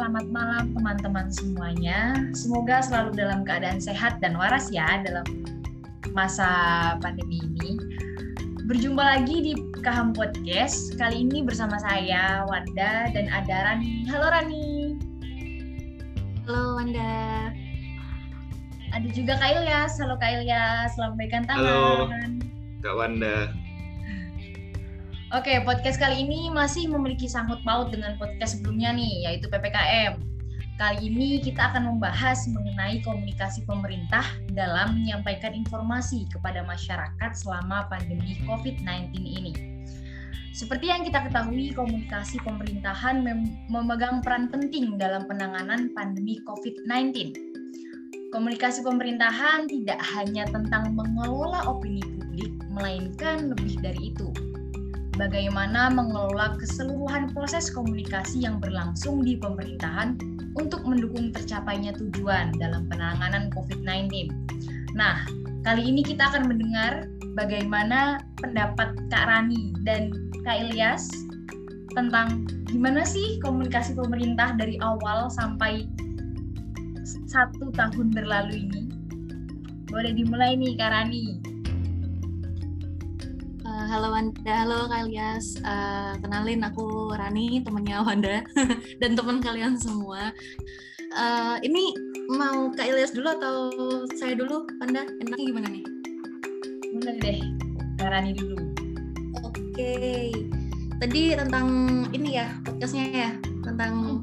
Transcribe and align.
selamat 0.00 0.32
malam 0.32 0.64
teman-teman 0.72 1.28
semuanya. 1.28 2.16
Semoga 2.32 2.80
selalu 2.80 3.20
dalam 3.20 3.44
keadaan 3.44 3.76
sehat 3.84 4.16
dan 4.24 4.32
waras 4.32 4.72
ya 4.72 5.04
dalam 5.04 5.28
masa 6.16 6.48
pandemi 7.04 7.36
ini. 7.44 7.76
Berjumpa 8.64 8.96
lagi 8.96 9.44
di 9.44 9.52
Kaham 9.84 10.16
Podcast. 10.16 10.96
Kali 10.96 11.28
ini 11.28 11.44
bersama 11.44 11.76
saya, 11.84 12.48
Wanda, 12.48 13.12
dan 13.12 13.28
ada 13.28 13.68
Rani. 13.68 14.08
Halo 14.08 14.32
Rani. 14.32 14.96
Halo 16.48 16.80
Wanda. 16.80 17.52
Ada 18.96 19.08
juga 19.12 19.36
Kak 19.36 19.52
Ilyas. 19.52 20.00
Halo 20.00 20.16
Kak 20.16 20.32
Ilyas, 20.32 20.96
selamat 20.96 21.14
baikan 21.20 21.44
tangan. 21.44 21.60
Halo 21.60 22.08
Kak 22.80 22.94
Wanda. 22.96 23.52
Oke, 25.30 25.62
podcast 25.62 26.02
kali 26.02 26.26
ini 26.26 26.50
masih 26.50 26.90
memiliki 26.90 27.30
sangkut 27.30 27.62
paut 27.62 27.94
dengan 27.94 28.18
podcast 28.18 28.58
sebelumnya 28.58 28.90
nih, 28.90 29.30
yaitu 29.30 29.46
PPKM. 29.46 30.18
Kali 30.74 31.06
ini 31.06 31.38
kita 31.38 31.70
akan 31.70 31.86
membahas 31.86 32.50
mengenai 32.50 32.98
komunikasi 33.06 33.62
pemerintah 33.62 34.26
dalam 34.50 34.98
menyampaikan 34.98 35.54
informasi 35.54 36.26
kepada 36.34 36.66
masyarakat 36.66 37.30
selama 37.38 37.86
pandemi 37.86 38.42
COVID-19 38.42 39.22
ini. 39.22 39.54
Seperti 40.50 40.90
yang 40.90 41.06
kita 41.06 41.22
ketahui, 41.30 41.78
komunikasi 41.78 42.42
pemerintahan 42.42 43.22
mem 43.22 43.54
memegang 43.70 44.26
peran 44.26 44.50
penting 44.50 44.98
dalam 44.98 45.30
penanganan 45.30 45.94
pandemi 45.94 46.42
COVID-19. 46.42 47.38
Komunikasi 48.34 48.82
pemerintahan 48.82 49.70
tidak 49.70 50.02
hanya 50.10 50.42
tentang 50.50 50.90
mengelola 50.98 51.70
opini 51.70 52.02
publik, 52.18 52.50
melainkan 52.74 53.54
lebih 53.54 53.78
dari 53.78 54.10
itu, 54.10 54.49
bagaimana 55.16 55.90
mengelola 55.90 56.54
keseluruhan 56.60 57.32
proses 57.34 57.70
komunikasi 57.72 58.46
yang 58.46 58.62
berlangsung 58.62 59.24
di 59.24 59.34
pemerintahan 59.38 60.18
untuk 60.58 60.82
mendukung 60.86 61.30
tercapainya 61.34 61.94
tujuan 61.98 62.54
dalam 62.58 62.86
penanganan 62.90 63.50
COVID-19. 63.54 64.30
Nah, 64.94 65.26
kali 65.62 65.82
ini 65.86 66.02
kita 66.02 66.30
akan 66.30 66.50
mendengar 66.50 67.06
bagaimana 67.38 68.22
pendapat 68.42 68.94
Kak 69.10 69.24
Rani 69.30 69.74
dan 69.86 70.10
Kak 70.42 70.70
Ilyas 70.70 71.10
tentang 71.94 72.46
gimana 72.70 73.02
sih 73.02 73.38
komunikasi 73.42 73.98
pemerintah 73.98 74.54
dari 74.54 74.78
awal 74.78 75.26
sampai 75.30 75.86
satu 77.26 77.70
tahun 77.74 78.14
berlalu 78.14 78.66
ini. 78.70 78.82
Boleh 79.90 80.14
dimulai 80.14 80.54
nih 80.54 80.78
Kak 80.78 80.90
Rani 80.94 81.39
halo 83.90 84.14
Wanda, 84.14 84.54
halo 84.54 84.86
Kalias. 84.86 85.58
Uh, 85.66 86.14
kenalin 86.22 86.62
aku 86.62 87.10
Rani, 87.10 87.58
temennya 87.66 88.06
Wanda 88.06 88.46
dan 89.02 89.18
teman 89.18 89.42
kalian 89.42 89.74
semua. 89.74 90.30
Uh, 91.10 91.58
ini 91.66 91.90
mau 92.30 92.70
Kak 92.70 92.86
Ilyas 92.86 93.10
dulu 93.10 93.34
atau 93.34 93.56
saya 94.14 94.38
dulu, 94.38 94.62
Wanda? 94.78 95.02
Enaknya 95.18 95.42
gimana 95.42 95.68
nih? 95.74 95.84
Mulai 96.94 97.14
deh, 97.18 97.38
Kak 97.98 98.14
Rani 98.14 98.30
dulu. 98.30 98.62
Oke, 99.42 99.58
okay. 99.74 100.30
tadi 101.02 101.34
tentang 101.34 101.66
ini 102.14 102.38
ya 102.38 102.46
podcastnya 102.62 103.10
ya 103.10 103.30
tentang 103.66 104.22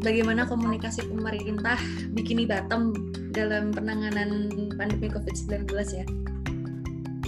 bagaimana 0.00 0.48
komunikasi 0.48 1.04
pemerintah 1.04 1.76
bikini 2.16 2.48
bottom 2.48 2.96
dalam 3.36 3.76
penanganan 3.76 4.48
pandemi 4.80 5.12
COVID-19 5.12 5.68
ya. 6.00 6.08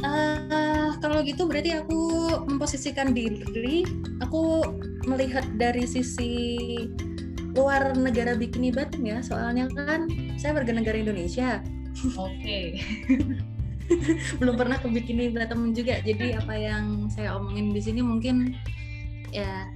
Uh, 0.05 0.93
kalau 1.01 1.25
gitu 1.25 1.49
berarti 1.49 1.81
aku 1.81 2.29
memposisikan 2.45 3.17
diri, 3.17 3.89
aku 4.21 4.61
melihat 5.09 5.49
dari 5.57 5.89
sisi 5.89 6.77
luar 7.57 7.97
negara 7.97 8.37
bikini 8.37 8.69
bottom 8.69 9.09
ya, 9.09 9.25
soalnya 9.25 9.65
kan 9.73 10.05
saya 10.37 10.61
warga 10.61 10.77
negara 10.77 11.01
Indonesia. 11.01 11.65
Oke. 12.21 12.37
Okay. 12.37 12.65
Belum 14.41 14.61
pernah 14.61 14.77
ke 14.77 14.93
bikini 14.93 15.33
bottom 15.33 15.73
juga, 15.73 16.05
jadi 16.05 16.37
apa 16.37 16.53
yang 16.53 17.09
saya 17.09 17.41
omongin 17.41 17.73
di 17.73 17.81
sini 17.81 18.05
mungkin 18.05 18.53
ya 19.33 19.73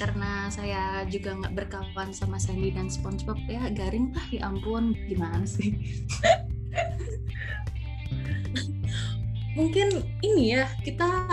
karena 0.00 0.48
saya 0.48 1.04
juga 1.12 1.36
nggak 1.36 1.52
berkawan 1.52 2.08
sama 2.16 2.40
Sandy 2.40 2.72
dan 2.72 2.88
SpongeBob 2.88 3.36
ya 3.44 3.68
garing 3.68 4.16
lah 4.16 4.24
ya 4.32 4.48
ampun 4.48 4.96
gimana 5.04 5.44
sih 5.44 5.76
mungkin 9.58 10.04
ini 10.22 10.54
ya 10.54 10.70
kita 10.86 11.26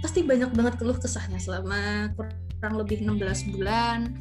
pasti 0.00 0.24
banyak 0.24 0.50
banget 0.56 0.74
keluh 0.80 0.96
kesahnya 0.96 1.38
selama 1.38 2.10
kurang 2.16 2.74
lebih 2.80 3.04
16 3.04 3.54
bulan. 3.54 4.16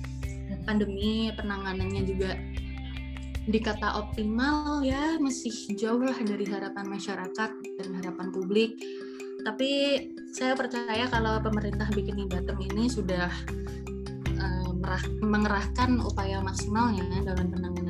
Pandemi 0.65 1.33
penanganannya 1.33 2.03
juga 2.05 2.37
dikata 3.49 3.97
optimal 3.97 4.85
ya 4.85 5.17
masih 5.17 5.73
jauh 5.73 6.01
lah 6.01 6.17
dari 6.21 6.45
harapan 6.45 6.85
masyarakat 6.85 7.51
dan 7.79 7.89
harapan 7.97 8.27
publik. 8.29 8.77
Tapi 9.41 9.69
saya 10.35 10.53
percaya 10.53 11.09
kalau 11.09 11.41
pemerintah 11.41 11.89
bikin 11.95 12.27
bottom 12.29 12.59
ini 12.59 12.85
sudah 12.91 13.31
uh, 14.37 14.69
mengerahkan 15.23 15.97
upaya 16.03 16.43
maksimalnya 16.43 17.23
dalam 17.23 17.49
penanganan 17.49 17.88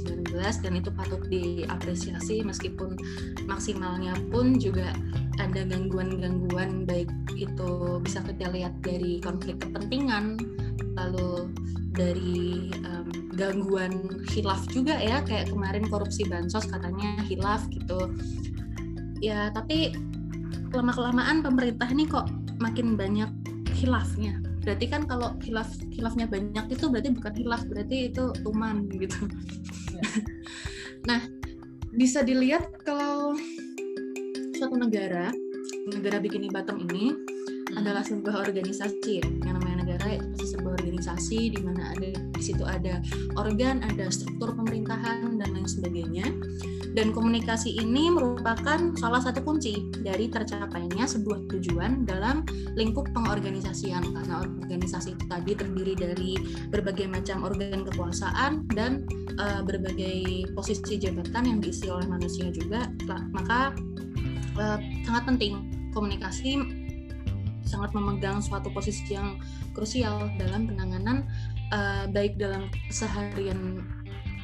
COVID-19 0.00 0.64
dan 0.64 0.72
itu 0.72 0.90
patut 0.92 1.22
diapresiasi 1.28 2.40
meskipun 2.40 2.96
maksimalnya 3.44 4.16
pun 4.32 4.56
juga 4.56 4.96
ada 5.36 5.68
gangguan-gangguan 5.68 6.88
baik 6.88 7.12
itu 7.36 8.00
bisa 8.00 8.24
kita 8.24 8.48
lihat 8.48 8.72
dari 8.80 9.20
konflik 9.20 9.60
kepentingan 9.60 10.40
lalu 10.96 11.52
dari 11.92 12.72
um, 12.88 13.08
gangguan 13.36 14.24
hilaf 14.32 14.64
juga 14.72 14.96
ya 14.96 15.20
kayak 15.24 15.52
kemarin 15.52 15.84
korupsi 15.88 16.24
bansos 16.24 16.64
katanya 16.64 17.20
hilaf 17.28 17.64
gitu. 17.68 18.08
Ya 19.20 19.52
tapi 19.52 19.92
lama 20.72 20.92
kelamaan 20.92 21.44
pemerintah 21.44 21.88
ini 21.92 22.08
kok 22.08 22.32
makin 22.56 22.96
banyak 22.96 23.28
hilafnya 23.76 24.41
berarti 24.62 24.86
kan 24.86 25.02
kalau 25.10 25.34
hilaf 25.42 25.68
hilafnya 25.90 26.30
banyak 26.30 26.70
itu 26.70 26.86
berarti 26.86 27.10
bukan 27.10 27.34
hilaf 27.34 27.62
berarti 27.66 28.14
itu 28.14 28.24
tuman 28.46 28.86
gitu 28.94 29.18
ya. 29.94 30.02
nah 31.08 31.20
bisa 31.92 32.22
dilihat 32.22 32.70
kalau 32.86 33.34
suatu 34.54 34.78
negara 34.78 35.34
negara 35.90 36.22
bikini 36.22 36.46
bottom 36.48 36.78
ini 36.88 37.10
hmm. 37.10 37.78
adalah 37.82 38.06
sebuah 38.06 38.46
organisasi 38.48 39.22
yang 39.42 39.58
namanya 39.58 39.82
negara 39.82 40.16
itu 40.16 40.56
sebuah 40.56 40.78
organisasi 40.78 41.58
di 41.58 41.58
mana 41.60 41.92
ada 41.98 42.31
situ 42.42 42.66
ada 42.66 42.98
organ 43.38 43.80
ada 43.86 44.10
struktur 44.10 44.52
pemerintahan 44.58 45.38
dan 45.38 45.48
lain 45.54 45.68
sebagainya. 45.68 46.26
Dan 46.92 47.08
komunikasi 47.16 47.80
ini 47.80 48.12
merupakan 48.12 48.92
salah 49.00 49.24
satu 49.24 49.40
kunci 49.40 49.88
dari 50.04 50.28
tercapainya 50.28 51.08
sebuah 51.08 51.48
tujuan 51.48 52.04
dalam 52.04 52.44
lingkup 52.76 53.08
pengorganisasian 53.16 54.12
karena 54.12 54.44
organisasi 54.44 55.16
itu 55.16 55.24
tadi 55.24 55.56
terdiri 55.56 55.96
dari 55.96 56.36
berbagai 56.68 57.08
macam 57.08 57.48
organ 57.48 57.88
kekuasaan 57.88 58.68
dan 58.76 59.08
uh, 59.40 59.64
berbagai 59.64 60.52
posisi 60.52 61.00
jabatan 61.00 61.48
yang 61.48 61.58
diisi 61.64 61.88
oleh 61.88 62.04
manusia 62.04 62.52
juga. 62.52 62.84
Maka 63.08 63.72
uh, 64.60 64.76
sangat 65.08 65.24
penting 65.24 65.64
komunikasi 65.96 66.60
sangat 67.72 67.96
memegang 67.96 68.44
suatu 68.44 68.68
posisi 68.68 69.16
yang 69.16 69.40
krusial 69.72 70.28
dalam 70.36 70.68
penanganan 70.68 71.24
uh, 71.72 72.04
baik 72.12 72.36
dalam 72.36 72.68
keseharian 72.86 73.82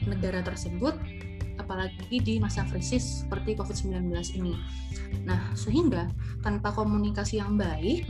negara 0.09 0.41
tersebut 0.41 0.97
apalagi 1.61 2.17
di 2.23 2.41
masa 2.41 2.65
krisis 2.71 3.27
seperti 3.27 3.59
COVID-19 3.59 4.09
ini. 4.41 4.57
Nah, 5.29 5.53
sehingga 5.53 6.09
tanpa 6.41 6.73
komunikasi 6.73 7.43
yang 7.43 7.61
baik, 7.61 8.09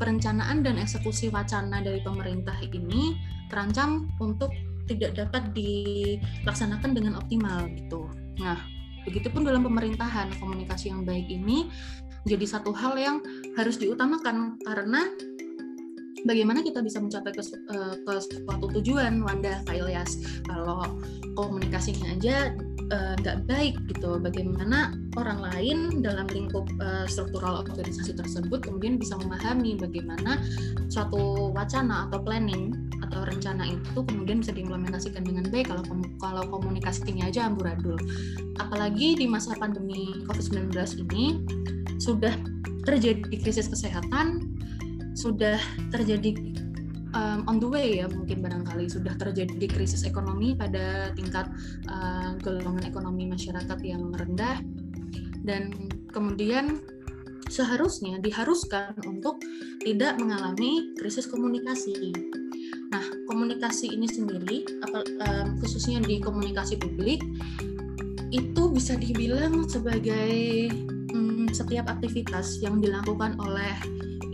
perencanaan 0.00 0.66
dan 0.66 0.80
eksekusi 0.80 1.30
wacana 1.30 1.84
dari 1.84 2.02
pemerintah 2.02 2.56
ini 2.66 3.14
terancam 3.46 4.10
untuk 4.18 4.50
tidak 4.90 5.14
dapat 5.14 5.54
dilaksanakan 5.54 6.90
dengan 6.96 7.14
optimal 7.20 7.68
gitu. 7.78 8.10
Nah, 8.42 8.58
begitupun 9.06 9.46
dalam 9.46 9.62
pemerintahan, 9.62 10.34
komunikasi 10.42 10.90
yang 10.90 11.06
baik 11.06 11.30
ini 11.30 11.70
jadi 12.26 12.42
satu 12.42 12.74
hal 12.74 12.98
yang 12.98 13.22
harus 13.54 13.78
diutamakan 13.78 14.58
karena 14.66 15.06
bagaimana 16.24 16.64
kita 16.64 16.80
bisa 16.80 17.02
mencapai 17.02 17.34
ke, 17.34 17.42
eh, 17.42 17.94
ke 18.00 18.12
suatu 18.22 18.66
tujuan 18.80 19.20
Wanda 19.20 19.60
Kak 19.68 19.76
Ilyas? 19.76 20.40
Kalau 20.48 20.96
komunikasinya 21.36 22.16
aja 22.16 22.54
Eh, 22.86 23.14
nggak 23.18 23.38
uh, 23.42 23.44
baik 23.50 23.74
gitu. 23.90 24.22
Bagaimana 24.22 24.94
orang 25.18 25.42
lain 25.42 26.06
dalam 26.06 26.30
lingkup 26.30 26.70
uh, 26.78 27.02
struktural 27.10 27.66
organisasi 27.66 28.14
tersebut 28.14 28.62
kemudian 28.62 28.94
bisa 28.94 29.18
memahami 29.18 29.74
bagaimana 29.74 30.38
suatu 30.86 31.50
wacana 31.50 32.06
atau 32.06 32.22
planning 32.22 32.78
atau 33.02 33.26
rencana 33.26 33.74
itu 33.74 33.98
kemudian 34.06 34.38
bisa 34.38 34.54
diimplementasikan 34.54 35.26
dengan 35.26 35.50
baik 35.50 35.66
kalau 35.66 35.82
kalau 36.22 36.42
komunikasinya 36.46 37.26
aja 37.26 37.50
amburadul. 37.50 37.98
Apalagi 38.62 39.18
di 39.18 39.26
masa 39.26 39.58
pandemi 39.58 40.22
COVID-19 40.30 40.70
ini 41.10 41.42
sudah 41.98 42.38
terjadi 42.86 43.34
krisis 43.42 43.66
kesehatan 43.66 44.55
sudah 45.16 45.56
terjadi 45.88 46.36
um, 47.16 47.48
on 47.48 47.56
the 47.56 47.68
way 47.68 48.04
ya 48.04 48.06
mungkin 48.12 48.44
barangkali 48.44 48.86
sudah 48.92 49.16
terjadi 49.16 49.64
krisis 49.64 50.04
ekonomi 50.04 50.52
pada 50.52 51.10
tingkat 51.16 51.48
uh, 51.88 52.36
golongan 52.44 52.84
ekonomi 52.84 53.24
masyarakat 53.24 53.78
yang 53.80 54.12
rendah 54.12 54.60
dan 55.48 55.72
kemudian 56.12 56.84
seharusnya 57.48 58.18
diharuskan 58.18 58.92
untuk 59.06 59.38
tidak 59.80 60.18
mengalami 60.18 60.90
krisis 60.98 61.30
komunikasi. 61.30 62.10
Nah, 62.90 63.02
komunikasi 63.30 63.94
ini 63.94 64.10
sendiri, 64.10 64.66
khususnya 65.62 66.02
di 66.02 66.18
komunikasi 66.18 66.74
publik, 66.78 67.22
itu 68.34 68.62
bisa 68.74 68.98
dibilang 68.98 69.70
sebagai 69.70 70.70
hmm, 71.14 71.54
setiap 71.54 71.86
aktivitas 71.86 72.58
yang 72.58 72.82
dilakukan 72.82 73.38
oleh 73.38 73.74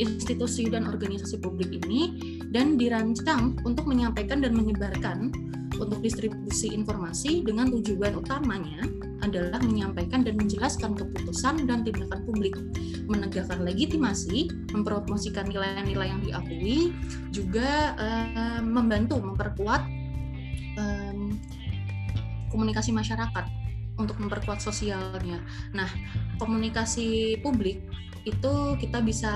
institusi 0.03 0.67
dan 0.67 0.91
organisasi 0.91 1.39
publik 1.39 1.71
ini 1.71 2.19
dan 2.51 2.77
dirancang 2.77 3.57
untuk 3.63 3.87
menyampaikan 3.87 4.43
dan 4.43 4.53
menyebarkan 4.53 5.31
untuk 5.79 6.05
distribusi 6.05 6.75
informasi 6.75 7.43
dengan 7.47 7.73
tujuan 7.73 8.19
utamanya 8.19 8.85
adalah 9.23 9.63
menyampaikan 9.63 10.27
dan 10.27 10.35
menjelaskan 10.35 10.99
keputusan 10.99 11.65
dan 11.71 11.87
tindakan 11.87 12.27
publik, 12.27 12.59
menegakkan 13.07 13.63
legitimasi, 13.63 14.51
mempromosikan 14.75 15.47
nilai-nilai 15.47 16.11
yang 16.11 16.21
diakui, 16.27 16.91
juga 17.31 17.95
uh, 17.97 18.61
membantu 18.61 19.23
memperkuat 19.23 19.83
um, 20.77 21.39
komunikasi 22.51 22.91
masyarakat 22.91 23.47
untuk 23.97 24.19
memperkuat 24.19 24.59
sosialnya. 24.59 25.39
Nah, 25.71 25.89
komunikasi 26.43 27.39
publik 27.41 27.79
itu 28.23 28.79
kita 28.79 29.03
bisa 29.03 29.33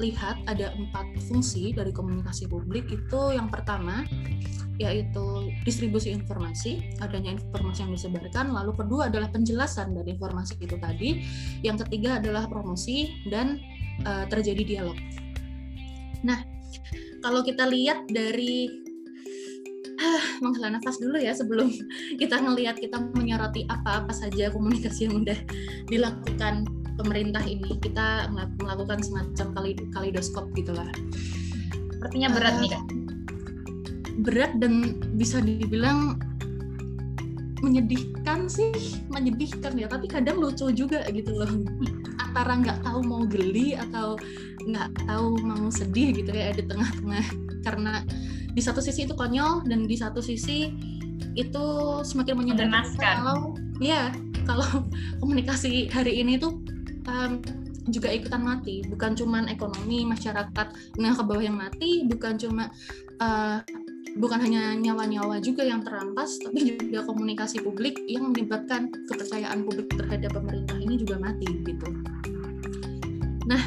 lihat 0.00 0.40
ada 0.44 0.72
empat 0.76 1.16
fungsi 1.28 1.72
dari 1.72 1.94
komunikasi 1.94 2.48
publik. 2.48 2.88
Itu 2.92 3.32
yang 3.32 3.48
pertama 3.48 4.04
yaitu 4.80 5.52
distribusi 5.62 6.10
informasi 6.10 6.98
adanya 7.00 7.36
informasi 7.36 7.86
yang 7.86 7.92
disebarkan. 7.94 8.52
Lalu 8.52 8.72
kedua 8.76 9.08
adalah 9.08 9.30
penjelasan 9.32 9.96
dari 9.96 10.16
informasi 10.16 10.60
itu 10.60 10.76
tadi. 10.76 11.24
Yang 11.64 11.86
ketiga 11.86 12.20
adalah 12.20 12.48
promosi 12.48 13.12
dan 13.30 13.60
uh, 14.04 14.28
terjadi 14.28 14.62
dialog. 14.64 14.98
Nah 16.26 16.44
kalau 17.22 17.40
kita 17.46 17.64
lihat 17.70 18.10
dari 18.10 18.82
menghela 20.42 20.74
nafas 20.74 20.98
dulu 20.98 21.14
ya 21.14 21.30
sebelum 21.30 21.70
kita 22.20 22.42
ngelihat 22.42 22.76
kita 22.82 22.98
menyoroti 23.14 23.62
apa-apa 23.70 24.10
saja 24.10 24.50
komunikasi 24.50 25.06
yang 25.06 25.22
udah 25.22 25.38
dilakukan 25.86 26.66
pemerintah 26.98 27.42
ini. 27.44 27.78
Kita 27.80 28.28
melakukan 28.60 29.02
semacam 29.02 29.46
kali 29.56 29.70
kalidoskop 29.92 30.50
gitulah. 30.56 30.88
Sepertinya 31.98 32.28
berat 32.34 32.54
uh, 32.54 32.60
nih 32.60 32.70
kak. 32.74 32.84
Berat 34.26 34.52
dan 34.60 35.00
bisa 35.16 35.40
dibilang 35.40 36.18
menyedihkan 37.62 38.50
sih, 38.50 38.74
menyedihkan 39.08 39.78
ya. 39.78 39.86
Tapi 39.86 40.10
kadang 40.10 40.42
lucu 40.42 40.68
juga 40.74 41.06
gitu 41.08 41.32
loh. 41.32 41.50
Antara 42.18 42.58
nggak 42.58 42.82
tahu 42.82 43.00
mau 43.06 43.22
geli 43.24 43.78
atau 43.78 44.18
nggak 44.62 44.88
tahu 45.06 45.42
mau 45.42 45.66
sedih 45.74 46.14
gitu 46.14 46.30
ya 46.30 46.54
di 46.54 46.62
tengah-tengah 46.62 47.26
karena 47.66 48.02
di 48.52 48.60
satu 48.62 48.78
sisi 48.78 49.08
itu 49.08 49.14
konyol 49.16 49.66
dan 49.66 49.88
di 49.90 49.96
satu 49.98 50.22
sisi 50.22 50.70
itu 51.34 51.66
semakin 52.04 52.34
menyadarkan 52.36 52.84
kalau 53.00 53.56
ya 53.80 54.12
kalau 54.44 54.86
komunikasi 55.22 55.88
hari 55.90 56.20
ini 56.22 56.38
tuh 56.38 56.61
um, 57.08 57.42
juga 57.90 58.08
ikutan 58.12 58.42
mati. 58.42 58.82
Bukan 58.86 59.18
cuma 59.18 59.42
ekonomi 59.50 60.06
masyarakat 60.06 60.66
nah 60.98 61.12
ke 61.14 61.22
bawah 61.22 61.42
yang 61.42 61.58
mati 61.58 62.06
bukan 62.06 62.38
cuma 62.38 62.70
uh, 63.18 63.58
bukan 64.16 64.38
hanya 64.44 64.76
nyawa-nyawa 64.76 65.40
juga 65.40 65.64
yang 65.64 65.80
terampas 65.80 66.36
tapi 66.42 66.76
juga 66.76 67.02
komunikasi 67.08 67.64
publik 67.64 67.96
yang 68.04 68.28
menyebabkan 68.28 68.92
kepercayaan 69.08 69.64
publik 69.64 69.88
terhadap 69.96 70.36
pemerintah 70.36 70.76
ini 70.78 71.00
juga 71.00 71.16
mati 71.16 71.48
gitu. 71.64 71.88
Nah 73.48 73.62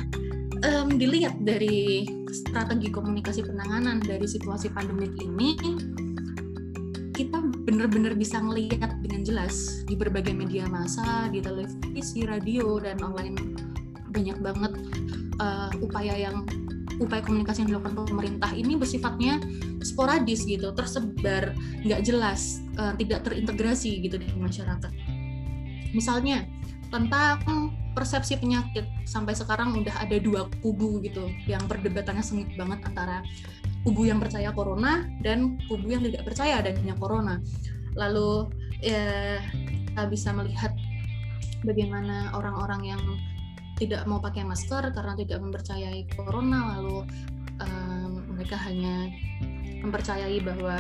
um, 0.64 0.96
dilihat 0.96 1.42
dari 1.42 2.06
strategi 2.30 2.94
komunikasi 2.94 3.42
penanganan 3.44 4.04
dari 4.04 4.28
situasi 4.28 4.70
pandemik 4.70 5.16
ini 5.24 5.58
benar-benar 7.66 8.14
bisa 8.14 8.38
melihat 8.40 8.94
dengan 9.02 9.26
jelas 9.26 9.82
di 9.90 9.98
berbagai 9.98 10.32
media 10.32 10.70
massa, 10.70 11.28
di 11.34 11.42
televisi, 11.42 12.22
radio, 12.24 12.78
dan 12.78 13.02
online 13.02 13.58
banyak 14.14 14.38
banget 14.40 14.74
uh, 15.42 15.74
upaya 15.82 16.16
yang 16.16 16.46
upaya 17.02 17.20
komunikasi 17.20 17.68
yang 17.68 17.76
dilakukan 17.76 18.08
pemerintah 18.08 18.52
ini 18.56 18.80
bersifatnya 18.80 19.44
sporadis 19.84 20.48
gitu, 20.48 20.72
tersebar, 20.72 21.52
nggak 21.84 22.02
jelas, 22.08 22.64
uh, 22.80 22.96
tidak 22.96 23.28
terintegrasi 23.28 24.00
gitu 24.00 24.16
di 24.16 24.30
masyarakat. 24.40 24.92
Misalnya 25.92 26.48
tentang 26.94 27.74
persepsi 27.98 28.40
penyakit 28.40 28.88
sampai 29.08 29.36
sekarang 29.36 29.76
udah 29.76 29.96
ada 30.00 30.20
dua 30.20 30.48
kubu 30.60 31.00
gitu 31.04 31.28
yang 31.48 31.64
perdebatannya 31.68 32.24
sengit 32.24 32.52
banget 32.60 32.84
antara 32.88 33.24
kubu 33.86 34.10
yang 34.10 34.18
percaya 34.18 34.50
corona 34.50 35.06
dan 35.22 35.62
kubu 35.70 35.94
yang 35.94 36.02
tidak 36.02 36.26
percaya 36.26 36.60
adanya 36.60 36.98
corona. 36.98 37.38
Lalu 37.94 38.50
ya 38.82 39.40
kita 39.94 40.04
bisa 40.10 40.34
melihat 40.34 40.74
bagaimana 41.64 42.34
orang-orang 42.34 42.82
yang 42.98 43.04
tidak 43.78 44.04
mau 44.10 44.20
pakai 44.20 44.42
masker 44.44 44.92
karena 44.92 45.14
tidak 45.20 45.40
mempercayai 45.44 46.08
corona 46.16 46.80
lalu 46.80 47.04
um, 47.60 48.24
mereka 48.36 48.56
hanya 48.68 49.12
mempercayai 49.84 50.40
bahwa 50.42 50.80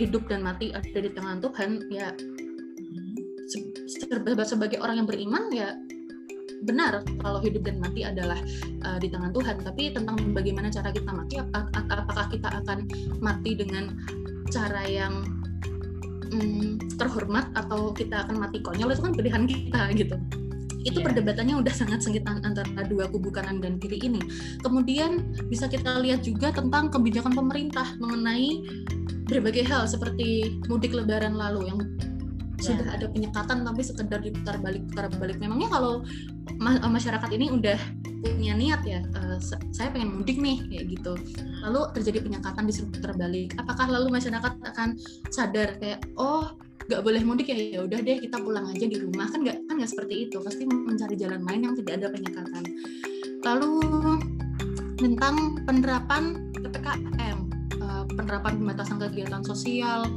hidup 0.00 0.26
dan 0.26 0.42
mati 0.42 0.72
ada 0.72 0.98
di 0.98 1.10
tangan 1.12 1.38
Tuhan 1.38 1.70
ya 1.92 2.10
sebagai 4.44 4.80
orang 4.80 5.04
yang 5.04 5.08
beriman 5.08 5.52
ya 5.52 5.76
benar 6.62 7.02
kalau 7.20 7.42
hidup 7.42 7.66
dan 7.66 7.82
mati 7.82 8.06
adalah 8.06 8.38
uh, 8.86 8.98
di 9.02 9.10
tangan 9.10 9.34
Tuhan 9.34 9.56
tapi 9.60 9.90
tentang 9.90 10.16
bagaimana 10.32 10.70
cara 10.70 10.94
kita 10.94 11.10
mati 11.10 11.34
apakah 11.42 12.26
kita 12.30 12.48
akan 12.62 12.88
mati 13.18 13.58
dengan 13.58 13.98
cara 14.48 14.86
yang 14.86 15.26
um, 16.30 16.78
terhormat 16.96 17.50
atau 17.58 17.90
kita 17.90 18.24
akan 18.28 18.38
mati 18.38 18.62
konyol 18.62 18.94
itu 18.94 19.02
kan 19.02 19.12
pilihan 19.12 19.44
kita 19.44 19.82
gitu 19.98 20.16
itu 20.84 21.00
yeah. 21.00 21.06
perdebatannya 21.08 21.56
udah 21.64 21.74
sangat 21.74 22.04
sengit 22.04 22.28
antara 22.28 22.84
dua 22.84 23.08
kubu 23.08 23.32
kanan 23.32 23.58
dan 23.58 23.80
kiri 23.80 23.96
ini. 24.04 24.20
Kemudian 24.60 25.32
bisa 25.48 25.64
kita 25.64 25.96
lihat 26.04 26.22
juga 26.22 26.52
tentang 26.52 26.92
kebijakan 26.92 27.32
pemerintah 27.32 27.96
mengenai 27.96 28.60
berbagai 29.24 29.64
hal 29.64 29.88
seperti 29.88 30.60
mudik 30.68 30.92
lebaran 30.92 31.40
lalu 31.40 31.72
yang 31.72 31.80
sudah 32.64 32.86
ada 32.96 33.06
penyekatan 33.12 33.60
tapi 33.68 33.80
sekedar 33.84 34.20
diputar 34.24 34.56
balik 34.64 34.82
putar 34.88 35.12
balik. 35.20 35.36
Memangnya 35.36 35.68
kalau 35.68 36.00
ma 36.56 36.80
masyarakat 36.80 37.30
ini 37.36 37.52
udah 37.52 37.78
punya 38.24 38.56
niat 38.56 38.80
ya 38.88 39.04
uh, 39.20 39.36
saya 39.68 39.92
pengen 39.92 40.16
mudik 40.16 40.40
nih 40.40 40.64
kayak 40.72 40.84
gitu. 40.96 41.12
Lalu 41.60 41.80
terjadi 41.92 42.18
penyekatan 42.24 42.64
disuruh 42.64 42.90
putar 42.90 43.12
balik. 43.20 43.52
Apakah 43.60 43.86
lalu 43.92 44.08
masyarakat 44.16 44.52
akan 44.64 44.96
sadar 45.28 45.76
kayak 45.76 46.00
oh 46.16 46.56
nggak 46.84 47.00
boleh 47.00 47.22
mudik 47.24 47.48
ya 47.48 47.56
ya 47.56 47.80
udah 47.84 48.00
deh 48.00 48.20
kita 48.20 48.40
pulang 48.40 48.64
aja 48.72 48.86
di 48.88 48.96
rumah. 48.96 49.28
Kan 49.28 49.44
nggak 49.44 49.68
kan 49.68 49.74
nggak 49.76 49.90
seperti 49.92 50.14
itu. 50.28 50.40
Pasti 50.40 50.64
mencari 50.64 51.14
jalan 51.20 51.44
lain 51.44 51.60
yang 51.68 51.74
tidak 51.76 52.00
ada 52.00 52.08
penyekatan. 52.08 52.64
Lalu 53.44 53.72
tentang 54.96 55.60
penerapan 55.68 56.48
ppkm 56.54 57.38
uh, 57.82 58.04
penerapan 58.08 58.52
pembatasan 58.56 58.96
kegiatan 58.96 59.42
sosial 59.44 60.08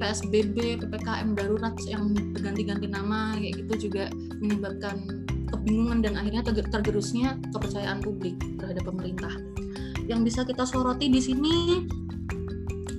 PSBB, 0.00 0.80
PPKM 0.80 1.36
darurat 1.36 1.76
yang 1.84 2.16
berganti-ganti 2.32 2.88
nama 2.88 3.36
kayak 3.36 3.64
gitu 3.64 3.90
juga 3.90 4.08
menyebabkan 4.40 5.26
kebingungan 5.52 6.00
dan 6.04 6.16
akhirnya 6.16 6.42
tergerusnya 6.46 7.36
kepercayaan 7.52 8.00
publik 8.00 8.36
terhadap 8.56 8.84
pemerintah. 8.88 9.32
Yang 10.04 10.20
bisa 10.32 10.40
kita 10.44 10.64
soroti 10.68 11.08
di 11.08 11.20
sini 11.20 11.54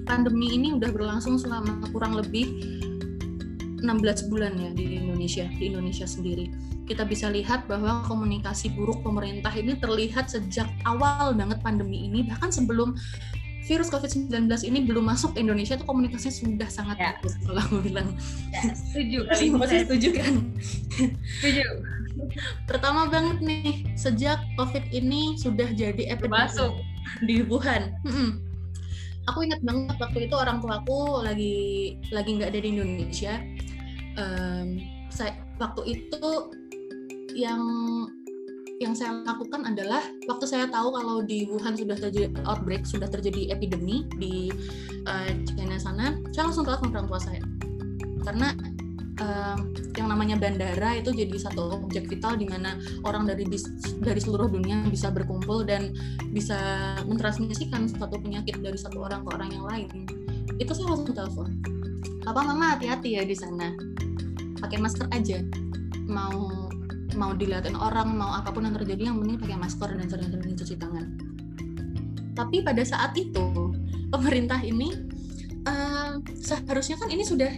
pandemi 0.06 0.54
ini 0.54 0.74
udah 0.74 0.90
berlangsung 0.94 1.38
selama 1.42 1.82
kurang 1.90 2.18
lebih 2.18 2.46
16 3.82 4.32
bulan 4.34 4.58
ya 4.58 4.70
di 4.74 4.98
Indonesia, 4.98 5.46
di 5.58 5.70
Indonesia 5.70 6.10
sendiri. 6.10 6.50
Kita 6.86 7.06
bisa 7.06 7.34
lihat 7.34 7.66
bahwa 7.66 8.06
komunikasi 8.06 8.74
buruk 8.78 9.02
pemerintah 9.02 9.50
ini 9.58 9.78
terlihat 9.78 10.30
sejak 10.30 10.70
awal 10.86 11.34
banget 11.34 11.62
pandemi 11.66 12.06
ini, 12.06 12.26
bahkan 12.26 12.54
sebelum 12.54 12.94
virus 13.66 13.90
COVID-19 13.90 14.46
ini 14.70 14.80
belum 14.86 15.10
masuk 15.10 15.34
ke 15.34 15.42
Indonesia 15.42 15.74
itu 15.74 15.86
komunikasinya 15.90 16.34
sudah 16.38 16.70
sangat 16.70 16.98
ya. 17.02 17.06
bagus 17.18 17.34
kalau 17.42 17.62
aku 17.62 17.78
bilang. 17.82 18.14
Ya, 18.54 18.62
setuju. 18.78 19.20
Pasti 19.30 19.46
masih 19.50 19.78
setuju 19.90 20.10
kan? 20.22 20.34
Setuju. 21.42 21.64
Pertama 22.70 23.10
banget 23.10 23.38
nih, 23.42 23.74
sejak 23.98 24.40
COVID 24.56 24.86
ini 24.94 25.36
sudah 25.42 25.68
jadi 25.74 26.14
epidemi 26.14 26.38
masuk 26.38 26.74
di 27.26 27.42
Wuhan. 27.42 27.92
Hmm. 28.06 28.40
Aku 29.34 29.42
ingat 29.42 29.66
banget 29.66 29.98
waktu 29.98 30.30
itu 30.30 30.36
orang 30.38 30.62
tuaku 30.62 31.26
lagi 31.26 31.98
lagi 32.14 32.30
nggak 32.38 32.50
ada 32.54 32.60
di 32.62 32.70
Indonesia. 32.78 33.42
Um, 34.16 34.80
saya 35.10 35.34
waktu 35.58 35.82
itu 35.98 36.54
yang 37.34 37.62
yang 38.84 38.92
saya 38.92 39.24
lakukan 39.24 39.64
adalah 39.64 40.04
waktu 40.28 40.46
saya 40.48 40.68
tahu 40.68 40.92
kalau 40.92 41.24
di 41.24 41.48
Wuhan 41.48 41.80
sudah 41.80 41.96
terjadi 41.96 42.28
outbreak, 42.44 42.84
sudah 42.84 43.08
terjadi 43.08 43.56
epidemi 43.56 44.04
di 44.20 44.52
uh, 45.08 45.32
China 45.56 45.80
sana, 45.80 46.20
saya 46.36 46.52
langsung 46.52 46.68
telepon 46.68 46.92
orang 46.92 47.08
tua 47.08 47.22
saya. 47.24 47.40
Karena 48.28 48.52
uh, 49.24 49.58
yang 49.96 50.12
namanya 50.12 50.36
bandara 50.36 51.00
itu 51.00 51.16
jadi 51.16 51.36
satu 51.40 51.88
objek 51.88 52.12
vital 52.12 52.36
di 52.36 52.52
mana 52.52 52.76
orang 53.08 53.24
dari 53.24 53.48
dari 54.04 54.20
seluruh 54.20 54.52
dunia 54.52 54.84
bisa 54.92 55.08
berkumpul 55.08 55.64
dan 55.64 55.96
bisa 56.36 56.60
mentransmisikan 57.08 57.88
suatu 57.88 58.20
penyakit 58.20 58.60
dari 58.60 58.76
satu 58.76 59.08
orang 59.08 59.24
ke 59.24 59.30
orang 59.32 59.50
yang 59.56 59.66
lain. 59.66 59.88
Itu 60.60 60.76
saya 60.76 60.92
langsung 60.92 61.16
telepon. 61.16 61.50
Papa, 62.28 62.42
mama 62.44 62.76
hati-hati 62.76 63.16
ya 63.16 63.24
di 63.24 63.38
sana. 63.38 63.72
Pakai 64.60 64.82
masker 64.82 65.08
aja. 65.14 65.40
Mau 66.10 66.65
mau 67.16 67.32
dilihatin 67.34 67.76
orang 67.76 68.14
mau 68.14 68.36
apa 68.36 68.52
pun 68.52 68.68
yang 68.68 68.76
terjadi 68.76 69.12
yang 69.12 69.18
penting 69.24 69.40
pakai 69.40 69.58
masker 69.58 69.90
dan 69.96 70.08
sering-sering 70.08 70.56
cuci 70.56 70.76
tangan 70.76 71.06
tapi 72.36 72.62
pada 72.62 72.84
saat 72.84 73.16
itu 73.16 73.72
pemerintah 74.12 74.60
ini 74.60 74.92
uh, 75.66 76.20
seharusnya 76.36 77.00
kan 77.00 77.10
ini 77.10 77.24
sudah 77.24 77.50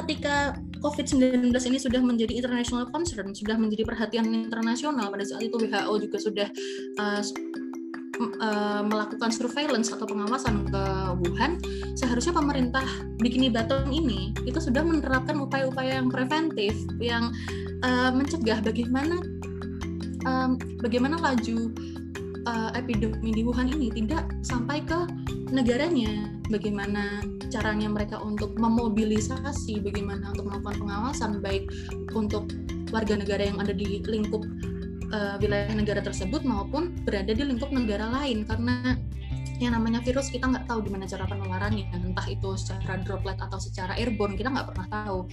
ketika 0.00 0.56
COVID-19 0.80 1.52
ini 1.52 1.76
sudah 1.76 2.00
menjadi 2.00 2.32
international 2.32 2.88
concern, 2.88 3.36
sudah 3.36 3.60
menjadi 3.60 3.84
perhatian 3.84 4.24
internasional. 4.32 5.12
Pada 5.12 5.28
saat 5.28 5.44
itu 5.44 5.60
WHO 5.60 5.94
juga 6.08 6.16
sudah 6.16 6.48
uh, 6.96 7.20
uh, 8.20 8.82
melakukan 8.84 9.32
surveillance 9.32 9.88
atau 9.90 10.04
pengawasan 10.04 10.68
ke 10.68 10.82
Wuhan, 11.24 11.56
seharusnya 11.96 12.36
pemerintah 12.36 12.84
Bikini 13.18 13.48
Bottom 13.48 13.88
ini 13.88 14.36
itu 14.44 14.60
sudah 14.60 14.84
menerapkan 14.84 15.40
upaya-upaya 15.40 15.98
yang 15.98 16.12
preventif, 16.12 16.76
yang 17.00 17.32
uh, 17.82 18.12
mencegah 18.12 18.60
bagaimana 18.60 19.16
um, 20.28 20.60
bagaimana 20.84 21.16
laju 21.18 21.72
uh, 22.44 22.70
epidemi 22.76 23.32
di 23.32 23.42
Wuhan 23.44 23.72
ini 23.72 23.88
tidak 23.92 24.28
sampai 24.44 24.84
ke 24.84 24.98
negaranya. 25.50 26.28
Bagaimana 26.50 27.22
caranya 27.46 27.86
mereka 27.86 28.18
untuk 28.18 28.58
memobilisasi 28.58 29.86
bagaimana 29.86 30.34
untuk 30.34 30.50
melakukan 30.50 30.82
pengawasan 30.82 31.38
baik 31.38 31.70
untuk 32.10 32.50
warga 32.90 33.14
negara 33.14 33.46
yang 33.46 33.62
ada 33.62 33.70
di 33.70 34.02
lingkup 34.02 34.42
uh, 35.12 35.36
wilayah 35.38 35.74
negara 35.74 36.00
tersebut 36.00 36.42
maupun 36.42 36.94
berada 37.04 37.30
di 37.30 37.42
lingkup 37.42 37.70
negara 37.70 38.08
lain. 38.10 38.46
Karena 38.46 38.96
yang 39.60 39.76
namanya 39.76 40.00
virus 40.00 40.32
kita 40.32 40.48
nggak 40.48 40.64
tahu 40.66 40.88
gimana 40.88 41.04
cara 41.04 41.28
penularannya. 41.28 41.92
Entah 41.92 42.26
itu 42.30 42.56
secara 42.56 43.02
droplet 43.04 43.36
atau 43.36 43.60
secara 43.60 43.92
airborne 43.98 44.34
kita 44.34 44.48
nggak 44.48 44.72
pernah 44.72 44.86
tahu. 44.88 45.28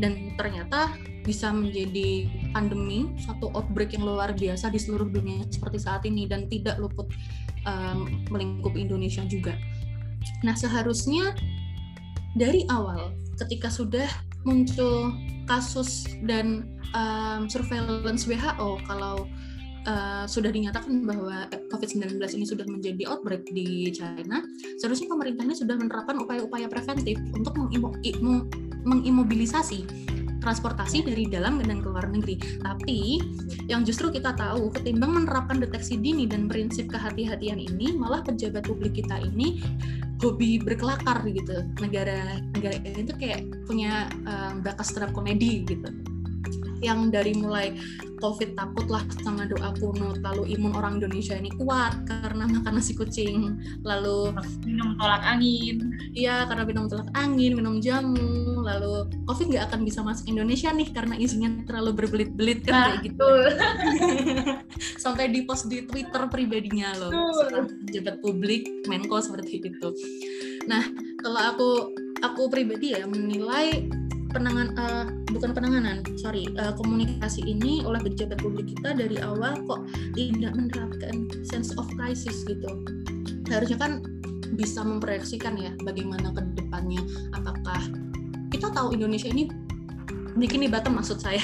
Dan 0.00 0.34
ternyata 0.40 0.94
bisa 1.26 1.50
menjadi 1.50 2.30
pandemi 2.54 3.12
satu 3.20 3.50
outbreak 3.52 3.92
yang 3.92 4.06
luar 4.06 4.32
biasa 4.32 4.72
di 4.72 4.80
seluruh 4.80 5.10
dunia 5.10 5.44
seperti 5.52 5.78
saat 5.82 6.02
ini. 6.08 6.24
Dan 6.24 6.48
tidak 6.48 6.80
luput 6.80 7.12
um, 7.68 8.24
melingkup 8.32 8.72
Indonesia 8.74 9.22
juga. 9.28 9.54
Nah 10.42 10.56
seharusnya 10.56 11.36
dari 12.36 12.64
awal 12.68 13.12
ketika 13.40 13.68
sudah 13.68 14.08
muncul 14.44 15.12
kasus 15.46 16.06
dan 16.26 16.75
um, 16.96 17.44
surveillance 17.46 18.24
WHO 18.24 18.80
kalau 18.88 19.28
uh, 19.84 20.24
sudah 20.24 20.48
dinyatakan 20.50 21.04
bahwa 21.04 21.46
COVID-19 21.70 22.16
ini 22.18 22.46
sudah 22.48 22.66
menjadi 22.66 23.04
outbreak 23.12 23.44
di 23.52 23.92
China, 23.92 24.42
seharusnya 24.80 25.12
pemerintah 25.12 25.44
ini 25.44 25.54
sudah 25.54 25.76
menerapkan 25.76 26.16
upaya-upaya 26.24 26.66
preventif 26.72 27.20
untuk 27.36 27.54
mengimobilisasi 28.86 29.84
transportasi 30.36 31.02
dari 31.02 31.26
dalam 31.26 31.58
dan 31.58 31.82
keluar 31.82 32.06
negeri. 32.06 32.38
Tapi 32.62 33.18
yang 33.66 33.82
justru 33.82 34.14
kita 34.14 34.30
tahu 34.38 34.70
ketimbang 34.70 35.10
menerapkan 35.10 35.58
deteksi 35.58 35.98
dini 35.98 36.22
dan 36.30 36.46
prinsip 36.46 36.86
kehati-hatian 36.86 37.58
ini, 37.58 37.98
malah 37.98 38.22
pejabat 38.22 38.62
publik 38.62 38.94
kita 38.94 39.18
ini 39.26 39.58
hobi 40.22 40.62
berkelakar 40.62 41.26
gitu. 41.26 41.66
Negara 41.82 42.38
negara 42.54 42.78
ini 42.78 43.02
tuh 43.02 43.18
kayak 43.18 43.42
punya 43.66 44.06
um, 44.22 44.62
bakat 44.62 44.86
stand 44.86 45.10
komedi 45.10 45.66
gitu 45.66 45.90
yang 46.84 47.08
dari 47.08 47.32
mulai 47.36 47.72
COVID 48.16 48.56
takutlah 48.56 49.04
sama 49.20 49.44
doa 49.44 49.76
kuno 49.76 50.16
lalu 50.24 50.56
imun 50.56 50.72
orang 50.72 50.96
Indonesia 50.98 51.36
ini 51.36 51.52
kuat 51.60 52.08
karena 52.08 52.48
makan 52.48 52.80
nasi 52.80 52.96
kucing, 52.96 53.60
lalu 53.84 54.32
minum 54.64 54.96
tolak 54.96 55.20
angin. 55.20 55.92
Iya, 56.16 56.48
karena 56.48 56.64
minum 56.64 56.88
tolak 56.88 57.12
angin, 57.12 57.52
minum 57.60 57.76
jamu, 57.78 58.64
lalu 58.64 59.04
COVID 59.28 59.46
nggak 59.52 59.64
akan 59.68 59.80
bisa 59.84 60.00
masuk 60.00 60.32
Indonesia 60.32 60.72
nih 60.72 60.88
karena 60.96 61.14
isinya 61.20 61.52
terlalu 61.68 62.04
berbelit-belit 62.04 62.64
kan 62.64 62.72
nah, 62.72 62.84
kayak 62.96 63.12
gitu. 63.12 63.30
Sampai 65.04 65.28
di 65.28 65.44
post 65.44 65.68
di 65.68 65.84
Twitter 65.84 66.24
pribadinya 66.32 66.96
loh, 66.96 67.12
pejabat 67.84 68.24
publik, 68.24 68.88
Menko 68.88 69.20
seperti 69.20 69.60
itu. 69.60 69.88
Nah, 70.64 70.82
kalau 71.20 71.40
aku 71.40 71.70
aku 72.24 72.48
pribadi 72.48 72.96
ya 72.96 73.04
menilai 73.04 73.92
penangan 74.36 74.68
uh, 74.76 75.08
bukan 75.32 75.56
penanganan 75.56 76.04
sorry 76.20 76.44
uh, 76.60 76.76
komunikasi 76.76 77.40
ini 77.40 77.80
oleh 77.88 77.96
pejabat 78.04 78.36
publik 78.44 78.68
kita 78.76 78.92
dari 78.92 79.16
awal 79.24 79.56
kok 79.64 79.88
tidak 80.12 80.52
menerapkan 80.52 81.24
sense 81.48 81.72
of 81.80 81.88
crisis 81.96 82.44
gitu. 82.44 82.68
Harusnya 83.48 83.80
kan 83.80 84.04
bisa 84.60 84.84
memproyeksikan 84.84 85.56
ya 85.56 85.72
bagaimana 85.80 86.36
ke 86.36 86.44
depannya 86.60 87.00
apakah 87.32 87.80
kita 88.52 88.68
tahu 88.76 88.92
Indonesia 88.92 89.32
ini 89.32 89.48
bikin 90.36 90.68
bottom 90.68 91.00
maksud 91.00 91.16
saya. 91.16 91.40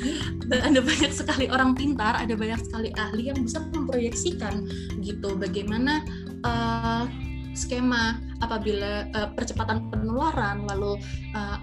Ada 0.66 0.80
banyak 0.80 1.12
sekali 1.12 1.52
orang 1.52 1.76
pintar 1.76 2.16
ada 2.16 2.32
banyak 2.32 2.62
sekali 2.64 2.88
ahli 2.96 3.28
yang 3.28 3.44
bisa 3.44 3.60
memproyeksikan 3.60 4.64
gitu 5.04 5.34
bagaimana 5.36 6.00
uh, 6.46 7.04
skema 7.52 8.22
apabila 8.40 9.10
uh, 9.10 9.28
percepatan 9.34 9.90
penularan 9.90 10.64
lalu 10.70 11.02
uh, 11.34 11.58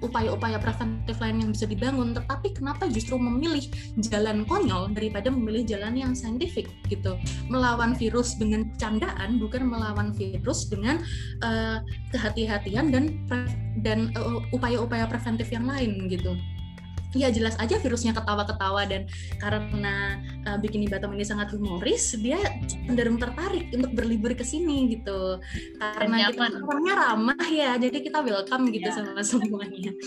upaya-upaya 0.00 0.58
preventif 0.62 1.18
lain 1.18 1.42
yang 1.42 1.50
bisa 1.50 1.66
dibangun, 1.66 2.14
tetapi 2.14 2.54
kenapa 2.54 2.86
justru 2.86 3.18
memilih 3.18 3.66
jalan 3.98 4.46
konyol 4.46 4.90
daripada 4.94 5.28
memilih 5.30 5.66
jalan 5.66 5.94
yang 5.98 6.12
saintifik 6.14 6.70
gitu, 6.86 7.18
melawan 7.50 7.94
virus 7.98 8.38
dengan 8.38 8.70
candaan 8.78 9.42
bukan 9.42 9.66
melawan 9.66 10.14
virus 10.14 10.70
dengan 10.70 11.02
uh, 11.42 11.82
kehati-hatian 12.14 12.90
dan 12.90 13.04
dan 13.82 14.10
uh, 14.18 14.42
upaya-upaya 14.54 15.06
preventif 15.06 15.50
yang 15.54 15.66
lain 15.66 16.10
gitu 16.10 16.34
ya 17.16 17.32
jelas 17.32 17.56
aja 17.56 17.80
virusnya 17.80 18.12
ketawa-ketawa 18.12 18.84
dan 18.84 19.08
karena 19.40 20.20
uh, 20.44 20.56
Bikini 20.60 20.90
Bottom 20.90 21.16
ini 21.16 21.24
sangat 21.24 21.56
humoris, 21.56 22.12
dia 22.20 22.36
cenderung 22.68 23.16
tertarik 23.16 23.72
untuk 23.72 23.92
berlibur 23.96 24.36
ke 24.36 24.44
sini 24.44 24.92
gitu. 24.92 25.40
Karena 25.80 26.28
kita 26.28 26.60
orangnya 26.60 26.94
ramah 27.08 27.44
ya, 27.48 27.80
jadi 27.80 27.98
kita 28.04 28.20
welcome 28.20 28.68
gitu 28.68 28.88
ya. 28.88 28.96
sama 28.96 29.22
semuanya. 29.24 29.92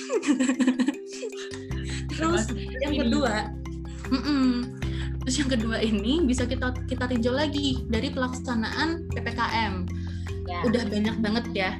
Terus 2.12 2.53
yang 2.86 2.96
kedua, 3.01 3.50
mm 4.13 4.22
-mm, 4.22 4.50
terus 5.24 5.36
yang 5.41 5.50
kedua 5.50 5.81
ini 5.81 6.22
bisa 6.22 6.46
kita 6.46 6.70
kita 6.86 7.10
tinjau 7.10 7.34
lagi 7.34 7.81
dari 7.89 8.13
pelaksanaan 8.13 9.10
ppkm. 9.10 9.74
Ya. 10.46 10.60
Udah 10.67 10.84
banyak 10.86 11.15
banget 11.24 11.46
ya 11.55 11.72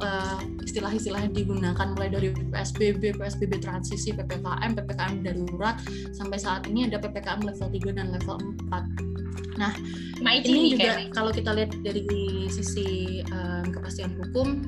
uh, 0.00 0.40
istilah-istilah 0.64 1.28
yang 1.28 1.34
digunakan 1.34 1.86
mulai 1.96 2.10
dari 2.10 2.32
PSBB, 2.32 3.16
PSBB 3.16 3.60
transisi, 3.62 4.12
PPKM, 4.16 4.76
PPKM 4.76 5.22
darurat 5.24 5.76
sampai 6.12 6.36
saat 6.40 6.66
ini 6.66 6.88
ada 6.88 7.00
PPKM 7.00 7.44
level 7.44 7.68
3 7.68 7.96
dan 7.96 8.06
level 8.12 8.36
4. 8.68 9.60
Nah, 9.60 9.72
Maiji 10.24 10.52
ini 10.52 10.68
juga 10.74 10.96
kayak. 10.96 11.12
kalau 11.12 11.30
kita 11.32 11.50
lihat 11.52 11.70
dari 11.84 12.02
sisi 12.48 13.20
um, 13.28 13.64
kepastian 13.68 14.16
hukum 14.16 14.64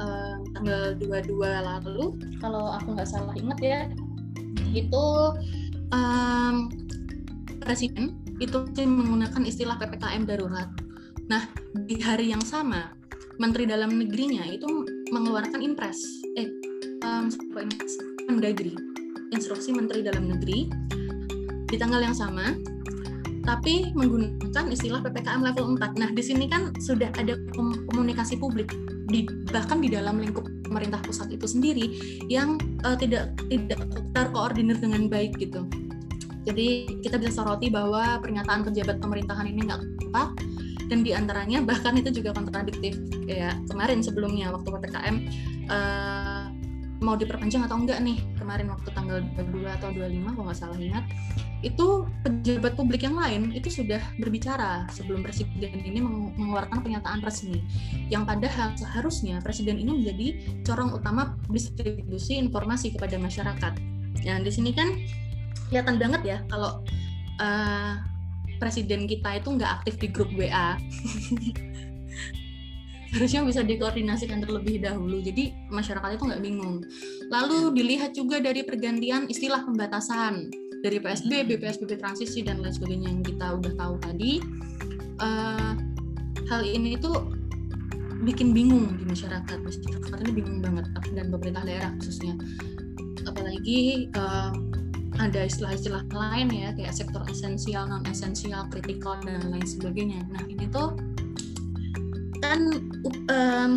um, 0.00 0.38
tanggal 0.52 0.96
22 1.00 1.32
lalu 1.42 2.04
kalau 2.44 2.76
aku 2.76 2.92
nggak 2.92 3.08
salah 3.08 3.32
ingat 3.36 3.58
ya 3.60 3.80
itu 4.76 5.06
um, 5.92 6.68
presiden 7.64 8.16
itu 8.38 8.64
menggunakan 8.86 9.42
istilah 9.42 9.76
PPKM 9.80 10.24
darurat. 10.28 10.70
Nah, 11.28 11.44
di 11.84 11.98
hari 12.00 12.30
yang 12.32 12.40
sama 12.40 12.94
Menteri 13.38 13.70
Dalam 13.70 13.94
Negerinya 13.94 14.42
itu 14.50 14.66
mengeluarkan 15.14 15.62
impres, 15.62 16.02
eh, 16.34 16.50
um, 17.06 17.30
Mendagri, 18.28 18.74
instruksi 19.30 19.70
Menteri 19.70 20.02
Dalam 20.02 20.26
Negeri 20.26 20.66
di 21.70 21.76
tanggal 21.78 22.02
yang 22.02 22.12
sama, 22.18 22.58
tapi 23.46 23.94
menggunakan 23.94 24.68
istilah 24.68 25.00
ppkm 25.00 25.40
level 25.40 25.78
4. 25.78 25.96
Nah, 25.96 26.10
di 26.12 26.20
sini 26.20 26.50
kan 26.50 26.74
sudah 26.82 27.08
ada 27.16 27.38
komunikasi 27.88 28.36
publik 28.36 28.68
di 29.08 29.24
bahkan 29.48 29.80
di 29.80 29.88
dalam 29.88 30.20
lingkup 30.20 30.44
pemerintah 30.68 31.00
pusat 31.00 31.32
itu 31.32 31.48
sendiri 31.48 31.86
yang 32.28 32.60
uh, 32.84 32.92
tidak 32.98 33.32
tidak 33.48 33.80
terkoordinir 34.12 34.76
dengan 34.76 35.08
baik 35.08 35.38
gitu. 35.40 35.64
Jadi 36.44 37.00
kita 37.00 37.16
bisa 37.16 37.40
soroti 37.40 37.72
bahwa 37.72 38.20
pernyataan 38.20 38.66
pejabat 38.68 39.00
pemerintahan 39.00 39.46
ini 39.48 39.68
nggak 39.68 39.82
tepat 40.04 40.28
dan 40.88 41.04
di 41.04 41.12
antaranya 41.12 41.60
bahkan 41.68 41.94
itu 42.00 42.10
juga 42.20 42.32
kontradiktif 42.34 42.96
kayak 43.28 43.60
kemarin 43.68 44.00
sebelumnya 44.00 44.50
waktu 44.50 44.68
ppkm 44.68 45.16
uh, 45.68 45.72
eh, 45.72 46.44
mau 46.98 47.14
diperpanjang 47.14 47.62
atau 47.62 47.78
enggak 47.78 48.02
nih 48.02 48.18
kemarin 48.40 48.74
waktu 48.74 48.90
tanggal 48.90 49.22
22 49.38 49.70
atau 49.70 49.88
25 49.94 50.34
kalau 50.34 50.44
nggak 50.50 50.58
salah 50.58 50.78
ingat 50.80 51.04
itu 51.62 52.06
pejabat 52.22 52.78
publik 52.78 53.02
yang 53.02 53.18
lain 53.18 53.50
itu 53.50 53.82
sudah 53.82 53.98
berbicara 54.18 54.86
sebelum 54.94 55.26
presiden 55.26 55.74
ini 55.82 55.98
mengeluarkan 56.38 56.86
pernyataan 56.86 57.18
resmi 57.22 57.62
yang 58.10 58.22
padahal 58.22 58.74
seharusnya 58.78 59.42
presiden 59.42 59.78
ini 59.78 59.90
menjadi 60.02 60.28
corong 60.62 60.94
utama 60.94 61.34
distribusi 61.50 62.38
informasi 62.38 62.94
kepada 62.94 63.18
masyarakat. 63.18 63.74
Nah 64.22 64.38
di 64.38 64.50
sini 64.54 64.70
kan 64.70 65.02
kelihatan 65.66 65.98
banget 65.98 66.22
ya 66.22 66.38
kalau 66.46 66.86
uh, 67.42 68.06
presiden 68.58 69.06
kita 69.06 69.38
itu 69.38 69.48
nggak 69.54 69.82
aktif 69.82 69.94
di 70.02 70.08
grup 70.10 70.30
WA. 70.34 70.74
harusnya 73.08 73.40
bisa 73.44 73.64
dikoordinasikan 73.64 74.44
terlebih 74.44 74.84
dahulu. 74.84 75.20
Jadi 75.24 75.56
masyarakat 75.72 76.20
itu 76.20 76.24
nggak 76.28 76.42
bingung. 76.44 76.84
Lalu 77.32 77.72
dilihat 77.72 78.12
juga 78.12 78.40
dari 78.40 78.60
pergantian 78.64 79.24
istilah 79.32 79.64
pembatasan 79.64 80.52
dari 80.84 81.00
PSBB, 81.00 81.58
PSBB 81.58 81.98
transisi 81.98 82.44
dan 82.44 82.60
lain 82.60 82.74
sebagainya 82.76 83.08
yang 83.08 83.24
kita 83.24 83.46
udah 83.56 83.72
tahu 83.74 83.94
tadi. 84.04 84.32
Uh, 85.18 85.74
hal 86.46 86.62
ini 86.62 86.94
itu 86.94 87.10
bikin 88.22 88.52
bingung 88.52 88.92
di 89.00 89.04
masyarakat. 89.08 89.56
Masyarakat 89.56 90.18
ini 90.28 90.32
bingung 90.36 90.60
banget 90.60 90.86
dan 91.16 91.32
pemerintah 91.32 91.64
daerah 91.64 91.90
khususnya. 91.96 92.36
Apalagi 93.24 94.12
uh, 94.14 94.52
ada 95.18 95.44
istilah-istilah 95.44 96.06
lain 96.14 96.48
ya 96.54 96.70
kayak 96.74 96.94
sektor 96.94 97.22
esensial 97.26 97.90
non 97.90 98.06
esensial 98.06 98.70
kritikal 98.70 99.18
dan 99.26 99.50
lain 99.50 99.66
sebagainya. 99.66 100.22
Nah 100.30 100.42
ini 100.46 100.70
tuh 100.70 100.94
kan 102.38 102.70
um, 103.28 103.70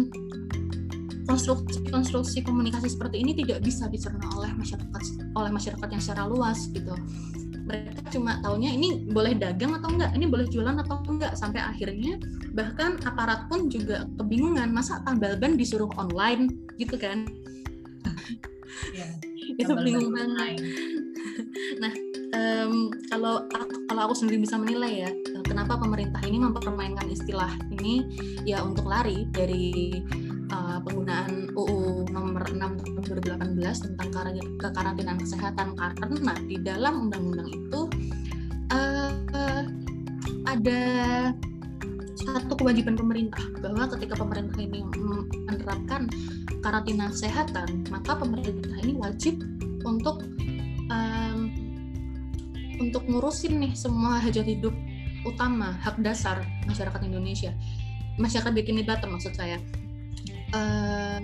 konstruksi-konstruksi 1.25 2.45
komunikasi 2.45 2.93
seperti 2.93 3.25
ini 3.25 3.33
tidak 3.33 3.65
bisa 3.65 3.89
dicerna 3.89 4.25
oleh 4.37 4.53
masyarakat 4.53 5.01
oleh 5.33 5.51
masyarakat 5.51 5.87
yang 5.89 6.01
secara 6.01 6.29
luas 6.29 6.69
gitu. 6.69 6.93
Mereka 7.61 8.13
cuma 8.13 8.41
taunya 8.41 8.73
ini 8.73 9.05
boleh 9.09 9.37
dagang 9.37 9.77
atau 9.77 9.89
enggak 9.93 10.11
ini 10.13 10.25
boleh 10.29 10.45
jualan 10.49 10.77
atau 10.81 11.01
enggak 11.09 11.33
sampai 11.37 11.61
akhirnya 11.61 12.21
bahkan 12.53 13.01
aparat 13.07 13.47
pun 13.49 13.71
juga 13.71 14.05
kebingungan 14.19 14.69
masa 14.69 15.01
tambal 15.07 15.37
ban 15.39 15.57
disuruh 15.57 15.89
online? 15.97 16.53
gitu 16.81 16.97
kan. 16.97 17.29
Ya, 18.97 19.05
itu 19.61 19.73
bingung 19.85 20.09
banget 20.09 20.57
nah 21.83 21.93
um, 22.35 22.89
kalau 23.09 23.45
kalau 23.87 24.01
aku 24.09 24.15
sendiri 24.17 24.43
bisa 24.43 24.55
menilai 24.57 25.07
ya 25.07 25.11
kenapa 25.51 25.75
pemerintah 25.75 26.23
ini 26.23 26.39
mempermainkan 26.39 27.11
istilah 27.11 27.51
ini? 27.75 28.07
Ya 28.47 28.63
untuk 28.63 28.87
lari 28.87 29.27
dari 29.35 29.99
uh, 30.47 30.79
penggunaan 30.79 31.51
UU 31.51 32.07
nomor 32.07 32.47
6 32.47 32.55
tahun 32.55 33.01
2018 33.59 33.85
tentang 33.91 34.07
kekarantinaan 34.57 35.19
kesehatan 35.19 35.75
karena 35.75 36.33
di 36.47 36.57
dalam 36.63 37.07
undang-undang 37.11 37.51
itu 37.51 37.81
uh, 38.71 39.11
uh, 39.35 39.63
ada 40.47 40.81
satu 42.15 42.53
kewajiban 42.55 42.95
pemerintah 42.95 43.43
bahwa 43.59 43.91
ketika 43.97 44.15
pemerintah 44.15 44.61
ini 44.61 44.85
menerapkan 45.49 46.07
karantina 46.61 47.09
kesehatan 47.09 47.85
maka 47.89 48.13
pemerintah 48.13 48.77
ini 48.85 48.93
wajib 49.01 49.41
untuk 49.83 50.21
um, 50.91 51.39
untuk 52.83 53.07
ngurusin 53.07 53.61
nih 53.61 53.73
semua 53.77 54.19
hajat 54.19 54.43
hidup 54.43 54.75
utama 55.23 55.77
hak 55.79 56.01
dasar 56.03 56.43
masyarakat 56.67 57.01
Indonesia. 57.05 57.53
Masyarakat 58.19 58.51
bikin 58.51 58.83
Batam 58.83 59.15
maksud 59.15 59.37
saya. 59.37 59.61
Uh, 60.51 61.23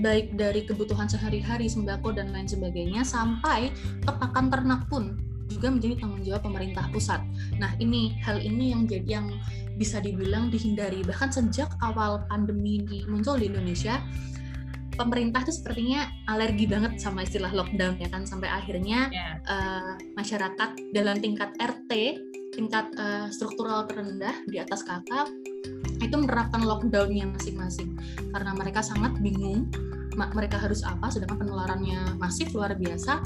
baik 0.00 0.36
dari 0.36 0.64
kebutuhan 0.64 1.08
sehari-hari 1.08 1.68
sembako 1.68 2.12
dan 2.16 2.32
lain 2.32 2.48
sebagainya 2.48 3.04
sampai 3.04 3.72
pepakan 4.04 4.52
ternak 4.52 4.84
pun 4.92 5.16
juga 5.46 5.72
menjadi 5.72 6.02
tanggung 6.02 6.22
jawab 6.26 6.42
pemerintah 6.44 6.84
pusat. 6.92 7.22
Nah 7.56 7.72
ini 7.80 8.18
hal 8.20 8.42
ini 8.42 8.74
yang 8.74 8.84
jadi 8.84 9.20
yang 9.20 9.26
bisa 9.80 10.02
dibilang 10.02 10.52
dihindari. 10.52 11.00
Bahkan 11.06 11.32
sejak 11.32 11.70
awal 11.80 12.26
pandemi 12.28 12.82
ini 12.82 13.06
muncul 13.08 13.38
di 13.40 13.48
Indonesia 13.48 14.02
pemerintah 14.96 15.44
itu 15.44 15.52
sepertinya 15.52 16.08
alergi 16.26 16.64
banget 16.66 16.98
sama 16.98 17.22
istilah 17.22 17.52
lockdown 17.52 18.00
ya 18.00 18.08
kan 18.08 18.24
sampai 18.24 18.48
akhirnya 18.48 19.12
yeah. 19.12 19.36
Ya. 19.36 19.52
uh, 19.52 19.92
masyarakat 20.16 20.70
dalam 20.96 21.20
tingkat 21.20 21.52
RT 21.60 21.92
tingkat 22.56 22.88
uh, 22.96 23.28
struktural 23.28 23.84
terendah 23.84 24.32
di 24.48 24.56
atas 24.56 24.80
kakak 24.82 25.28
itu 26.00 26.16
menerapkan 26.16 26.64
lockdownnya 26.64 27.28
masing-masing 27.28 27.92
karena 28.32 28.56
mereka 28.56 28.80
sangat 28.80 29.12
bingung 29.20 29.68
mereka 30.16 30.56
harus 30.56 30.80
apa 30.80 31.12
sedangkan 31.12 31.44
penularannya 31.44 32.16
masif 32.16 32.48
luar 32.56 32.72
biasa 32.72 33.20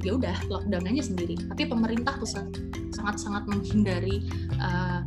ya 0.00 0.16
udah 0.16 0.36
lockdown 0.48 0.88
aja 0.88 1.12
sendiri 1.12 1.36
tapi 1.52 1.68
pemerintah 1.68 2.16
pusat 2.16 2.48
sangat-sangat 2.96 3.44
menghindari 3.44 4.24
uh, 4.56 5.04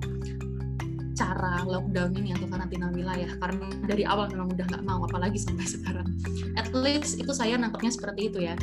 cara 1.19 1.67
lockdown 1.67 2.15
ini 2.15 2.31
atau 2.31 2.47
karantina 2.47 2.87
wilayah 2.95 3.27
karena 3.43 3.67
dari 3.83 4.07
awal 4.07 4.31
memang 4.31 4.55
udah 4.55 4.65
nggak 4.71 4.83
mau 4.87 5.03
apalagi 5.03 5.35
sampai 5.35 5.67
sekarang 5.75 6.07
at 6.55 6.71
least 6.71 7.19
itu 7.19 7.31
saya 7.35 7.59
nangkepnya 7.59 7.91
seperti 7.91 8.31
itu 8.31 8.39
ya 8.39 8.55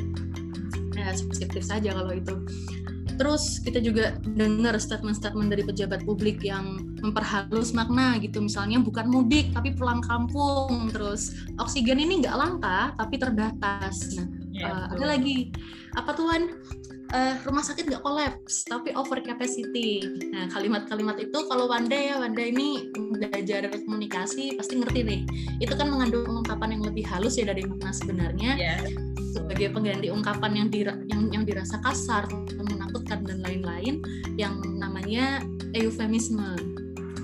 ya 0.97 1.13
positif 1.29 1.61
saja 1.61 1.93
kalau 1.93 2.17
itu 2.17 2.35
Terus 3.17 3.65
kita 3.65 3.81
juga 3.81 4.21
dengar 4.37 4.77
statement-statement 4.77 5.49
dari 5.49 5.65
pejabat 5.65 6.05
publik 6.05 6.45
yang 6.45 6.77
memperhalus 7.01 7.73
makna 7.73 8.21
gitu, 8.21 8.45
misalnya 8.45 8.77
bukan 8.85 9.09
mudik 9.09 9.57
tapi 9.57 9.73
pulang 9.73 10.05
kampung. 10.05 10.93
Terus 10.93 11.33
oksigen 11.57 11.97
ini 11.97 12.21
nggak 12.21 12.37
langka 12.37 12.93
tapi 13.01 13.17
terbatas. 13.17 14.21
Nah, 14.21 14.29
ya, 14.53 14.69
uh, 14.69 14.87
ada 14.93 15.05
lagi 15.17 15.49
apa 15.97 16.13
tuan? 16.13 16.61
Uh, 17.07 17.39
rumah 17.47 17.63
sakit 17.63 17.87
nggak 17.87 18.03
kolaps 18.03 18.67
tapi 18.67 18.91
over 18.99 19.23
capacity. 19.23 20.03
Nah 20.35 20.51
kalimat-kalimat 20.51 21.17
itu 21.23 21.39
kalau 21.47 21.71
Wanda 21.71 21.95
ya 21.95 22.19
Wanda 22.19 22.43
ini 22.43 22.91
belajar 22.95 23.71
komunikasi 23.71 24.59
pasti 24.59 24.83
ngerti 24.83 25.01
nih. 25.07 25.21
Itu 25.63 25.79
kan 25.79 25.87
mengandung 25.87 26.27
ungkapan 26.27 26.75
yang 26.75 26.83
lebih 26.83 27.07
halus 27.07 27.39
ya 27.39 27.47
dari 27.47 27.63
makna 27.63 27.95
sebenarnya. 27.95 28.51
Yeah 28.59 28.81
sebagai 29.37 29.69
pengganti 29.77 30.09
ungkapan 30.09 30.53
yang 30.57 30.69
dira, 30.73 30.97
yang 31.13 31.29
yang 31.29 31.45
dirasa 31.45 31.77
kasar 31.85 32.25
menakutkan 32.57 33.21
dan 33.29 33.45
lain-lain 33.45 34.01
yang 34.41 34.57
namanya 34.81 35.45
eufemisme. 35.77 36.57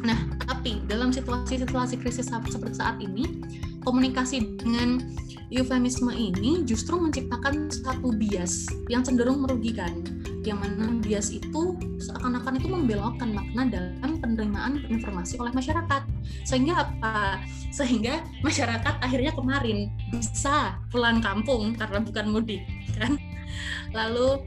Nah, 0.04 0.18
tapi 0.44 0.84
dalam 0.84 1.14
situasi-situasi 1.14 1.96
krisis 1.98 2.28
seperti 2.28 2.76
saat 2.76 3.00
ini, 3.00 3.40
komunikasi 3.82 4.58
dengan 4.58 5.02
eufemisme 5.52 6.08
ini 6.16 6.64
justru 6.64 6.96
menciptakan 6.96 7.68
satu 7.68 8.14
bias 8.16 8.66
yang 8.88 9.04
cenderung 9.04 9.44
merugikan 9.44 10.00
yang 10.42 10.58
mana 10.58 10.98
bias 10.98 11.30
itu 11.30 11.78
seakan-akan 12.02 12.58
itu 12.58 12.66
membelokkan 12.66 13.30
makna 13.30 13.62
dalam 13.70 14.18
penerimaan 14.18 14.82
informasi 14.90 15.38
oleh 15.38 15.54
masyarakat. 15.54 16.02
Sehingga 16.42 16.82
apa? 16.82 17.38
Sehingga 17.70 18.26
masyarakat 18.42 18.98
akhirnya 18.98 19.30
kemarin 19.38 19.94
bisa 20.10 20.82
pulang 20.90 21.22
kampung 21.22 21.78
karena 21.78 22.02
bukan 22.02 22.26
mudik 22.34 22.62
kan? 22.98 23.14
Lalu 23.94 24.42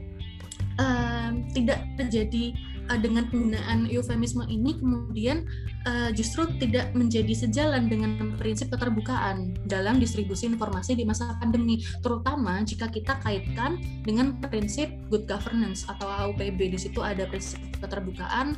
um, 0.76 1.32
tidak 1.56 1.80
terjadi 1.96 2.52
uh, 2.90 2.98
dengan 2.98 3.26
penggunaan 3.30 3.90
eufemisme 3.90 4.46
ini 4.46 4.78
kemudian 4.78 5.46
uh, 5.86 6.10
justru 6.14 6.46
tidak 6.58 6.90
menjadi 6.94 7.34
sejalan 7.34 7.90
dengan 7.90 8.34
prinsip 8.38 8.70
keterbukaan 8.72 9.54
dalam 9.66 9.98
distribusi 9.98 10.46
informasi 10.50 10.98
di 10.98 11.04
masa 11.06 11.34
pandemi 11.38 11.82
terutama 12.00 12.62
jika 12.62 12.90
kita 12.90 13.18
kaitkan 13.22 13.78
dengan 14.06 14.38
prinsip 14.38 14.90
good 15.10 15.26
governance 15.26 15.86
atau 15.86 16.06
AUPB 16.06 16.72
di 16.72 16.78
situ 16.78 17.02
ada 17.02 17.26
prinsip 17.26 17.60
keterbukaan 17.78 18.54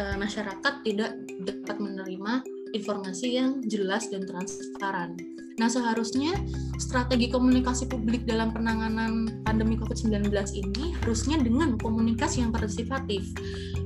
uh, 0.00 0.16
masyarakat 0.16 0.74
tidak 0.84 1.12
dapat 1.44 1.76
menerima 1.78 2.57
informasi 2.76 3.38
yang 3.40 3.62
jelas 3.68 4.08
dan 4.12 4.24
transparan. 4.28 5.16
Nah, 5.58 5.66
seharusnya 5.66 6.38
strategi 6.78 7.34
komunikasi 7.34 7.90
publik 7.90 8.22
dalam 8.30 8.54
penanganan 8.54 9.42
pandemi 9.42 9.74
COVID-19 9.74 10.30
ini 10.54 10.94
harusnya 11.02 11.34
dengan 11.42 11.74
komunikasi 11.74 12.46
yang 12.46 12.54
partisipatif, 12.54 13.26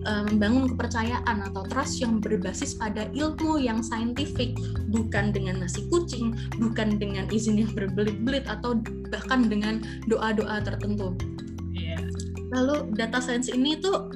membangun 0.05 0.69
kepercayaan 0.77 1.49
atau 1.49 1.65
trust 1.73 2.05
yang 2.05 2.21
berbasis 2.21 2.77
pada 2.77 3.09
ilmu 3.17 3.57
yang 3.57 3.81
saintifik, 3.81 4.53
bukan 4.93 5.33
dengan 5.33 5.65
nasi 5.65 5.89
kucing, 5.89 6.37
bukan 6.61 7.01
dengan 7.01 7.25
izin 7.33 7.65
yang 7.65 7.73
berbelit-belit 7.73 8.45
atau 8.45 8.77
bahkan 9.09 9.49
dengan 9.49 9.81
doa-doa 10.13 10.61
tertentu. 10.61 11.17
Yeah. 11.73 12.05
Lalu 12.53 12.93
data 13.01 13.17
science 13.25 13.49
ini 13.49 13.81
tuh 13.81 14.13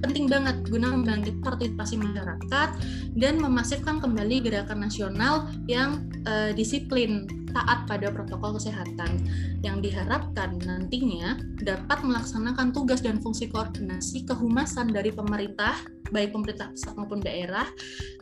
penting 0.00 0.26
banget 0.26 0.64
guna 0.66 0.96
membangkit 0.96 1.36
partisipasi 1.44 2.00
masyarakat 2.00 2.68
dan 3.16 3.34
memasifkan 3.38 4.00
kembali 4.00 4.42
gerakan 4.44 4.84
nasional 4.84 5.48
yang 5.68 6.08
uh, 6.24 6.50
disiplin 6.56 7.28
taat 7.50 7.84
pada 7.90 8.08
protokol 8.14 8.56
kesehatan. 8.56 9.26
Yang 9.60 9.90
diharapkan 9.90 10.56
nantinya 10.62 11.36
dapat 11.60 12.00
melaksanakan 12.06 12.70
tugas 12.70 13.02
dan 13.02 13.18
fungsi 13.18 13.50
koordinasi 13.50 14.24
kehumasan 14.24 14.94
dari 14.94 15.10
pemerintah 15.12 15.76
baik 16.10 16.34
pemerintah 16.34 16.74
pusat 16.74 16.94
maupun 16.98 17.22
daerah 17.22 17.66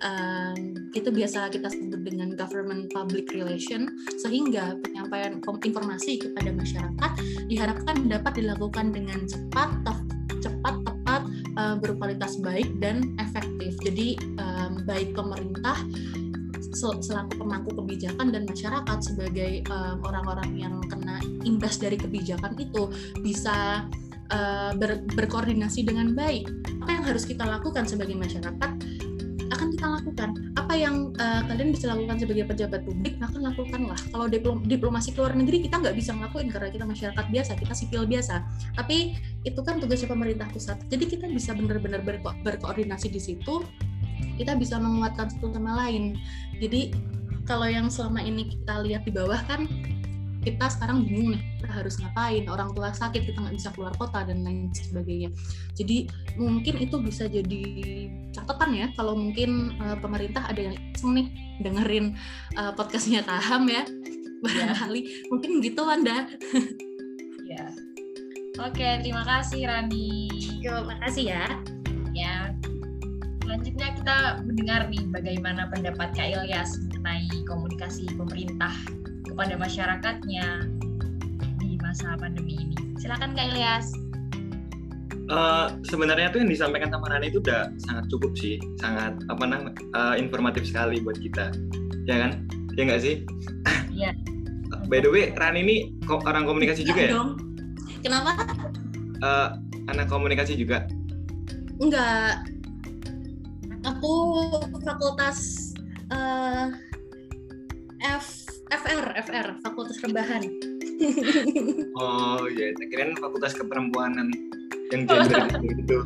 um, 0.05 0.77
itu 0.93 1.09
biasa 1.09 1.49
kita 1.49 1.73
sebut 1.73 2.05
dengan 2.05 2.37
government 2.37 2.93
public 2.93 3.33
relation 3.33 3.89
sehingga 4.21 4.77
penyampaian 4.85 5.41
informasi 5.41 6.21
kepada 6.21 6.53
masyarakat 6.53 7.11
diharapkan 7.49 7.97
dapat 8.05 8.45
dilakukan 8.45 8.93
dengan 8.93 9.25
cepat 9.25 9.73
cepat, 10.39 10.98
uh, 11.59 11.77
berkualitas 11.77 12.39
baik 12.39 12.71
dan 12.79 13.19
efektif. 13.19 13.75
Jadi 13.83 14.15
um, 14.39 14.87
baik 14.87 15.13
pemerintah 15.13 15.77
selaku 16.79 17.43
pemangku 17.43 17.75
kebijakan 17.75 18.31
dan 18.31 18.47
masyarakat 18.47 18.99
sebagai 19.03 19.67
orang-orang 20.07 20.55
um, 20.55 20.63
yang 20.63 20.75
kena 20.87 21.19
imbas 21.43 21.75
dari 21.83 21.99
kebijakan 21.99 22.55
itu 22.55 22.87
bisa 23.19 23.83
uh, 24.31 24.73
ber, 24.79 25.03
berkoordinasi 25.19 25.83
dengan 25.83 26.15
baik. 26.15 26.47
Apa 26.85 26.91
yang 26.95 27.05
harus 27.05 27.27
kita 27.27 27.43
lakukan 27.43 27.85
sebagai 27.89 28.15
masyarakat 28.15 28.71
akan 29.51 29.69
kita 29.75 29.87
lakukan. 29.87 30.31
Apa 30.57 30.75
yang 30.77 31.13
uh, 31.17 31.43
kalian 31.49 31.73
bisa 31.73 31.91
lakukan 31.91 32.17
sebagai 32.21 32.45
pejabat 32.49 32.81
publik, 32.85 33.17
maka 33.21 33.37
lakukanlah. 33.41 33.99
Kalau 34.13 34.27
diplom 34.29 34.65
diplomasi 34.65 35.15
ke 35.15 35.19
luar 35.21 35.35
negeri 35.35 35.65
kita 35.65 35.81
nggak 35.81 35.97
bisa 35.97 36.15
ngelakuin 36.15 36.49
karena 36.53 36.69
kita 36.69 36.85
masyarakat 36.85 37.25
biasa, 37.29 37.53
kita 37.57 37.75
sipil 37.75 38.03
biasa. 38.05 38.45
Tapi 38.77 39.17
itu 39.45 39.61
kan 39.65 39.81
tugasnya 39.81 40.09
pemerintah 40.11 40.49
pusat. 40.53 40.79
Jadi 40.93 41.05
kita 41.09 41.27
bisa 41.31 41.57
benar-benar 41.57 42.05
berko 42.05 42.33
berkoordinasi 42.45 43.09
di 43.09 43.21
situ. 43.21 43.65
Kita 44.39 44.55
bisa 44.55 44.79
menguatkan 44.79 45.31
satu 45.31 45.51
sama 45.51 45.87
lain. 45.87 46.15
Jadi 46.63 46.95
kalau 47.49 47.67
yang 47.67 47.89
selama 47.89 48.21
ini 48.21 48.45
kita 48.45 48.85
lihat 48.85 49.09
di 49.09 49.13
bawah 49.15 49.41
kan 49.49 49.65
kita 50.39 50.71
sekarang 50.71 51.03
bingung 51.03 51.35
nih 51.35 51.43
kita 51.59 51.73
harus 51.83 51.95
ngapain 51.99 52.45
orang 52.47 52.71
tua 52.73 52.95
sakit 52.95 53.27
kita 53.27 53.39
nggak 53.43 53.57
bisa 53.59 53.69
keluar 53.75 53.93
kota 53.99 54.23
dan 54.23 54.47
lain 54.47 54.71
sebagainya. 54.71 55.31
Jadi 55.75 56.07
mungkin 56.39 56.75
itu 56.79 56.97
bisa 57.03 57.27
jadi 57.27 57.65
catatan 58.31 58.71
ya 58.75 58.87
kalau 58.95 59.19
mungkin 59.19 59.75
uh, 59.83 59.99
pemerintah 59.99 60.47
ada 60.47 60.71
yang 60.71 60.77
iseng 60.95 61.19
nih 61.19 61.27
dengerin 61.59 62.15
uh, 62.55 62.73
podcastnya 62.73 63.27
Kaham 63.27 63.67
ya 63.67 63.83
barangkali. 64.45 65.01
Ya. 65.03 65.11
mungkin 65.35 65.51
gitu 65.59 65.83
Wanda 65.83 66.31
ya 67.51 67.67
oke 68.63 68.89
terima 69.03 69.27
kasih 69.27 69.67
Rani. 69.67 70.31
Terima 70.63 70.97
kasih 71.03 71.25
ya. 71.35 71.47
Ya. 72.15 72.51
Selanjutnya 73.43 73.89
kita 73.97 74.17
mendengar 74.45 74.93
nih 74.93 75.09
bagaimana 75.09 75.71
pendapat 75.73 76.13
Kak 76.13 76.29
Ilyas 76.29 76.77
mengenai 76.85 77.31
komunikasi 77.49 78.05
pemerintah 78.19 78.75
kepada 79.27 79.55
masyarakatnya 79.59 80.69
di 81.59 81.79
masa 81.83 82.15
pandemi 82.19 82.59
ini. 82.59 82.77
Silakan 82.99 83.35
Kak 83.35 83.55
Ilyas. 83.55 83.89
Uh, 85.29 85.77
sebenarnya 85.85 86.33
tuh 86.33 86.41
yang 86.41 86.49
disampaikan 86.49 86.89
sama 86.89 87.13
Rani 87.13 87.29
itu 87.29 87.37
udah 87.45 87.69
sangat 87.85 88.09
cukup 88.09 88.33
sih, 88.33 88.57
sangat 88.81 89.13
apa 89.29 89.45
namanya 89.45 89.77
uh, 89.93 90.17
informatif 90.17 90.65
sekali 90.65 91.05
buat 91.05 91.21
kita, 91.21 91.53
ya 92.09 92.17
kan? 92.25 92.49
Ya 92.81 92.83
nggak 92.89 93.03
sih? 93.05 93.15
Iya. 93.93 94.17
By 94.91 95.05
the 95.05 95.13
way, 95.13 95.37
Rani 95.37 95.61
ini 95.61 95.77
orang 96.09 96.49
komunikasi 96.49 96.81
juga 96.81 97.01
ya? 97.05 97.11
Dong. 97.13 97.37
Kenapa? 98.01 98.41
Uh, 99.21 99.49
anak 99.93 100.09
komunikasi 100.09 100.57
juga? 100.57 100.89
Enggak. 101.77 102.49
Aku 103.85 104.13
fakultas 104.81 105.71
uh, 106.09 106.73
F 108.01 108.48
FR, 108.69 109.17
FR, 109.17 109.47
Fakultas 109.65 109.97
Rebahan. 110.05 110.45
oh 112.01 112.45
iya, 112.53 112.75
yeah. 112.77 112.87
kira 112.93 113.17
Fakultas 113.17 113.57
Keperempuanan 113.57 114.29
yang 114.93 115.09
gender 115.09 115.49
gitu. 115.73 115.99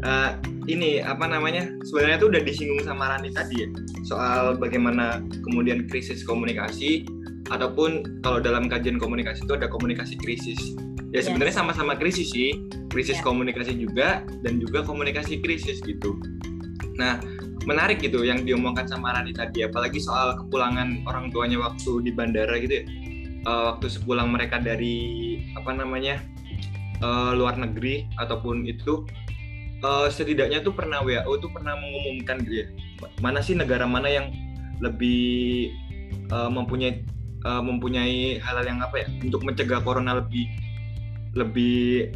uh, 0.00 0.32
ini 0.72 1.04
apa 1.04 1.28
namanya? 1.28 1.68
Sebenarnya 1.84 2.16
itu 2.24 2.26
udah 2.32 2.40
disinggung 2.40 2.82
sama 2.88 3.12
Rani 3.12 3.36
tadi 3.36 3.64
ya, 3.64 3.68
soal 4.08 4.56
bagaimana 4.56 5.20
kemudian 5.44 5.84
krisis 5.92 6.24
komunikasi 6.24 7.04
ataupun 7.52 8.22
kalau 8.24 8.40
dalam 8.40 8.66
kajian 8.66 8.96
komunikasi 8.96 9.44
itu 9.44 9.54
ada 9.60 9.68
komunikasi 9.68 10.16
krisis. 10.16 10.58
Ya 11.12 11.20
sebenarnya 11.20 11.54
sama-sama 11.54 12.00
krisis 12.00 12.32
sih, 12.32 12.64
krisis 12.88 13.20
yeah. 13.20 13.26
komunikasi 13.28 13.76
juga 13.76 14.24
dan 14.40 14.56
juga 14.56 14.80
komunikasi 14.88 15.44
krisis 15.44 15.84
gitu. 15.84 16.16
Nah, 16.96 17.20
menarik 17.66 17.98
gitu 17.98 18.22
yang 18.22 18.46
diomongkan 18.46 18.86
sama 18.86 19.12
Rani 19.12 19.34
tadi 19.34 19.66
apalagi 19.66 19.98
soal 19.98 20.38
kepulangan 20.38 21.02
orang 21.04 21.34
tuanya 21.34 21.58
waktu 21.58 22.06
di 22.06 22.10
bandara 22.14 22.56
gitu 22.62 22.82
ya. 22.82 22.84
Uh, 23.46 23.62
waktu 23.74 23.86
sepulang 23.86 24.34
mereka 24.34 24.58
dari 24.58 25.38
apa 25.54 25.70
namanya 25.70 26.18
uh, 26.98 27.30
luar 27.34 27.54
negeri 27.54 28.10
ataupun 28.18 28.66
itu 28.66 29.06
uh, 29.86 30.10
setidaknya 30.10 30.66
tuh 30.66 30.74
pernah 30.74 31.02
WHO 31.02 31.32
tuh 31.38 31.50
pernah 31.54 31.78
mengumumkan 31.78 32.42
gitu 32.42 32.64
ya 32.64 32.66
mana 33.20 33.44
sih 33.44 33.54
negara 33.54 33.84
mana 33.84 34.08
yang 34.08 34.32
lebih 34.80 35.72
uh, 36.32 36.48
mempunyai 36.48 37.04
uh, 37.44 37.62
mempunyai 37.62 38.40
hal-hal 38.40 38.66
yang 38.66 38.80
apa 38.80 39.04
ya 39.04 39.06
untuk 39.22 39.44
mencegah 39.44 39.80
corona 39.84 40.20
lebih 40.20 40.48
lebih 41.36 42.12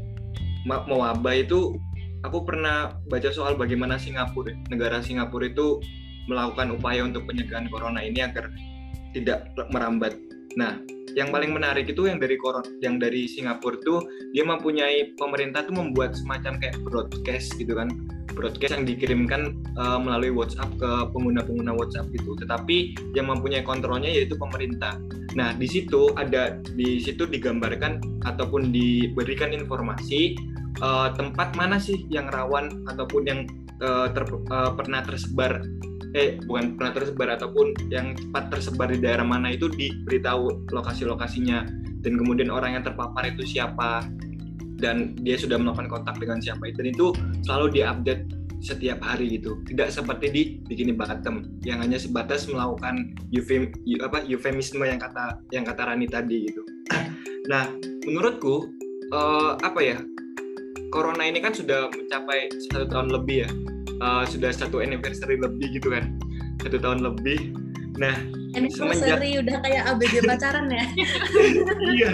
mewabah 0.65 1.35
itu 1.37 1.77
aku 2.25 2.45
pernah 2.45 2.97
baca 3.09 3.31
soal 3.33 3.57
bagaimana 3.57 3.97
Singapura, 3.97 4.53
negara 4.69 5.01
Singapura 5.01 5.49
itu 5.49 5.81
melakukan 6.29 6.77
upaya 6.77 7.03
untuk 7.03 7.25
pencegahan 7.27 7.67
corona 7.73 8.05
ini 8.05 8.23
agar 8.23 8.53
tidak 9.17 9.51
merambat. 9.75 10.15
Nah, 10.55 10.79
yang 11.19 11.35
paling 11.35 11.51
menarik 11.55 11.91
itu 11.91 12.07
yang 12.07 12.23
dari 12.23 12.39
koron, 12.39 12.63
yang 12.83 12.99
dari 13.03 13.27
Singapura 13.27 13.79
itu 13.79 14.03
dia 14.35 14.47
mempunyai 14.47 15.15
pemerintah 15.19 15.67
tuh 15.67 15.75
membuat 15.75 16.15
semacam 16.15 16.59
kayak 16.63 16.79
broadcast 16.87 17.55
gitu 17.59 17.75
kan, 17.75 17.91
broadcast 18.33 18.77
yang 18.77 18.87
dikirimkan 18.87 19.59
uh, 19.77 19.99
melalui 20.01 20.31
WhatsApp 20.33 20.71
ke 20.79 20.90
pengguna-pengguna 21.12 21.75
WhatsApp 21.75 22.11
gitu. 22.14 22.38
Tetapi 22.38 22.97
yang 23.19 23.29
mempunyai 23.29 23.62
kontrolnya 23.66 24.11
yaitu 24.11 24.38
pemerintah. 24.38 24.97
Nah, 25.35 25.55
di 25.55 25.66
situ 25.71 26.11
ada 26.19 26.59
di 26.75 26.99
situ 26.99 27.27
digambarkan 27.27 28.23
ataupun 28.27 28.75
diberikan 28.75 29.55
informasi 29.55 30.35
uh, 30.83 31.12
tempat 31.14 31.55
mana 31.55 31.79
sih 31.79 32.07
yang 32.09 32.31
rawan 32.31 32.87
ataupun 32.88 33.23
yang 33.27 33.40
uh, 33.83 34.11
ter, 34.11 34.25
uh, 34.27 34.73
pernah 34.75 35.03
tersebar 35.03 35.62
eh 36.11 36.43
bukan 36.43 36.75
pernah 36.75 36.90
tersebar 36.90 37.29
ataupun 37.38 37.71
yang 37.87 38.19
cepat 38.19 38.51
tersebar 38.51 38.90
di 38.90 38.99
daerah 38.99 39.23
mana 39.23 39.55
itu 39.55 39.71
diberitahu 39.71 40.66
lokasi-lokasinya 40.75 41.71
dan 42.03 42.12
kemudian 42.19 42.51
orang 42.51 42.75
yang 42.75 42.83
terpapar 42.83 43.31
itu 43.31 43.47
siapa 43.47 44.11
dan 44.81 45.14
dia 45.21 45.37
sudah 45.37 45.61
melakukan 45.61 45.93
kontak 45.93 46.16
dengan 46.19 46.40
siapa 46.40 46.73
itu. 46.73 46.81
Dan 46.83 46.90
itu 46.97 47.07
selalu 47.45 47.66
diupdate 47.77 48.40
setiap 48.61 49.01
hari 49.01 49.40
gitu. 49.40 49.59
Tidak 49.64 49.88
seperti 49.88 50.27
di 50.29 50.43
bikini 50.69 50.93
bottom 50.93 51.49
yang 51.64 51.81
hanya 51.81 51.97
sebatas 51.97 52.47
melakukan 52.47 53.16
eufem, 53.33 53.73
apa 54.05 54.25
eufemisme 54.29 54.85
yang 54.85 55.01
kata 55.01 55.40
yang 55.51 55.64
kata 55.64 55.88
Rani 55.88 56.07
tadi 56.07 56.49
gitu. 56.49 56.62
Nah 57.51 57.66
menurutku 58.07 58.69
uh, 59.11 59.59
apa 59.64 59.81
ya 59.83 59.99
corona 60.95 61.27
ini 61.27 61.43
kan 61.43 61.51
sudah 61.51 61.90
mencapai 61.90 62.53
satu 62.69 62.87
tahun 62.87 63.11
lebih 63.11 63.49
ya. 63.49 63.51
Uh, 64.01 64.23
sudah 64.29 64.53
satu 64.55 64.85
anniversary 64.85 65.40
lebih 65.40 65.81
gitu 65.81 65.90
kan. 65.90 66.14
Satu 66.62 66.79
tahun 66.79 67.03
lebih. 67.03 67.57
Nah 67.97 68.14
anniversary 68.55 69.01
semenjak... 69.03 69.43
udah 69.43 69.57
kayak 69.66 69.83
ABG 69.88 70.14
pacaran 70.23 70.66
ya? 70.69 70.85
Iya. 71.97 72.12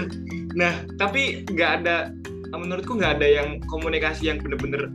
Nah 0.56 0.72
tapi 0.96 1.44
nggak 1.52 1.70
ada 1.82 2.14
menurutku 2.56 2.96
nggak 2.96 3.20
ada 3.20 3.28
yang 3.28 3.48
komunikasi 3.68 4.32
yang 4.32 4.38
benar-benar 4.40 4.92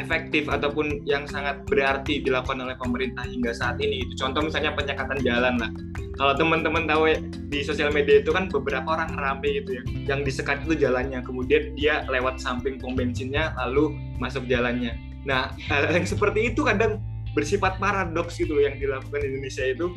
efektif 0.00 0.48
ataupun 0.48 1.04
yang 1.04 1.28
sangat 1.28 1.64
berarti 1.68 2.24
dilakukan 2.24 2.64
oleh 2.64 2.76
pemerintah 2.80 3.28
hingga 3.28 3.52
saat 3.52 3.76
ini 3.80 4.08
itu 4.08 4.16
contoh 4.16 4.40
misalnya 4.44 4.72
penyekatan 4.72 5.20
jalan 5.20 5.54
lah. 5.60 5.70
Kalau 6.16 6.32
teman-teman 6.36 6.84
tahu 6.84 7.12
di 7.48 7.64
sosial 7.64 7.88
media 7.88 8.20
itu 8.20 8.32
kan 8.32 8.48
beberapa 8.48 8.84
orang 8.84 9.16
rame 9.16 9.48
gitu 9.60 9.80
ya 9.80 9.84
yang 10.12 10.20
disekat 10.24 10.64
itu 10.64 10.76
jalannya. 10.88 11.20
Kemudian 11.24 11.76
dia 11.76 12.04
lewat 12.08 12.40
samping 12.40 12.80
pom 12.80 12.96
bensinnya 12.96 13.52
lalu 13.56 13.96
masuk 14.20 14.44
jalannya. 14.48 14.96
Nah 15.28 15.52
hal 15.68 15.92
yang 15.92 16.04
seperti 16.08 16.52
itu 16.52 16.64
kadang 16.64 17.00
bersifat 17.32 17.80
paradoks 17.80 18.36
gitu 18.36 18.60
yang 18.60 18.76
dilakukan 18.76 19.20
di 19.24 19.28
Indonesia 19.28 19.64
itu. 19.64 19.92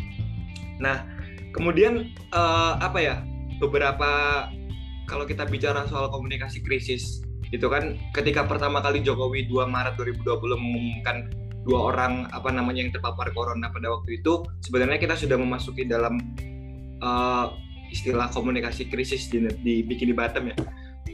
Nah 0.79 1.07
kemudian 1.55 2.11
uh, 2.35 2.79
apa 2.79 2.99
ya 2.99 3.15
beberapa 3.59 4.11
kalau 5.05 5.25
kita 5.25 5.45
bicara 5.45 5.85
soal 5.87 6.09
komunikasi 6.09 6.61
krisis 6.65 7.21
itu 7.53 7.65
kan 7.69 7.95
ketika 8.11 8.43
pertama 8.43 8.81
kali 8.81 9.05
Jokowi 9.05 9.45
2 9.45 9.69
Maret 9.69 9.95
2020 10.01 10.57
mengumumkan 10.57 11.29
dua 11.65 11.93
orang 11.93 12.29
apa 12.29 12.53
namanya 12.53 12.85
yang 12.85 12.93
terpapar 12.93 13.33
corona 13.33 13.73
pada 13.73 13.89
waktu 13.89 14.21
itu 14.21 14.45
sebenarnya 14.61 15.01
kita 15.01 15.17
sudah 15.17 15.33
memasuki 15.37 15.85
dalam 15.85 16.21
uh, 17.01 17.49
istilah 17.89 18.29
komunikasi 18.29 18.85
krisis 18.85 19.29
di, 19.29 19.45
di 19.65 19.81
Bikini 19.81 20.13
Bottom 20.13 20.53
ya. 20.53 20.55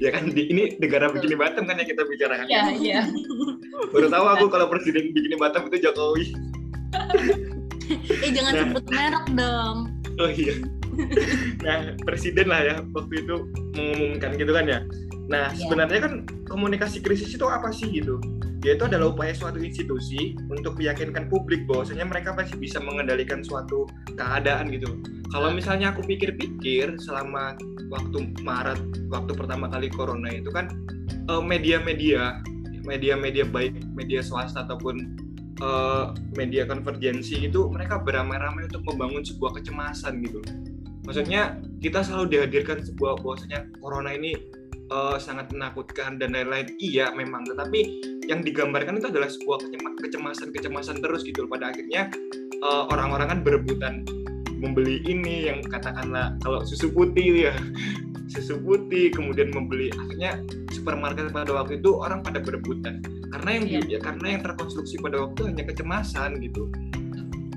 Ya 0.02 0.10
kan 0.10 0.28
di, 0.28 0.50
ini 0.52 0.76
negara 0.80 1.08
Bikini 1.08 1.40
Bottom 1.40 1.68
kan 1.68 1.80
yang 1.80 1.88
kita 1.88 2.04
bicarakan. 2.04 2.46
Ya 2.52 2.68
iya. 2.76 3.02
Baru 3.96 4.12
tahu 4.12 4.26
aku 4.28 4.46
kalau 4.52 4.68
presiden 4.68 5.16
Bikini 5.16 5.40
Bottom 5.40 5.72
itu 5.72 5.88
Jokowi. 5.88 6.26
Eh 7.92 8.32
jangan 8.32 8.56
nah. 8.56 8.62
sebut 8.72 8.86
merek 8.88 9.26
dong 9.36 10.01
oh 10.22 10.32
iya 10.32 10.56
nah 11.66 11.96
presiden 12.06 12.48
lah 12.52 12.62
ya 12.62 12.76
waktu 12.94 13.26
itu 13.26 13.36
mengumumkan 13.74 14.32
gitu 14.38 14.52
kan 14.54 14.66
ya 14.68 14.80
nah 15.32 15.50
yeah. 15.50 15.58
sebenarnya 15.58 16.00
kan 16.04 16.14
komunikasi 16.46 17.00
krisis 17.00 17.34
itu 17.34 17.46
apa 17.48 17.72
sih 17.72 17.88
gitu 17.90 18.20
yaitu 18.62 18.86
adalah 18.86 19.10
upaya 19.10 19.34
suatu 19.34 19.58
institusi 19.58 20.38
untuk 20.54 20.78
meyakinkan 20.78 21.26
publik 21.34 21.66
bahwasanya 21.66 22.06
mereka 22.06 22.38
pasti 22.38 22.54
bisa 22.62 22.78
mengendalikan 22.78 23.42
suatu 23.42 23.90
keadaan 24.14 24.70
gitu. 24.70 25.02
kalau 25.34 25.50
misalnya 25.50 25.90
aku 25.90 26.06
pikir-pikir 26.06 26.94
selama 27.02 27.58
waktu 27.90 28.30
Maret 28.46 29.10
waktu 29.10 29.34
pertama 29.34 29.66
kali 29.66 29.90
corona 29.90 30.30
itu 30.30 30.54
kan 30.54 30.70
eh, 31.10 31.42
media-media 31.42 32.46
media-media 32.86 33.50
baik 33.50 33.82
media 33.98 34.22
swasta 34.22 34.66
ataupun 34.66 35.18
uh, 35.62 36.12
media 36.34 36.66
konvergensi 36.66 37.48
itu 37.48 37.70
mereka 37.70 38.02
beramai-ramai 38.02 38.68
untuk 38.68 38.84
membangun 38.84 39.24
sebuah 39.24 39.62
kecemasan 39.62 40.26
gitu. 40.26 40.42
Maksudnya 41.06 41.62
kita 41.82 42.06
selalu 42.06 42.38
dihadirkan 42.38 42.82
sebuah 42.86 43.22
bahwasanya 43.22 43.70
corona 43.82 44.14
ini 44.14 44.38
uh, 44.94 45.18
sangat 45.18 45.50
menakutkan 45.54 46.18
dan 46.18 46.34
lain-lain. 46.34 46.74
Iya 46.78 47.14
memang. 47.14 47.46
Tetapi 47.48 47.80
yang 48.30 48.46
digambarkan 48.46 49.02
itu 49.02 49.10
adalah 49.10 49.30
sebuah 49.30 49.58
kecemasan-kecemasan 50.02 51.02
terus 51.02 51.26
gitu. 51.26 51.46
Pada 51.50 51.74
akhirnya 51.74 52.10
uh, 52.62 52.86
orang-orang 52.94 53.38
kan 53.38 53.40
berebutan 53.42 53.94
membeli 54.62 55.02
ini 55.10 55.50
yang 55.50 55.66
katakanlah 55.66 56.38
kalau 56.46 56.62
susu 56.66 56.90
putih 56.90 57.50
ya. 57.50 57.56
Susu 58.32 58.56
putih 58.64 59.12
kemudian 59.12 59.52
membeli. 59.52 59.92
Akhirnya 59.92 60.40
supermarket 60.72 61.36
pada 61.36 61.52
waktu 61.52 61.84
itu 61.84 62.00
orang 62.00 62.24
pada 62.24 62.40
berebutan 62.40 63.04
karena 63.32 63.50
yang 63.58 63.66
yeah. 63.68 63.84
ya, 63.98 64.00
karena 64.00 64.28
yang 64.38 64.42
terkonstruksi 64.44 65.00
pada 65.00 65.18
waktu 65.24 65.42
hanya 65.52 65.64
kecemasan 65.68 66.40
gitu 66.44 66.68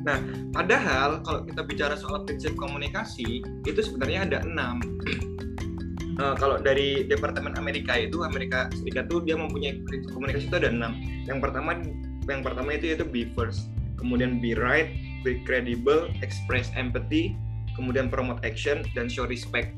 Nah, 0.05 0.21
padahal 0.53 1.25
kalau 1.25 1.49
kita 1.49 1.65
bicara 1.65 1.97
soal 1.97 2.29
prinsip 2.29 2.53
komunikasi 2.61 3.41
itu 3.41 3.81
sebenarnya 3.81 4.29
ada 4.29 4.39
enam 4.45 4.77
uh, 6.19 6.35
kalau 6.39 6.61
dari 6.61 7.07
Departemen 7.07 7.57
Amerika 7.59 7.99
itu 7.99 8.23
Amerika 8.23 8.71
Serikat 8.75 9.11
tuh 9.11 9.23
dia 9.25 9.35
mempunyai 9.39 9.81
komunikasi 10.13 10.51
itu 10.51 10.57
ada 10.59 10.71
enam. 10.71 10.93
Yang 11.27 11.39
pertama 11.43 11.71
yang 12.29 12.43
pertama 12.45 12.69
itu 12.77 12.95
yaitu 12.95 13.07
be 13.07 13.29
first, 13.37 13.69
kemudian 14.01 14.41
be 14.41 14.57
right, 14.57 14.93
be 15.23 15.41
credible, 15.45 16.09
express 16.25 16.73
empathy, 16.77 17.37
kemudian 17.77 18.09
promote 18.09 18.41
action 18.47 18.85
dan 18.97 19.11
show 19.11 19.29
respect. 19.29 19.73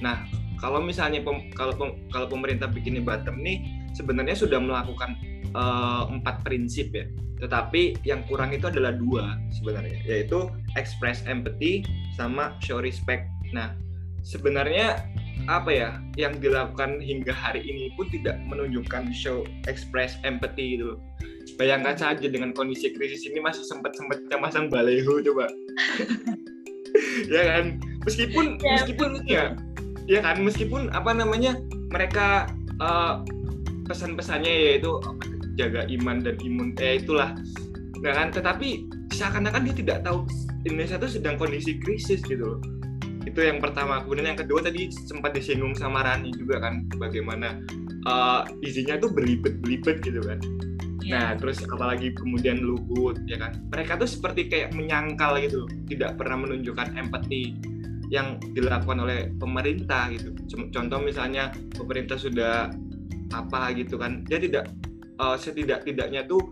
Nah, 0.00 0.24
kalau 0.60 0.80
misalnya 0.80 1.24
pem, 1.24 1.48
kalau 1.56 1.72
pem, 1.76 1.96
kalau 2.12 2.26
pemerintah 2.28 2.68
bikin 2.68 3.00
bottom 3.00 3.40
nih 3.40 3.64
sebenarnya 3.96 4.36
sudah 4.36 4.60
melakukan 4.60 5.16
uh, 5.56 6.08
empat 6.08 6.44
prinsip 6.44 6.92
ya. 6.92 7.08
Tetapi 7.40 8.04
yang 8.04 8.20
kurang 8.28 8.52
itu 8.52 8.68
adalah 8.68 8.92
dua 8.92 9.40
sebenarnya, 9.48 9.96
yaitu 10.04 10.52
express 10.76 11.24
empathy 11.24 11.80
sama 12.12 12.52
show 12.60 12.84
respect. 12.84 13.24
Nah, 13.56 13.72
sebenarnya 14.20 15.08
apa 15.48 15.72
ya 15.72 15.90
yang 16.20 16.36
dilakukan 16.36 17.00
hingga 17.00 17.32
hari 17.32 17.64
ini 17.64 17.88
pun 17.96 18.12
tidak 18.12 18.36
menunjukkan 18.44 19.08
show 19.16 19.48
express 19.64 20.20
empathy 20.28 20.76
itu 20.76 21.00
bayangkan 21.56 21.96
saja 21.96 22.28
dengan 22.28 22.52
kondisi 22.52 22.92
krisis 22.92 23.24
ini 23.24 23.40
masih 23.40 23.64
sempat 23.64 23.96
sempat 23.96 24.20
masang 24.36 24.68
baleho 24.68 25.24
coba 25.24 25.48
ya 27.32 27.42
kan 27.48 27.80
meskipun 28.04 28.60
ya, 28.60 28.72
meskipun 28.76 29.10
ya 29.24 29.44
ya 30.10 30.18
kan? 30.18 30.42
Meskipun 30.42 30.90
apa 30.90 31.14
namanya 31.14 31.54
mereka 31.94 32.50
uh, 32.82 33.22
pesan-pesannya 33.86 34.50
yaitu 34.50 34.98
jaga 35.54 35.86
iman 35.86 36.18
dan 36.18 36.34
imun 36.42 36.74
eh 36.82 36.98
itulah. 36.98 37.38
Nggak 38.02 38.14
kan? 38.18 38.28
Tetapi 38.34 38.68
seakan-akan 39.14 39.62
dia 39.70 39.74
tidak 39.78 39.98
tahu 40.02 40.26
Indonesia 40.66 40.98
itu 40.98 41.22
sedang 41.22 41.38
kondisi 41.38 41.78
krisis 41.78 42.18
gitu 42.26 42.58
loh. 42.58 42.60
Itu 43.22 43.46
yang 43.46 43.62
pertama. 43.62 44.02
Kemudian 44.02 44.34
yang 44.34 44.40
kedua 44.40 44.58
tadi 44.66 44.90
sempat 44.90 45.38
disinggung 45.38 45.78
sama 45.78 46.02
Rani 46.02 46.34
juga 46.34 46.58
kan 46.58 46.90
bagaimana 46.98 47.62
uh, 48.10 48.42
izinnya 48.66 48.98
tuh 48.98 49.14
berlibet-belibet 49.14 50.02
gitu 50.02 50.18
kan. 50.26 50.42
Iya. 51.00 51.16
Nah, 51.16 51.28
terus 51.40 51.64
apalagi 51.64 52.12
kemudian 52.12 52.60
Luhut 52.60 53.16
ya 53.24 53.40
kan. 53.40 53.56
Mereka 53.72 54.00
tuh 54.00 54.08
seperti 54.08 54.52
kayak 54.52 54.76
menyangkal 54.76 55.36
gitu, 55.40 55.64
tidak 55.88 56.16
pernah 56.20 56.44
menunjukkan 56.44 56.96
empati 56.96 57.56
yang 58.10 58.42
dilakukan 58.52 59.06
oleh 59.06 59.30
pemerintah 59.38 60.10
gitu. 60.10 60.34
Contoh 60.74 60.98
misalnya 60.98 61.54
pemerintah 61.78 62.18
sudah 62.18 62.68
apa 63.30 63.70
gitu 63.78 63.94
kan, 63.96 64.26
dia 64.26 64.42
tidak 64.42 64.66
uh, 65.22 65.38
setidak-tidaknya 65.38 66.26
tuh 66.26 66.42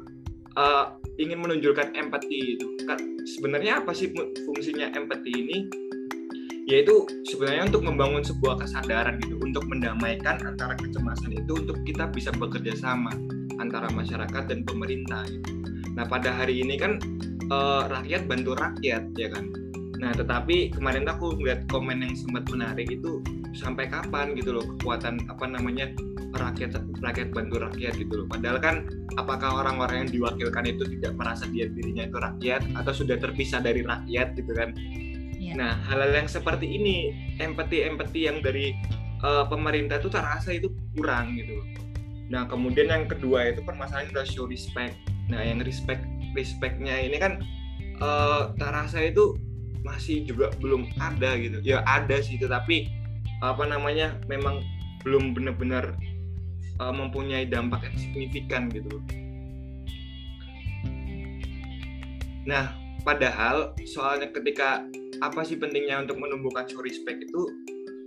uh, 0.55 0.95
ingin 1.19 1.43
menunjukkan 1.43 1.99
empati 1.99 2.57
itu. 2.57 2.67
Kan 2.87 2.99
sebenarnya 3.27 3.83
apa 3.83 3.91
sih 3.91 4.15
fungsinya 4.47 4.95
empati 4.95 5.31
ini? 5.35 5.59
yaitu 6.69 7.09
sebenarnya 7.25 7.73
untuk 7.73 7.81
membangun 7.81 8.21
sebuah 8.21 8.61
kesadaran 8.61 9.17
gitu 9.25 9.41
untuk 9.41 9.65
mendamaikan 9.73 10.37
antara 10.45 10.77
kecemasan 10.77 11.33
itu 11.33 11.65
untuk 11.65 11.81
kita 11.89 12.13
bisa 12.13 12.29
bekerja 12.37 12.77
sama 12.77 13.09
antara 13.57 13.89
masyarakat 13.89 14.53
dan 14.53 14.69
pemerintah 14.69 15.25
gitu. 15.33 15.65
Nah 15.97 16.05
pada 16.05 16.29
hari 16.29 16.61
ini 16.61 16.77
kan 16.77 17.01
uh, 17.49 17.89
rakyat 17.89 18.29
bantu 18.29 18.53
rakyat 18.53 19.09
ya 19.17 19.33
kan. 19.33 19.49
Nah 19.99 20.15
tetapi 20.15 20.73
kemarin 20.75 21.11
aku 21.11 21.35
lihat 21.43 21.67
komen 21.67 22.03
yang 22.07 22.15
sempat 22.15 22.47
menarik 22.51 22.87
itu 22.87 23.23
sampai 23.59 23.91
kapan 23.91 24.39
gitu 24.39 24.55
loh 24.55 24.65
kekuatan 24.77 25.27
apa 25.27 25.45
namanya 25.51 25.91
rakyat 26.37 26.79
rakyat 27.01 27.29
bantu 27.33 27.59
rakyat 27.63 27.99
gitu 27.99 28.23
loh. 28.23 28.27
Padahal 28.31 28.59
kan 28.61 28.77
apakah 29.17 29.65
orang-orang 29.65 30.07
yang 30.07 30.11
diwakilkan 30.23 30.65
itu 30.69 30.85
tidak 30.99 31.17
merasa 31.17 31.49
dia 31.49 31.67
dirinya 31.67 32.05
itu 32.07 32.17
rakyat 32.21 32.63
atau 32.77 32.93
sudah 32.93 33.17
terpisah 33.17 33.59
dari 33.65 33.83
rakyat 33.83 34.37
gitu 34.37 34.53
kan? 34.53 34.77
Yeah. 35.39 35.55
Nah, 35.57 35.73
hal-hal 35.89 36.13
yang 36.13 36.29
seperti 36.29 36.67
ini, 36.69 37.15
empati-empati 37.41 38.21
yang 38.29 38.45
dari 38.45 38.77
uh, 39.25 39.49
pemerintah 39.49 40.03
itu 40.03 40.11
terasa 40.13 40.53
itu 40.53 40.69
kurang 40.93 41.39
gitu. 41.41 41.65
Nah, 42.29 42.45
kemudian 42.45 42.93
yang 42.93 43.05
kedua 43.09 43.57
itu 43.57 43.65
permasalahan 43.65 44.13
adalah 44.13 44.29
show 44.29 44.45
respect. 44.45 44.95
Nah, 45.33 45.41
yang 45.41 45.65
respect 45.65 46.05
respectnya 46.37 47.01
ini 47.01 47.17
kan 47.17 47.41
uh, 48.05 48.53
terasa 48.61 49.01
itu 49.01 49.41
masih 49.87 50.25
juga 50.27 50.51
belum 50.59 50.89
ada 50.99 51.39
gitu. 51.39 51.59
Ya 51.63 51.83
ada 51.87 52.19
sih, 52.23 52.39
tetapi 52.39 52.89
apa 53.43 53.65
namanya 53.67 54.19
memang 54.27 54.63
belum 55.07 55.35
benar-benar 55.35 55.95
uh, 56.83 56.95
mempunyai 56.95 57.47
dampak 57.47 57.87
yang 57.87 57.97
signifikan 57.99 58.63
gitu. 58.71 58.99
Nah, 62.49 62.73
padahal 63.05 63.77
soalnya 63.85 64.33
ketika 64.33 64.83
apa 65.21 65.41
sih 65.43 65.59
pentingnya 65.59 66.01
untuk 66.03 66.17
menumbuhkan 66.23 66.65
show 66.71 66.81
respect 66.81 67.21
itu 67.21 67.43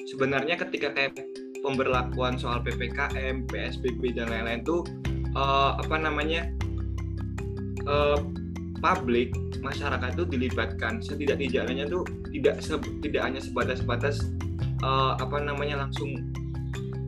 sebenarnya 0.09 0.57
ketika 0.57 0.95
kayak 0.95 1.19
pemberlakuan 1.61 2.39
soal 2.39 2.63
ppkm 2.63 3.45
psbb 3.45 4.01
dan 4.15 4.31
lain-lain 4.31 4.61
tuh 4.65 4.81
uh, 5.37 5.77
apa 5.77 5.95
namanya 5.99 6.49
uh, 7.85 8.17
publik 8.81 9.31
masyarakat 9.61 10.17
itu 10.17 10.25
dilibatkan. 10.27 10.99
Setidak-tidaknya 10.99 11.87
tuh 11.87 12.03
tidak 12.33 12.59
se 12.59 12.75
tidak 13.05 13.21
hanya 13.23 13.39
sebatas-batas 13.39 14.33
uh, 14.81 15.15
apa 15.21 15.37
namanya 15.39 15.87
langsung 15.87 16.33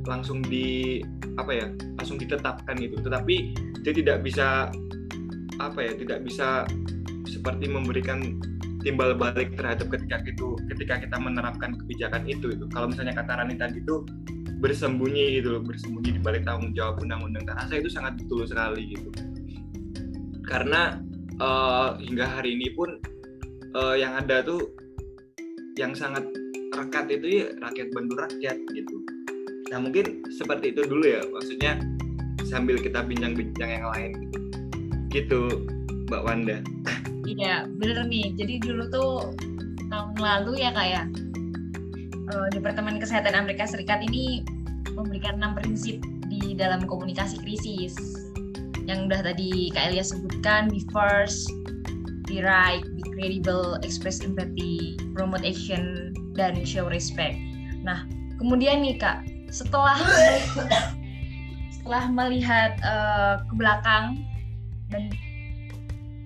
langsung 0.06 0.40
di 0.46 1.02
apa 1.36 1.52
ya 1.52 1.68
langsung 1.98 2.22
ditetapkan 2.22 2.78
gitu. 2.78 3.02
Tetapi 3.02 3.36
dia 3.82 3.94
tidak 3.94 4.22
bisa 4.24 4.70
apa 5.58 5.80
ya 5.82 5.94
tidak 5.98 6.24
bisa 6.24 6.70
seperti 7.28 7.68
memberikan 7.68 8.38
timbal 8.84 9.16
balik 9.16 9.56
terhadap 9.56 9.88
ketika 9.90 10.22
itu 10.28 10.60
ketika 10.76 11.00
kita 11.02 11.18
menerapkan 11.18 11.74
kebijakan 11.80 12.28
itu 12.28 12.52
itu 12.52 12.68
kalau 12.68 12.92
misalnya 12.92 13.16
kata 13.16 13.40
Rani 13.40 13.56
tadi 13.56 13.80
itu 13.80 14.04
bersembunyi 14.60 15.40
gitu 15.40 15.60
loh 15.60 15.64
bersembunyi 15.64 16.20
di 16.20 16.22
balik 16.24 16.48
tanggung 16.48 16.72
jawab 16.72 17.04
undang-undang. 17.04 17.44
Terasa 17.44 17.74
itu 17.76 17.92
sangat 17.92 18.16
betul 18.16 18.48
sekali 18.48 18.96
gitu. 18.96 19.10
Karena 20.48 21.00
uh, 21.40 21.96
hingga 21.98 22.26
hari 22.28 22.58
ini 22.60 22.74
pun 22.76 23.00
uh, 23.74 23.96
yang 23.96 24.18
ada 24.18 24.44
tuh 24.44 24.74
yang 25.80 25.98
sangat 25.98 26.26
rekat 26.74 27.10
itu 27.10 27.46
ya 27.46 27.48
rakyat 27.62 27.88
bantu 27.94 28.14
rakyat 28.18 28.58
gitu 28.74 28.98
nah 29.72 29.82
mungkin 29.82 30.22
seperti 30.30 30.74
itu 30.76 30.86
dulu 30.86 31.06
ya 31.06 31.22
maksudnya 31.34 31.82
sambil 32.46 32.78
kita 32.78 33.02
bincang-bincang 33.02 33.70
yang 33.82 33.86
lain 33.94 34.12
gitu 34.30 34.40
gitu 35.10 35.42
Mbak 36.10 36.24
Wanda 36.26 36.58
Iya, 37.24 37.66
bener 37.80 38.04
nih. 38.08 38.36
Jadi 38.36 38.54
dulu 38.60 38.84
tuh 38.92 39.12
tahun 39.88 40.16
lalu 40.20 40.60
ya 40.60 40.76
kayak 40.76 41.06
uh, 42.36 42.48
Departemen 42.52 43.00
Kesehatan 43.00 43.34
Amerika 43.34 43.64
Serikat 43.64 44.04
ini 44.04 44.44
memberikan 44.94 45.40
enam 45.40 45.56
prinsip 45.56 46.04
di 46.28 46.54
dalam 46.54 46.84
komunikasi 46.84 47.40
krisis. 47.42 47.96
Yang 48.84 49.00
udah 49.12 49.20
tadi 49.32 49.72
Kak 49.72 49.92
Elia 49.92 50.04
sebutkan, 50.04 50.68
be 50.68 50.84
first, 50.92 51.48
be 52.28 52.44
right, 52.44 52.84
be 52.84 53.04
credible, 53.16 53.80
express 53.84 54.20
empathy, 54.20 55.00
promote 55.16 55.48
action, 55.48 56.12
dan 56.36 56.64
show 56.68 56.90
respect. 56.92 57.40
Nah, 57.84 58.04
kemudian 58.40 58.84
nih 58.84 59.00
Kak, 59.00 59.24
setelah 59.54 59.96
setelah 61.80 62.04
melihat 62.12 62.80
uh, 62.84 63.44
ke 63.48 63.54
belakang 63.56 64.24
dan 64.92 65.12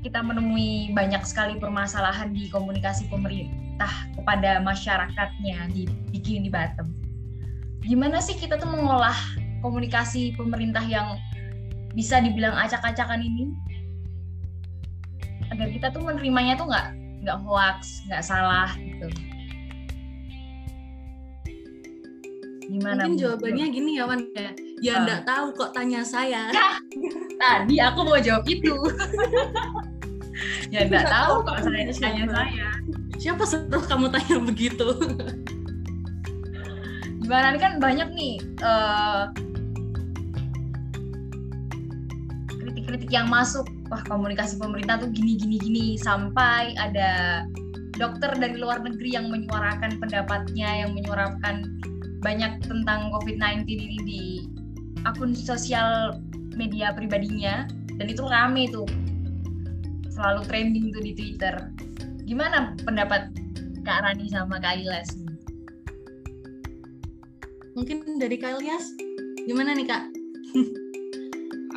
kita 0.06 0.24
menemui 0.24 0.93
banyak 0.93 1.20
sekali 1.26 1.58
permasalahan 1.60 2.32
di 2.32 2.48
komunikasi 2.48 3.10
pemerintah 3.12 3.91
kepada 4.15 4.62
masyarakatnya 4.63 5.67
di 5.74 5.89
bikin 6.13 6.46
di 6.46 6.50
Batam. 6.54 6.88
Gimana 7.84 8.22
sih 8.24 8.38
kita 8.38 8.56
tuh 8.62 8.70
mengolah 8.70 9.17
komunikasi 9.60 10.38
pemerintah 10.38 10.84
yang 10.86 11.17
bisa 11.97 12.21
dibilang 12.21 12.53
acak-acakan 12.53 13.25
ini 13.25 13.49
agar 15.49 15.67
kita 15.73 15.88
tuh 15.89 16.05
menerimanya 16.05 16.53
tuh 16.53 16.69
nggak 16.69 16.93
nggak 17.25 17.38
hoax 17.41 18.05
nggak 18.05 18.21
salah 18.21 18.69
gitu. 18.77 19.10
Gimana 22.69 23.10
mungkin 23.10 23.17
jawabannya 23.17 23.65
gini 23.73 23.91
ya 23.97 24.03
Wan 24.05 24.21
ya. 24.38 24.51
Ya 24.77 24.93
ah. 24.93 25.01
nggak 25.10 25.21
tahu 25.25 25.45
kok 25.57 25.73
tanya 25.73 26.05
saya. 26.05 26.53
Nah, 26.53 26.77
tadi 27.41 27.81
aku 27.81 28.05
mau 28.05 28.21
jawab 28.21 28.45
itu. 28.45 28.77
Ya 30.69 30.86
nggak 30.86 31.10
tahu 31.10 31.41
kok 31.49 31.65
saya 31.65 31.89
tanya 31.97 32.23
saya. 32.29 32.69
Siapa 33.17 33.41
suruh 33.41 33.81
kamu 33.89 34.13
tanya 34.13 34.38
begitu? 34.45 34.93
Gimana? 37.25 37.57
Kan 37.57 37.81
banyak 37.81 38.13
nih 38.13 38.38
uh, 38.62 39.33
kritik-kritik 42.88 43.12
yang 43.12 43.28
masuk. 43.28 43.67
Wah 43.91 44.00
komunikasi 44.08 44.56
pemerintah 44.56 45.04
tuh 45.04 45.12
gini 45.12 45.36
gini 45.36 45.60
gini 45.60 45.86
sampai 46.00 46.71
ada 46.80 47.43
dokter 48.00 48.32
dari 48.39 48.56
luar 48.56 48.80
negeri 48.80 49.19
yang 49.19 49.28
menyuarakan 49.28 50.00
pendapatnya, 50.00 50.88
yang 50.88 50.95
menyuarakan 50.95 51.84
banyak 52.23 52.63
tentang 52.63 53.12
COVID-19 53.12 53.67
ini 53.67 53.97
di 54.08 54.23
akun 55.04 55.36
sosial 55.36 56.15
media 56.56 56.95
pribadinya 56.95 57.67
dan 58.00 58.08
itu 58.08 58.23
rame 58.23 58.71
tuh 58.71 58.88
selalu 60.08 60.41
trending 60.47 60.95
tuh 60.95 61.04
di 61.04 61.12
Twitter. 61.12 61.56
Gimana 62.23 62.71
pendapat 62.88 63.36
Kak 63.84 64.00
Rani 64.04 64.32
sama 64.32 64.63
Kak 64.63 64.80
nih? 64.80 65.12
Mungkin 67.76 68.15
dari 68.15 68.39
Kak 68.39 68.58
Ilyas. 68.58 68.95
Gimana 69.43 69.76
nih 69.76 69.88
Kak? 69.88 70.04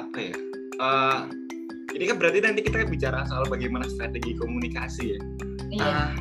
apa 0.01 0.19
ya 0.19 0.50
Eh, 0.81 1.19
ini 1.93 2.05
kan 2.09 2.17
berarti 2.17 2.41
nanti 2.41 2.61
kita 2.65 2.89
bicara 2.89 3.29
soal 3.29 3.45
bagaimana 3.45 3.85
strategi 3.85 4.33
komunikasi 4.33 5.05
ya. 5.13 5.21
Iya. 5.77 5.85
Ah, 5.85 6.13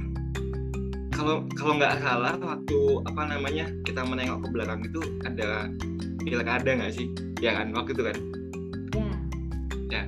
kalau 1.16 1.48
kalau 1.56 1.80
nggak 1.80 2.04
salah 2.04 2.36
waktu 2.36 2.80
apa 3.08 3.22
namanya 3.32 3.72
kita 3.88 4.04
menengok 4.04 4.44
ke 4.44 4.48
belakang 4.52 4.84
itu 4.84 5.00
ada 5.24 5.72
pilkada 6.20 6.72
nggak 6.76 6.92
sih? 6.92 7.08
Ya 7.40 7.56
kan 7.56 7.72
waktu 7.72 7.96
itu 7.96 8.04
kan? 8.04 8.18
Ya. 9.90 10.06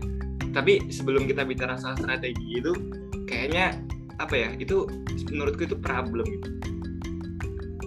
tapi 0.52 0.84
sebelum 0.92 1.26
kita 1.32 1.48
bicara 1.48 1.80
soal 1.80 1.96
strategi 1.96 2.60
itu 2.60 2.76
kayaknya 3.24 3.80
apa 4.20 4.36
ya 4.36 4.50
itu 4.60 4.84
menurutku 5.32 5.64
itu 5.64 5.80
problem 5.80 6.28
gitu. 6.28 6.50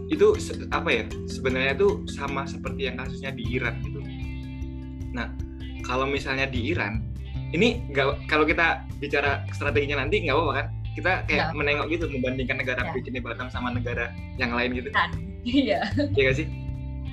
Itu 0.08 0.26
apa 0.72 0.88
ya 0.88 1.04
sebenarnya 1.28 1.76
itu 1.76 2.08
sama 2.08 2.48
seperti 2.48 2.88
yang 2.88 2.96
kasusnya 2.96 3.36
di 3.36 3.44
Iran 3.52 3.84
gitu. 3.84 4.00
Nah 5.12 5.28
kalau 5.84 6.08
misalnya 6.08 6.48
di 6.48 6.72
Iran 6.72 7.04
ini 7.54 7.84
nggak 7.92 8.26
kalau 8.26 8.42
kita 8.42 8.82
bicara 8.98 9.44
strateginya 9.54 10.02
nanti 10.02 10.24
nggak 10.24 10.34
apa-apa 10.34 10.52
kan 10.58 10.66
kita 10.94 11.12
kayak 11.26 11.44
Nggak. 11.50 11.56
menengok 11.58 11.86
gitu 11.90 12.04
membandingkan 12.10 12.56
negara 12.62 12.80
Ya. 12.86 12.92
Bikini 12.94 13.18
Bottom 13.18 13.48
sama 13.50 13.68
negara 13.70 14.10
yang 14.38 14.54
lain 14.54 14.74
gitu 14.74 14.88
Iya. 15.44 15.80
ya 16.16 16.22
gak 16.24 16.36
sih 16.40 16.46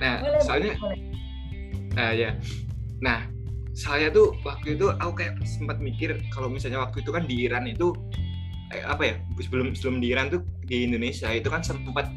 nah 0.00 0.18
Boleh, 0.18 0.40
soalnya 0.42 0.72
boleh. 0.80 0.98
Nah 1.92 2.10
ya. 2.16 2.30
Nah 3.04 3.28
saya 3.76 4.08
tuh 4.08 4.32
waktu 4.44 4.80
itu 4.80 4.88
aku 4.88 5.12
kayak 5.20 5.36
sempat 5.44 5.76
mikir 5.76 6.16
kalau 6.32 6.48
misalnya 6.48 6.80
waktu 6.80 7.04
itu 7.04 7.10
kan 7.12 7.28
di 7.28 7.44
Iran 7.44 7.68
itu 7.68 7.92
eh, 8.72 8.80
apa 8.84 9.02
ya 9.04 9.14
sebelum 9.40 9.76
sebelum 9.76 10.00
di 10.00 10.08
Iran 10.12 10.32
tuh 10.32 10.40
di 10.64 10.88
Indonesia 10.88 11.28
itu 11.28 11.52
kan 11.52 11.60
sempat 11.60 12.08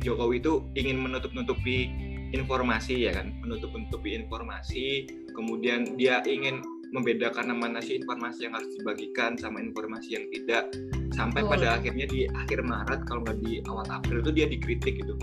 Jokowi 0.00 0.40
itu 0.40 0.64
ingin 0.74 0.96
menutup-nutupi 0.98 1.92
informasi 2.32 3.06
ya 3.08 3.12
kan? 3.16 3.32
Menutup-nutupi 3.44 4.16
informasi 4.16 5.06
kemudian 5.32 5.96
dia 5.96 6.20
ingin 6.24 6.60
membedakan 6.92 7.56
mana 7.56 7.80
sih 7.80 7.96
informasi 7.96 8.48
yang 8.48 8.54
harus 8.56 8.68
dibagikan 8.76 9.36
sama 9.40 9.64
informasi 9.64 10.20
yang 10.20 10.24
tidak. 10.28 10.68
Sampai 11.12 11.44
Betul. 11.44 11.52
pada 11.56 11.68
akhirnya 11.80 12.06
di 12.08 12.28
akhir 12.28 12.60
Maret 12.64 13.00
kalau 13.08 13.24
nggak 13.24 13.38
di 13.40 13.64
awal 13.64 13.84
April 13.88 14.20
itu 14.20 14.30
dia 14.32 14.46
dikritik 14.48 15.00
gitu. 15.00 15.16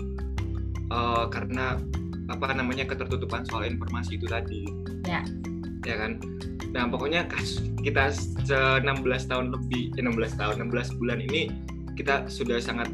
Eh, 0.90 1.24
karena 1.30 1.78
apa 2.30 2.46
namanya 2.54 2.86
ketertutupan 2.86 3.46
soal 3.46 3.66
informasi 3.66 4.18
itu 4.18 4.26
tadi. 4.26 4.66
Ya. 5.06 5.22
ya 5.86 5.94
kan? 5.98 6.18
Nah 6.74 6.86
pokoknya 6.90 7.26
kita 7.82 8.10
se- 8.14 8.82
16 8.82 9.30
tahun 9.30 9.54
lebih 9.54 9.94
eh, 9.98 10.02
16 10.02 10.38
tahun 10.38 10.70
16 10.70 10.98
bulan 10.98 11.18
ini 11.22 11.50
kita 11.94 12.26
sudah 12.26 12.58
sangat 12.58 12.90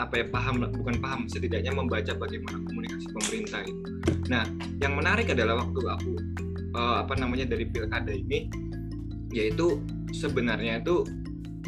apa 0.00 0.24
ya 0.24 0.26
paham 0.32 0.64
bukan 0.72 0.96
paham 1.04 1.28
setidaknya 1.28 1.72
membaca 1.72 2.16
bagaimana 2.16 2.64
komunikasi 2.64 3.06
pemerintah 3.12 3.60
itu. 3.64 3.90
Nah 4.32 4.44
yang 4.80 4.96
menarik 4.96 5.28
adalah 5.28 5.60
waktu 5.60 5.80
aku 5.84 6.12
eh, 6.76 6.96
apa 7.04 7.14
namanya 7.20 7.44
dari 7.52 7.68
pilkada 7.68 8.12
ini 8.12 8.48
yaitu 9.32 9.80
sebenarnya 10.12 10.80
itu 10.84 11.04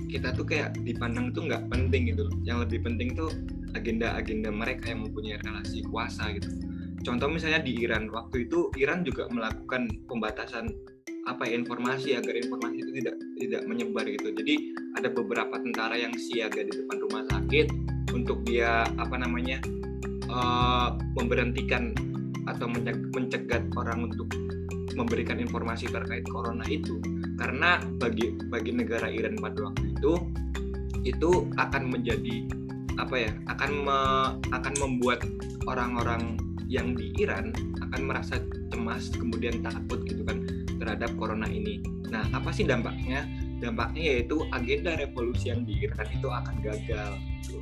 kita 0.09 0.31
tuh 0.37 0.47
kayak 0.47 0.77
dipandang 0.85 1.35
tuh 1.35 1.49
nggak 1.49 1.67
penting 1.73 2.13
gitu 2.13 2.29
yang 2.47 2.63
lebih 2.63 2.85
penting 2.87 3.13
tuh 3.17 3.29
agenda-agenda 3.75 4.49
mereka 4.55 4.95
yang 4.95 5.03
mempunyai 5.05 5.37
relasi 5.43 5.83
kuasa 5.91 6.31
gitu. 6.39 6.49
Contoh 7.05 7.29
misalnya 7.29 7.61
di 7.61 7.85
Iran 7.85 8.09
waktu 8.09 8.49
itu 8.49 8.73
Iran 8.81 9.05
juga 9.05 9.29
melakukan 9.29 9.91
pembatasan 10.09 10.73
apa 11.25 11.49
ya, 11.49 11.57
informasi 11.57 12.17
agar 12.17 12.37
informasi 12.37 12.77
itu 12.81 12.91
tidak 13.03 13.17
tidak 13.41 13.63
menyebar 13.69 14.07
gitu. 14.09 14.33
Jadi 14.33 14.55
ada 14.97 15.09
beberapa 15.13 15.57
tentara 15.61 15.99
yang 15.99 16.15
siaga 16.17 16.65
di 16.65 16.73
depan 16.73 16.97
rumah 17.05 17.25
sakit 17.29 17.94
untuk 18.15 18.47
dia 18.47 18.87
apa 18.97 19.19
namanya 19.19 19.59
eh, 20.31 20.89
memberhentikan 21.19 21.91
atau 22.47 22.71
mencegat 23.13 23.67
orang 23.75 24.09
untuk 24.13 24.31
memberikan 24.95 25.43
informasi 25.43 25.91
terkait 25.91 26.23
corona 26.31 26.63
itu 26.71 27.03
karena 27.35 27.83
bagi 27.99 28.39
bagi 28.47 28.71
negara 28.71 29.11
Iran 29.11 29.35
pada 29.43 29.69
waktu 29.73 29.91
itu 29.91 30.13
itu 31.03 31.51
akan 31.59 31.91
menjadi 31.91 32.47
apa 32.95 33.15
ya 33.19 33.33
akan 33.51 33.71
me- 33.85 34.35
akan 34.55 34.75
membuat 34.79 35.27
orang-orang 35.67 36.39
yang 36.71 36.95
di 36.95 37.13
Iran 37.21 37.51
akan 37.83 38.01
merasa 38.07 38.41
cemas 38.73 39.11
kemudian 39.13 39.61
takut 39.61 40.03
gitu 40.07 40.25
kan 40.25 40.47
terhadap 40.81 41.13
corona 41.15 41.47
ini. 41.47 41.83
Nah, 42.11 42.27
apa 42.35 42.51
sih 42.51 42.67
dampaknya? 42.67 43.27
Dampaknya 43.63 44.03
yaitu 44.15 44.43
agenda 44.51 44.99
revolusi 44.99 45.53
yang 45.53 45.63
di 45.63 45.85
Iran 45.85 46.09
itu 46.11 46.29
akan 46.29 46.55
gagal. 46.63 47.13
gitu. 47.43 47.59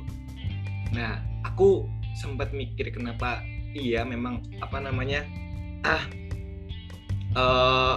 Nah, 0.93 1.19
aku 1.43 1.89
sempat 2.13 2.53
mikir 2.53 2.93
kenapa 2.93 3.41
iya 3.73 4.05
memang 4.05 4.45
apa 4.61 4.77
namanya 4.77 5.25
ah 5.81 6.03
eh, 7.33 7.95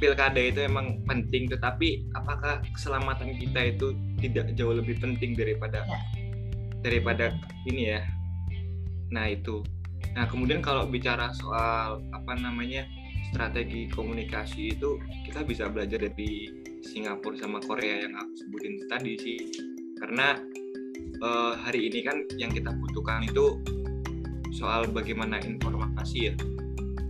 pilkada 0.00 0.40
itu 0.40 0.64
memang 0.64 1.04
penting, 1.04 1.48
tetapi 1.52 2.08
apakah 2.16 2.64
keselamatan 2.72 3.36
kita 3.36 3.76
itu 3.76 3.92
tidak 4.20 4.56
jauh 4.56 4.72
lebih 4.72 4.96
penting 4.96 5.36
daripada 5.36 5.84
Ya. 5.84 6.00
daripada 6.80 7.36
ini 7.68 7.92
ya? 7.92 8.00
Nah 9.12 9.28
itu. 9.28 9.60
Nah 10.16 10.24
kemudian 10.24 10.64
kalau 10.64 10.88
bicara 10.88 11.28
soal 11.36 12.00
apa 12.16 12.32
namanya 12.40 12.88
strategi 13.28 13.92
komunikasi 13.92 14.72
itu 14.80 14.96
kita 15.28 15.44
bisa 15.44 15.68
belajar 15.68 16.00
dari 16.00 16.48
Singapura 16.80 17.36
sama 17.36 17.60
Korea 17.60 18.08
yang 18.08 18.16
aku 18.16 18.32
sebutin 18.40 18.74
tadi 18.88 19.12
sih. 19.20 19.38
Karena 20.00 20.40
eh, 21.20 21.52
hari 21.60 21.92
ini 21.92 22.00
kan 22.02 22.24
yang 22.40 22.50
kita 22.50 22.72
butuhkan 22.72 23.28
itu 23.28 23.60
soal 24.56 24.88
bagaimana 24.90 25.40
informasi 25.40 26.32
ya. 26.32 26.34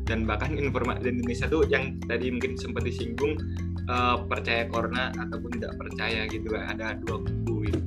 Dan 0.07 0.27
bahkan 0.27 0.59
informasi 0.59 1.07
di 1.07 1.11
Indonesia 1.15 1.47
tuh 1.47 1.63
yang 1.71 1.97
tadi 2.11 2.35
mungkin 2.35 2.59
sempat 2.59 2.83
disinggung 2.83 3.39
eh, 3.87 4.17
percaya 4.27 4.67
corona 4.67 5.15
ataupun 5.15 5.59
tidak 5.59 5.73
percaya 5.79 6.27
gitu 6.27 6.55
ada 6.59 6.99
dua 6.99 7.23
kubu 7.23 7.71
gitu. 7.71 7.81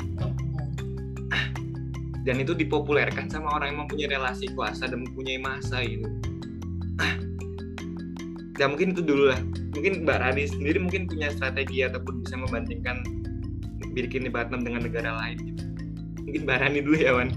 Dan 2.23 2.39
itu 2.39 2.55
dipopulerkan 2.55 3.27
sama 3.27 3.59
orang 3.59 3.75
yang 3.75 3.79
mempunyai 3.83 4.09
relasi 4.15 4.47
kuasa 4.55 4.87
dan 4.87 5.03
mempunyai 5.03 5.43
masa 5.43 5.83
gitu. 5.83 6.07
Ya 8.61 8.69
mungkin 8.69 8.93
itu 8.93 9.01
dulu 9.01 9.33
lah. 9.33 9.41
Mungkin 9.73 10.05
Mbak 10.05 10.17
Rani 10.21 10.45
sendiri 10.45 10.77
mungkin 10.77 11.09
punya 11.09 11.33
strategi 11.33 11.81
ataupun 11.83 12.21
bisa 12.21 12.37
membandingkan 12.37 13.01
bikin 13.97 14.29
Batam 14.29 14.61
dengan 14.61 14.85
negara 14.85 15.09
lain 15.19 15.37
gitu. 15.51 15.72
Mungkin 16.23 16.41
Mbak 16.47 16.57
Rani 16.59 16.79
dulu 16.83 16.97
ya 16.99 17.11
Wan 17.15 17.29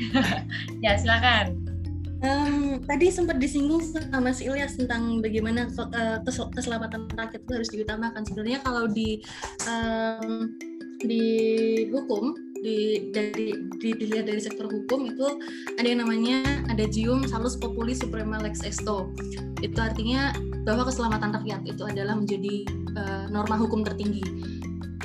Ya 0.84 0.96
silakan. 0.96 1.60
Em, 2.20 2.80
tadi 2.84 3.08
sempat 3.08 3.40
disinggung 3.40 3.80
sama 3.80 4.32
si 4.32 4.44
Ilyas 4.44 4.76
tentang 4.76 5.24
bagaimana 5.24 5.68
eh, 5.68 6.18
kes- 6.24 6.52
keselamatan 6.52 7.08
rakyat 7.16 7.40
itu 7.40 7.52
harus 7.52 7.70
diutamakan. 7.72 8.24
Sebenarnya 8.28 8.60
kalau 8.60 8.88
di 8.88 9.20
em, 9.64 10.56
di 11.00 11.24
hukum 11.88 12.36
di 12.60 13.08
dari 13.12 13.56
di- 13.80 13.96
dilihat 13.96 14.28
dari 14.28 14.40
sektor 14.40 14.68
hukum 14.68 15.08
itu 15.08 15.40
ada 15.80 15.84
yang 15.88 16.04
namanya 16.04 16.44
ada 16.68 16.84
jium 16.84 17.24
salus 17.24 17.56
populi 17.56 17.96
suprema 17.96 18.36
lex 18.40 18.60
esto. 18.68 19.08
Itu 19.64 19.80
artinya 19.80 20.32
bahwa 20.68 20.84
keselamatan 20.92 21.40
rakyat 21.40 21.64
itu 21.64 21.88
adalah 21.88 22.20
menjadi 22.20 22.68
eh, 23.00 23.24
norma 23.32 23.56
hukum 23.56 23.80
tertinggi 23.80 24.20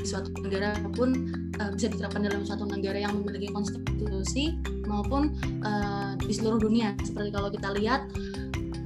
di 0.06 0.14
suatu 0.14 0.30
negara 0.38 0.78
pun 0.94 1.34
eh, 1.58 1.70
bisa 1.74 1.90
diterapkan 1.90 2.30
dalam 2.30 2.46
suatu 2.46 2.70
negara 2.70 3.02
yang 3.02 3.18
memiliki 3.18 3.50
konstitusi 3.50 4.54
maupun 4.86 5.34
eh, 5.66 6.14
di 6.22 6.30
seluruh 6.30 6.62
dunia. 6.62 6.94
Seperti 7.02 7.34
kalau 7.34 7.50
kita 7.50 7.74
lihat 7.74 8.06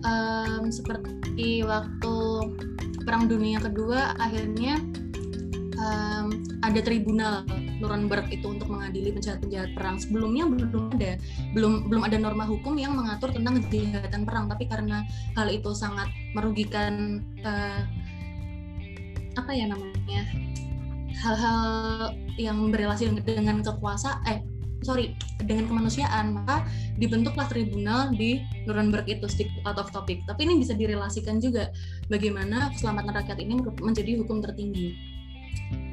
em, 0.08 0.72
seperti 0.72 1.68
waktu 1.68 2.16
Perang 3.04 3.28
Dunia 3.28 3.60
Kedua 3.60 4.16
akhirnya 4.22 4.78
um, 5.82 6.30
ada 6.62 6.80
tribunal 6.84 7.42
Nuremberg 7.80 8.28
itu 8.30 8.44
untuk 8.44 8.68
mengadili 8.68 9.16
penjahat-penjahat 9.16 9.72
perang. 9.72 9.98
Sebelumnya 9.98 10.46
belum 10.46 10.94
ada, 11.00 11.16
belum 11.56 11.88
belum 11.88 12.04
ada 12.06 12.18
norma 12.20 12.44
hukum 12.44 12.76
yang 12.76 12.94
mengatur 12.94 13.32
tentang 13.32 13.64
kejahatan 13.66 14.28
perang. 14.28 14.46
Tapi 14.52 14.68
karena 14.68 15.08
hal 15.40 15.48
itu 15.48 15.72
sangat 15.72 16.12
merugikan 16.36 17.24
uh, 17.42 17.82
apa 19.40 19.52
ya 19.56 19.72
namanya 19.72 20.28
hal-hal 21.20 22.16
yang 22.40 22.72
berrelasi 22.72 23.12
dengan 23.24 23.60
kekuasaan, 23.60 24.24
eh 24.28 24.40
sorry 24.80 25.12
dengan 25.44 25.68
kemanusiaan 25.68 26.40
maka 26.40 26.64
dibentuklah 26.96 27.48
tribunal 27.52 28.16
di 28.16 28.40
Nuremberg 28.64 29.08
itu 29.12 29.28
stick 29.28 29.52
out 29.68 29.76
of 29.76 29.92
topic. 29.92 30.24
Tapi 30.24 30.48
ini 30.48 30.64
bisa 30.64 30.76
direlasikan 30.76 31.44
juga 31.44 31.72
bagaimana 32.08 32.72
keselamatan 32.72 33.16
rakyat 33.24 33.38
ini 33.44 33.60
menjadi 33.84 34.24
hukum 34.24 34.40
tertinggi. 34.40 34.96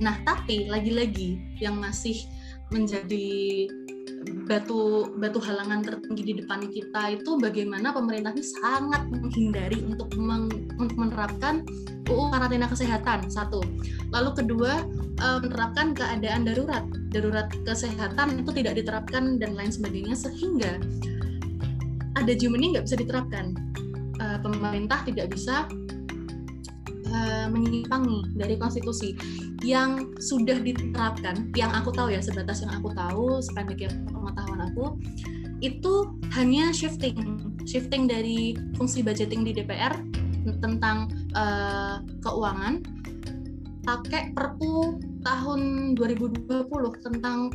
Nah, 0.00 0.22
tapi 0.24 0.70
lagi-lagi 0.70 1.58
yang 1.58 1.76
masih 1.82 2.24
menjadi 2.70 3.66
batu 4.46 5.10
batu 5.18 5.42
halangan 5.42 5.82
tertinggi 5.82 6.22
di 6.22 6.34
depan 6.38 6.70
kita 6.70 7.18
itu 7.18 7.34
bagaimana 7.42 7.90
pemerintah 7.90 8.30
ini 8.30 8.46
sangat 8.46 9.02
menghindari 9.10 9.82
untuk, 9.82 10.14
meng, 10.14 10.46
untuk 10.78 10.94
menerapkan 10.94 11.66
UU 12.06 12.30
karantina 12.30 12.70
kesehatan 12.70 13.26
satu. 13.26 13.58
Lalu 14.14 14.30
kedua 14.38 14.86
eh, 15.18 15.38
menerapkan 15.42 15.92
keadaan 15.98 16.46
darurat. 16.46 16.86
Darurat 17.10 17.50
kesehatan 17.66 18.38
itu 18.38 18.50
tidak 18.54 18.78
diterapkan 18.78 19.42
dan 19.42 19.58
lain 19.58 19.74
sebagainya 19.74 20.14
sehingga 20.14 20.78
ada 22.16 22.32
ini 22.32 22.78
nggak 22.78 22.86
bisa 22.86 22.96
diterapkan. 22.96 23.50
Eh, 24.16 24.38
pemerintah 24.40 25.02
tidak 25.04 25.34
bisa 25.34 25.68
uh, 27.12 27.46
menyimpangi 27.50 28.34
dari 28.34 28.54
konstitusi 28.58 29.14
yang 29.66 30.14
sudah 30.22 30.62
diterapkan, 30.62 31.50
yang 31.58 31.74
aku 31.74 31.90
tahu 31.90 32.14
ya 32.14 32.22
sebatas 32.22 32.62
yang 32.62 32.70
aku 32.70 32.94
tahu 32.94 33.42
sependek 33.42 33.90
pengetahuan 34.14 34.62
aku 34.70 34.94
itu 35.58 36.14
hanya 36.38 36.70
shifting, 36.70 37.18
shifting 37.66 38.06
dari 38.06 38.54
fungsi 38.78 39.02
budgeting 39.02 39.42
di 39.42 39.50
DPR 39.58 39.98
tentang 40.62 41.10
uh, 41.34 41.98
keuangan 42.22 42.78
pakai 43.82 44.30
Perpu 44.34 45.02
tahun 45.26 45.94
2020 45.98 46.46
tentang 47.02 47.50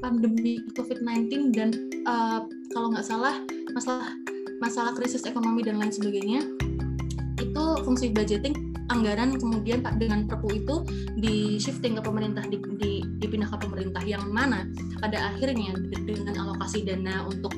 pandemi 0.00 0.60
COVID-19 0.76 1.52
dan 1.52 1.68
uh, 2.08 2.44
kalau 2.72 2.92
nggak 2.92 3.04
salah 3.04 3.36
masalah 3.72 4.12
masalah 4.60 4.92
krisis 4.96 5.24
ekonomi 5.24 5.64
dan 5.64 5.80
lain 5.80 5.92
sebagainya 5.92 6.40
itu 7.40 7.64
fungsi 7.84 8.12
budgeting 8.12 8.75
anggaran 8.90 9.34
kemudian 9.36 9.82
pak 9.82 9.98
dengan 9.98 10.30
perpu 10.30 10.62
itu 10.62 10.74
di 11.18 11.58
shifting 11.58 11.98
ke 11.98 12.02
pemerintah 12.02 12.46
di, 12.46 12.58
di, 12.78 13.02
dipindah 13.18 13.50
ke 13.50 13.58
pemerintah 13.66 14.02
yang 14.06 14.22
mana 14.30 14.66
pada 15.02 15.34
akhirnya 15.34 15.74
dengan 16.06 16.34
alokasi 16.38 16.86
dana 16.86 17.26
untuk 17.26 17.50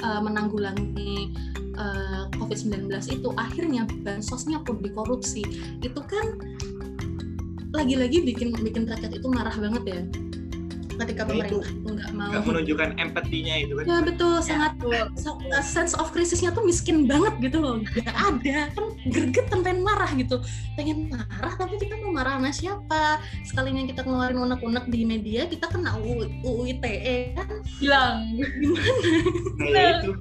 uh, 0.00 0.20
menanggulangi 0.24 1.36
uh, 1.76 2.24
eh, 2.24 2.24
COVID-19 2.40 2.88
itu 2.88 3.28
akhirnya 3.36 3.84
bansosnya 4.00 4.64
pun 4.64 4.80
dikorupsi. 4.80 5.44
Itu 5.84 6.00
kan 6.04 6.40
lagi-lagi 7.76 8.24
bikin 8.24 8.56
bikin 8.56 8.88
rakyat 8.88 9.12
itu 9.20 9.28
marah 9.28 9.52
banget 9.52 9.82
ya 9.84 10.00
ketika 10.96 11.22
nah, 11.24 11.28
pemerintah 11.32 11.68
itu 11.68 11.90
nggak 11.92 12.10
mau 12.16 12.30
gak 12.32 12.44
menunjukkan 12.44 12.90
empatinya 12.96 13.54
itu 13.60 13.72
kan? 13.76 13.84
Ya 13.84 13.98
betul 14.04 14.34
ya. 14.40 14.44
sangat 14.44 14.72
uh, 14.82 15.64
sense 15.64 15.92
of 15.96 16.08
krisisnya 16.12 16.50
tuh 16.52 16.64
miskin 16.64 17.04
banget 17.04 17.34
gitu 17.40 17.58
loh. 17.60 17.80
Gak 17.84 18.16
ada 18.16 18.72
kan 18.72 18.86
greget 19.08 19.46
pengen 19.52 19.84
marah 19.84 20.10
gitu. 20.16 20.40
Pengen 20.74 21.12
marah 21.12 21.52
tapi 21.54 21.76
kita 21.76 21.94
mau 22.00 22.12
marah 22.12 22.40
sama 22.40 22.50
siapa? 22.52 23.04
Sekalinya 23.44 23.84
kita 23.84 24.04
ngeluarin 24.04 24.40
unek-unek 24.40 24.84
di 24.88 25.00
media 25.04 25.44
kita 25.46 25.68
kena 25.68 25.96
UU 26.00 26.72
ITE 26.72 27.36
kan? 27.36 27.48
Hilang. 27.78 28.18
Gimana? 28.36 28.92
Nah, 29.56 29.68
ya 29.70 29.90
itu. 30.00 30.12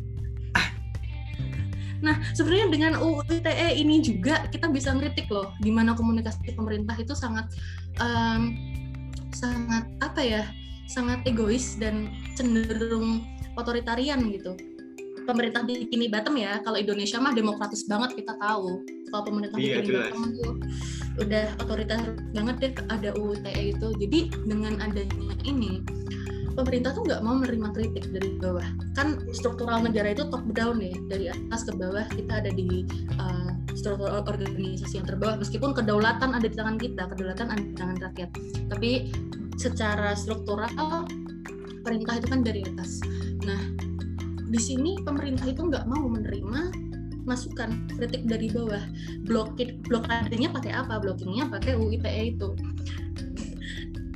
Nah, 2.03 2.21
sebenarnya 2.37 2.67
dengan 2.69 2.93
UU 3.01 3.25
ITE 3.41 3.81
ini 3.81 4.03
juga 4.03 4.45
kita 4.53 4.69
bisa 4.69 4.93
ngeritik 4.93 5.25
loh, 5.31 5.55
di 5.57 5.73
mana 5.73 5.97
komunikasi 5.97 6.53
pemerintah 6.53 6.93
itu 7.01 7.17
sangat 7.17 7.49
um, 7.97 8.53
sangat 9.35 9.83
apa 9.99 10.21
ya 10.23 10.43
sangat 10.85 11.25
egois 11.25 11.77
dan 11.81 12.09
cenderung 12.37 13.25
otoritarian 13.57 14.21
gitu. 14.29 14.53
Pemerintah 15.25 15.65
di 15.65 15.89
kini 15.89 16.05
Batam 16.05 16.37
ya 16.37 16.61
kalau 16.61 16.77
Indonesia 16.77 17.17
mah 17.17 17.33
demokratis 17.33 17.89
banget 17.89 18.13
kita 18.13 18.37
tahu. 18.37 18.85
Kalau 19.09 19.23
pemerintah 19.25 19.57
iya, 19.57 19.81
di 19.81 19.89
kini 19.89 19.91
Batam 19.97 20.21
itu 20.29 20.47
udah 21.15 21.45
otoriter 21.63 21.99
banget 22.35 22.55
deh 22.61 22.71
ada 22.93 23.09
UTE 23.17 23.73
itu. 23.73 23.87
Jadi 23.97 24.19
dengan 24.45 24.77
adanya 24.77 25.33
ini 25.41 25.81
pemerintah 26.55 26.95
tuh 26.95 27.03
nggak 27.03 27.21
mau 27.25 27.35
menerima 27.41 27.73
kritik 27.73 28.05
dari 28.13 28.37
bawah. 28.37 28.65
Kan 28.93 29.19
struktural 29.35 29.83
negara 29.83 30.15
itu 30.15 30.29
top 30.29 30.45
down 30.55 30.77
ya 30.79 30.93
dari 31.11 31.25
atas 31.33 31.67
ke 31.67 31.73
bawah 31.75 32.05
kita 32.13 32.33
ada 32.45 32.51
di 32.53 32.85
uh, 33.17 33.51
struktur 33.75 34.07
organisasi 34.13 35.03
yang 35.03 35.07
terbawah. 35.09 35.35
Meskipun 35.41 35.75
kedaulatan 35.75 36.37
ada 36.37 36.47
di 36.47 36.55
tangan 36.55 36.77
kita 36.79 37.11
kedaulatan 37.11 37.47
ada 37.51 37.63
di 37.65 37.75
tangan 37.75 37.97
rakyat. 37.97 38.29
Tapi 38.71 38.91
secara 39.55 40.13
struktural 40.15 41.07
perintah 41.85 42.17
itu 42.17 42.27
kan 42.27 42.41
dari 42.41 42.61
atas. 42.65 42.99
Nah, 43.45 43.61
di 44.49 44.59
sini 44.59 44.97
pemerintah 45.03 45.45
itu 45.45 45.61
nggak 45.67 45.85
mau 45.85 46.07
menerima 46.09 46.73
masukan 47.25 47.89
kritik 47.97 48.25
dari 48.29 48.47
bawah. 48.49 48.81
Blokir 49.25 49.77
blokadenya 49.85 50.53
pakai 50.53 50.71
apa? 50.73 51.01
Blockingnya 51.01 51.49
pakai 51.49 51.77
UITE 51.77 52.37
itu. 52.37 52.49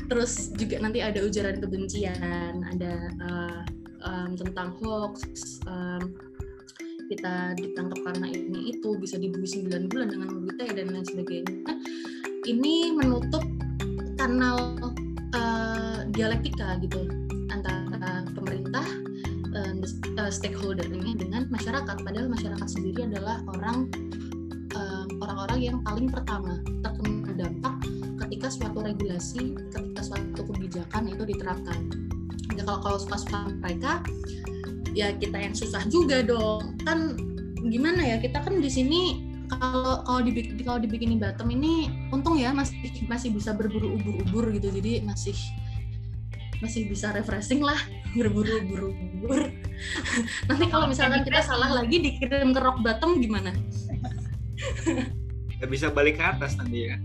Terus 0.10 0.50
juga 0.58 0.82
nanti 0.82 1.06
ada 1.06 1.22
ujaran 1.22 1.62
kebencian, 1.62 2.66
ada 2.66 2.94
uh, 3.22 3.62
um, 4.02 4.34
tentang 4.34 4.74
hoax, 4.82 5.22
um, 5.70 6.18
kita 7.10 7.58
ditangkap 7.58 8.00
karena 8.14 8.28
ini 8.34 8.74
itu 8.74 8.98
bisa 8.98 9.18
dibui 9.18 9.46
9 9.46 9.90
bulan 9.90 10.10
dengan 10.10 10.30
UITE 10.34 10.66
dan 10.78 10.94
lain 10.94 11.06
sebagainya. 11.06 11.74
Ini 12.46 12.98
menutup 12.98 13.46
kanal 14.18 14.78
uh, 15.36 16.06
dialektika 16.14 16.80
gitu 16.84 17.06
antara 17.50 18.24
pemerintah 18.34 18.86
uh, 19.54 20.30
stakeholdernya 20.30 21.18
dengan 21.18 21.50
masyarakat. 21.50 21.98
Padahal 22.06 22.30
masyarakat 22.30 22.68
sendiri 22.70 23.10
adalah 23.10 23.42
orang 23.58 23.90
orang-orang 25.20 25.60
uh, 25.60 25.66
yang 25.74 25.78
paling 25.84 26.08
pertama 26.08 26.62
terkena 26.86 27.32
dampak 27.36 27.76
ketika 28.26 28.48
suatu 28.52 28.80
regulasi 28.84 29.58
ketika 29.74 30.02
suatu 30.04 30.42
kebijakan 30.54 31.12
itu 31.12 31.24
diterapkan. 31.26 31.80
Ya 32.56 32.64
kalau 32.68 32.80
kalau 32.84 32.98
suka-suka 33.00 33.48
mereka 33.64 34.04
ya 34.94 35.14
kita 35.16 35.38
yang 35.38 35.56
susah 35.56 35.84
juga 35.88 36.24
dong. 36.24 36.76
Kan 36.84 37.16
gimana 37.68 38.16
ya 38.16 38.18
kita 38.20 38.40
kan 38.40 38.60
di 38.64 38.72
sini 38.72 39.29
kalau 39.50 40.06
kalau 40.06 40.22
dibikin 40.22 40.62
kalau 40.62 40.78
dibikin 40.78 41.18
di 41.18 41.20
Batam 41.20 41.50
ini 41.50 41.90
untung 42.14 42.38
ya 42.38 42.54
masih 42.54 42.78
masih 43.10 43.34
bisa 43.34 43.58
berburu 43.58 43.98
ubur-ubur 43.98 44.54
gitu. 44.54 44.70
Jadi 44.70 45.02
masih 45.02 45.34
masih 46.62 46.86
bisa 46.92 47.10
refreshing 47.16 47.66
lah 47.66 47.80
berburu 48.18 48.62
ubur-ubur. 48.64 49.50
Nanti 50.48 50.66
kalau 50.70 50.86
misalkan 50.86 51.26
kita 51.26 51.42
salah 51.42 51.74
lagi 51.74 51.98
dikirim 51.98 52.54
ke 52.54 52.60
Rock 52.62 52.86
Batam 52.86 53.18
gimana? 53.18 53.52
Nggak 55.60 55.70
bisa 55.72 55.92
balik 55.92 56.22
ke 56.22 56.24
atas 56.24 56.56
nanti 56.56 56.88
ya. 56.88 56.96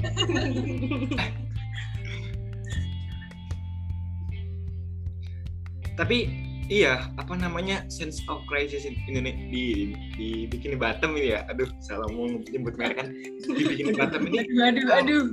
Tapi 5.94 6.26
iya 6.68 7.08
apa 7.20 7.36
namanya 7.36 7.84
sense 7.92 8.20
of 8.28 8.40
crisis 8.48 8.88
in 8.88 8.96
Indonesia 9.08 9.44
di 9.52 9.92
di 10.16 10.28
bikin 10.48 10.76
di 10.76 10.78
Batam 10.78 11.16
ini 11.16 11.36
ya. 11.36 11.44
Aduh 11.52 11.68
salah 11.84 12.08
mau 12.12 12.28
nyebut 12.28 12.74
merek 12.80 13.04
kan. 13.04 13.08
Dibikin 13.44 13.92
di 13.92 13.94
Batam 13.96 14.24
ini. 14.28 14.44
aduh 14.60 14.88
aduh 14.92 15.24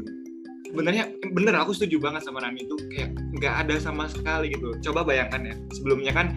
sebenarnya 0.71 1.11
bener 1.35 1.55
aku 1.59 1.75
setuju 1.75 1.99
banget 1.99 2.23
sama 2.23 2.39
Rami 2.43 2.63
itu 2.63 2.75
kayak 2.95 3.11
nggak 3.39 3.55
ada 3.67 3.75
sama 3.79 4.07
sekali 4.07 4.51
gitu. 4.51 4.75
Coba 4.91 5.07
bayangkan 5.07 5.51
ya 5.51 5.55
sebelumnya 5.75 6.11
kan 6.15 6.27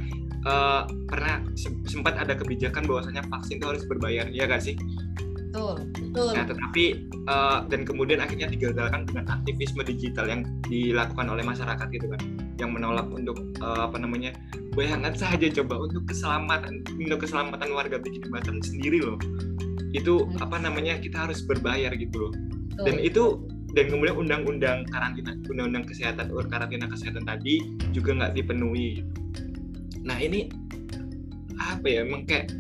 uh, 0.47 0.83
pernah 1.11 1.43
sempat 1.87 2.19
ada 2.19 2.35
kebijakan 2.35 2.87
bahwasanya 2.87 3.23
vaksin 3.31 3.59
itu 3.59 3.67
harus 3.67 3.85
berbayar 3.87 4.27
ya 4.31 4.47
gak 4.47 4.63
sih? 4.63 4.75
Betul 5.55 5.87
betul. 5.95 6.35
Nah 6.35 6.45
tetapi 6.51 6.85
uh, 7.31 7.59
dan 7.71 7.87
kemudian 7.87 8.19
akhirnya 8.19 8.51
digagalkan 8.51 9.07
dengan 9.07 9.31
aktivisme 9.31 9.87
digital 9.87 10.27
yang 10.27 10.43
dilakukan 10.67 11.31
oleh 11.31 11.47
masyarakat 11.47 11.87
gitu 11.95 12.11
kan 12.11 12.44
yang 12.59 12.71
menolak 12.75 13.11
untuk 13.11 13.39
uh, 13.63 13.91
apa 13.91 13.99
namanya 13.99 14.35
bayangkan 14.79 15.15
saja 15.15 15.51
coba 15.63 15.87
untuk 15.91 16.07
keselamatan 16.07 16.87
untuk 16.99 17.27
keselamatan 17.27 17.71
warga 17.75 17.99
bikin 17.99 18.27
jembatan 18.27 18.63
sendiri 18.63 19.03
loh. 19.03 19.19
Itu 19.95 20.31
apa 20.43 20.59
namanya 20.59 20.99
kita 20.99 21.27
harus 21.27 21.43
berbayar 21.43 21.95
gitu 21.95 22.29
loh. 22.29 22.33
Dan 22.83 22.99
itu 22.99 23.39
dan 23.75 23.91
kemudian 23.91 24.15
undang-undang 24.15 24.87
karantina 24.87 25.35
undang-undang 25.51 25.85
kesehatan 25.85 26.31
karantina 26.47 26.87
kesehatan 26.87 27.27
tadi 27.27 27.59
juga 27.91 28.15
nggak 28.15 28.33
dipenuhi 28.39 29.03
nah 30.07 30.15
ini 30.15 30.47
apa 31.59 31.87
ya 31.91 32.07
emang 32.07 32.23
kayak 32.23 32.55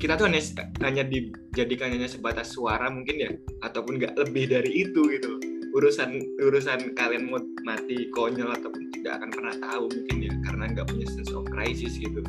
kita 0.00 0.16
tuh 0.16 0.30
hanya 0.30 0.40
hanya 0.80 1.04
dijadikan 1.04 1.92
hanya 1.92 2.08
sebatas 2.08 2.56
suara 2.56 2.88
mungkin 2.88 3.16
ya 3.20 3.30
ataupun 3.60 4.00
nggak 4.00 4.14
lebih 4.16 4.48
dari 4.48 4.88
itu 4.88 5.00
gitu 5.12 5.36
urusan 5.78 6.10
urusan 6.42 6.98
kalian 6.98 7.30
mau 7.30 7.38
mati 7.62 8.10
konyol 8.10 8.50
ataupun 8.50 8.90
tidak 8.90 9.22
akan 9.22 9.30
pernah 9.30 9.54
tahu 9.62 9.86
mungkin 9.86 10.16
ya 10.26 10.34
karena 10.50 10.64
nggak 10.74 10.86
punya 10.90 11.06
sense 11.06 11.30
of 11.30 11.46
crisis 11.46 11.94
gitu. 11.94 12.22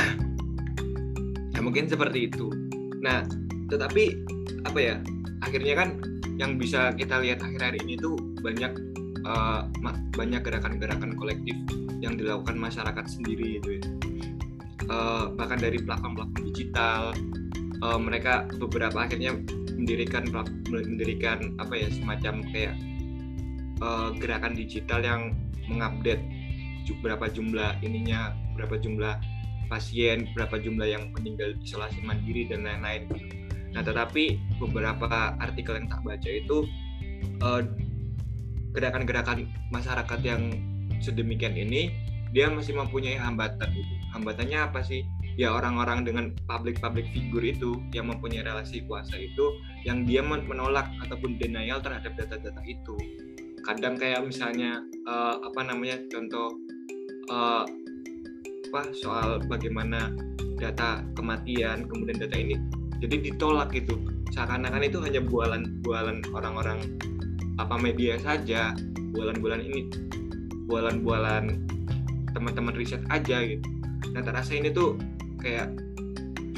Ya 1.56 1.60
mungkin 1.64 1.88
seperti 1.88 2.32
itu. 2.32 2.48
Nah 3.04 3.28
tetapi 3.68 4.24
apa 4.64 4.78
ya 4.80 4.96
akhirnya 5.44 5.74
kan 5.76 5.88
yang 6.36 6.56
bisa 6.60 6.92
kita 6.96 7.20
lihat 7.20 7.40
akhir-akhir 7.40 7.80
ini 7.84 7.96
tuh 7.96 8.16
banyak 8.44 8.72
uh, 9.24 9.64
banyak 10.16 10.40
gerakan-gerakan 10.44 11.16
kolektif 11.16 11.56
yang 12.00 12.16
dilakukan 12.16 12.56
masyarakat 12.56 13.04
sendiri 13.08 13.60
gitu 13.60 13.80
ya. 13.80 13.82
Uh, 14.86 15.32
bahkan 15.34 15.58
dari 15.58 15.80
platform-platform 15.80 16.44
digital 16.52 17.12
uh, 17.84 17.98
mereka 17.98 18.48
beberapa 18.60 19.02
akhirnya 19.02 19.34
mendirikan 19.76 20.24
mendirikan 20.72 21.52
apa 21.60 21.74
ya 21.76 21.88
semacam 21.92 22.40
kayak 22.50 22.74
uh, 23.84 24.10
gerakan 24.16 24.56
digital 24.56 25.04
yang 25.04 25.22
mengupdate 25.68 26.22
berapa 27.02 27.26
jumlah 27.26 27.82
ininya 27.82 28.30
berapa 28.54 28.78
jumlah 28.78 29.18
pasien 29.66 30.30
berapa 30.38 30.62
jumlah 30.62 30.86
yang 30.86 31.10
meninggal 31.18 31.58
isolasi 31.58 31.98
mandiri 32.06 32.46
dan 32.46 32.62
lain-lain. 32.62 33.10
Nah 33.74 33.82
tetapi 33.82 34.38
beberapa 34.62 35.34
artikel 35.42 35.82
yang 35.82 35.90
tak 35.90 36.00
baca 36.06 36.30
itu 36.30 36.64
gerakan-gerakan 38.70 39.44
uh, 39.44 39.46
masyarakat 39.74 40.20
yang 40.22 40.42
sedemikian 41.02 41.58
ini 41.58 41.90
dia 42.30 42.46
masih 42.46 42.78
mempunyai 42.78 43.18
hambatan. 43.18 43.68
Hambatannya 44.14 44.70
apa 44.70 44.80
sih 44.86 45.02
ya 45.36 45.52
orang-orang 45.52 46.08
dengan 46.08 46.32
public-public 46.48 47.12
figure 47.12 47.44
itu 47.44 47.76
yang 47.92 48.08
mempunyai 48.08 48.40
relasi 48.40 48.80
kuasa 48.88 49.20
itu 49.20 49.60
yang 49.84 50.08
dia 50.08 50.24
menolak 50.24 50.88
ataupun 51.04 51.36
denial 51.36 51.78
terhadap 51.84 52.16
data-data 52.16 52.60
itu. 52.64 52.96
Kadang 53.62 54.00
kayak 54.00 54.24
misalnya 54.24 54.80
uh, 55.04 55.36
apa 55.44 55.60
namanya 55.60 56.00
contoh 56.08 56.56
uh, 57.28 57.68
apa 58.72 58.80
soal 58.96 59.38
bagaimana 59.44 60.10
data 60.56 61.04
kematian 61.14 61.84
kemudian 61.84 62.16
data 62.16 62.36
ini. 62.36 62.56
Jadi 63.04 63.30
ditolak 63.30 63.76
gitu. 63.76 64.00
Seakan-akan 64.32 64.82
itu 64.88 64.98
hanya 65.04 65.20
bualan-bualan 65.20 66.32
orang-orang 66.32 66.80
apa 67.56 67.76
media 67.80 68.20
saja 68.20 68.76
bualan-bualan 69.16 69.64
ini 69.64 69.88
bualan-bualan 70.68 71.64
teman-teman 72.36 72.74
riset 72.76 73.00
aja 73.08 73.40
gitu. 73.44 73.64
Nah 74.12 74.20
terasa 74.20 74.52
ini 74.52 74.68
tuh 74.68 75.00
kayak 75.46 75.70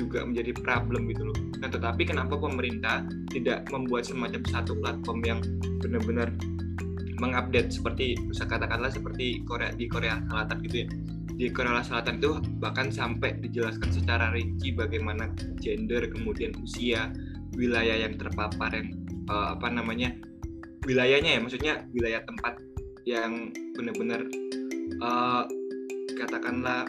juga 0.01 0.25
menjadi 0.25 0.57
problem 0.57 1.11
gitu 1.13 1.29
loh. 1.29 1.39
Nah 1.61 1.69
tetapi 1.69 2.09
kenapa 2.09 2.41
pemerintah 2.41 3.05
tidak 3.29 3.69
membuat 3.69 4.09
semacam 4.09 4.41
satu 4.49 4.73
platform 4.81 5.21
yang 5.27 5.41
benar-benar 5.85 6.33
mengupdate 7.19 7.75
seperti 7.75 8.15
bisa 8.31 8.47
katakanlah 8.47 8.89
seperti 8.89 9.43
Korea 9.45 9.75
di 9.75 9.91
Korea 9.91 10.23
Selatan 10.31 10.57
gitu 10.65 10.77
ya. 10.87 10.89
Di 11.39 11.47
Korea 11.51 11.83
Selatan 11.83 12.23
itu 12.23 12.31
bahkan 12.63 12.89
sampai 12.89 13.37
dijelaskan 13.43 13.91
secara 13.93 14.31
rinci 14.33 14.73
bagaimana 14.73 15.29
gender 15.61 16.09
kemudian 16.09 16.55
usia 16.63 17.13
wilayah 17.59 18.07
yang 18.07 18.15
terpapar 18.17 18.71
yang 18.71 18.95
uh, 19.27 19.59
apa 19.59 19.69
namanya 19.69 20.15
wilayahnya 20.87 21.37
ya 21.37 21.41
maksudnya 21.43 21.75
wilayah 21.91 22.23
tempat 22.23 22.55
yang 23.03 23.51
benar-benar 23.75 24.23
uh, 25.03 25.45
katakanlah 26.19 26.87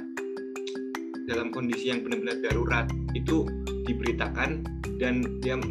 dalam 1.29 1.53
kondisi 1.53 1.93
yang 1.93 2.01
benar-benar 2.01 2.41
darurat 2.41 2.89
itu 3.13 3.45
diberitakan 3.85 4.65
dan 4.97 5.21
dia 5.45 5.61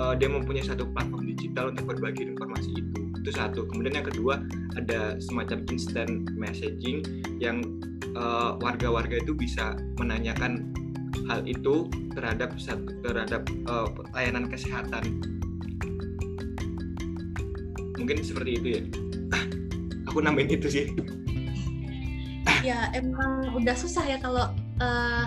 uh, 0.00 0.16
dia 0.16 0.28
mempunyai 0.32 0.64
satu 0.64 0.88
platform 0.88 1.28
digital 1.28 1.68
untuk 1.68 1.92
berbagi 1.92 2.32
informasi 2.32 2.80
itu. 2.80 2.98
Itu 3.20 3.30
satu. 3.36 3.68
Kemudian 3.68 4.00
yang 4.00 4.08
kedua 4.08 4.40
ada 4.74 5.20
semacam 5.20 5.68
instant 5.68 6.32
messaging 6.32 7.04
yang 7.38 7.60
uh, 8.16 8.56
warga-warga 8.58 9.20
itu 9.20 9.36
bisa 9.36 9.76
menanyakan 10.00 10.72
hal 11.28 11.44
itu 11.44 11.86
terhadap 12.16 12.56
terhadap 13.04 13.42
uh, 13.68 13.86
layanan 14.16 14.48
kesehatan. 14.48 15.20
Mungkin 18.00 18.24
seperti 18.24 18.50
itu 18.58 18.68
ya. 18.80 18.82
Aku 20.10 20.18
nambahin 20.24 20.56
itu 20.56 20.68
sih. 20.72 20.86
Ya 22.62 22.90
emang 22.94 23.54
udah 23.54 23.74
susah 23.74 24.02
ya 24.06 24.18
kalau 24.18 24.50
uh, 24.80 25.26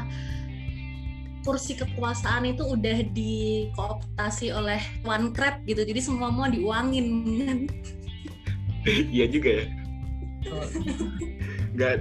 kursi 1.46 1.78
kekuasaan 1.78 2.50
itu 2.50 2.66
udah 2.66 3.06
dikooptasi 3.14 4.50
oleh 4.50 4.82
One 5.06 5.30
Crab 5.36 5.62
gitu. 5.70 5.86
Jadi 5.86 6.02
semua 6.02 6.34
mau 6.34 6.50
diuangin. 6.50 7.70
Iya 8.86 9.26
juga 9.30 9.50
ya. 9.62 9.66
Nggak. 11.76 11.96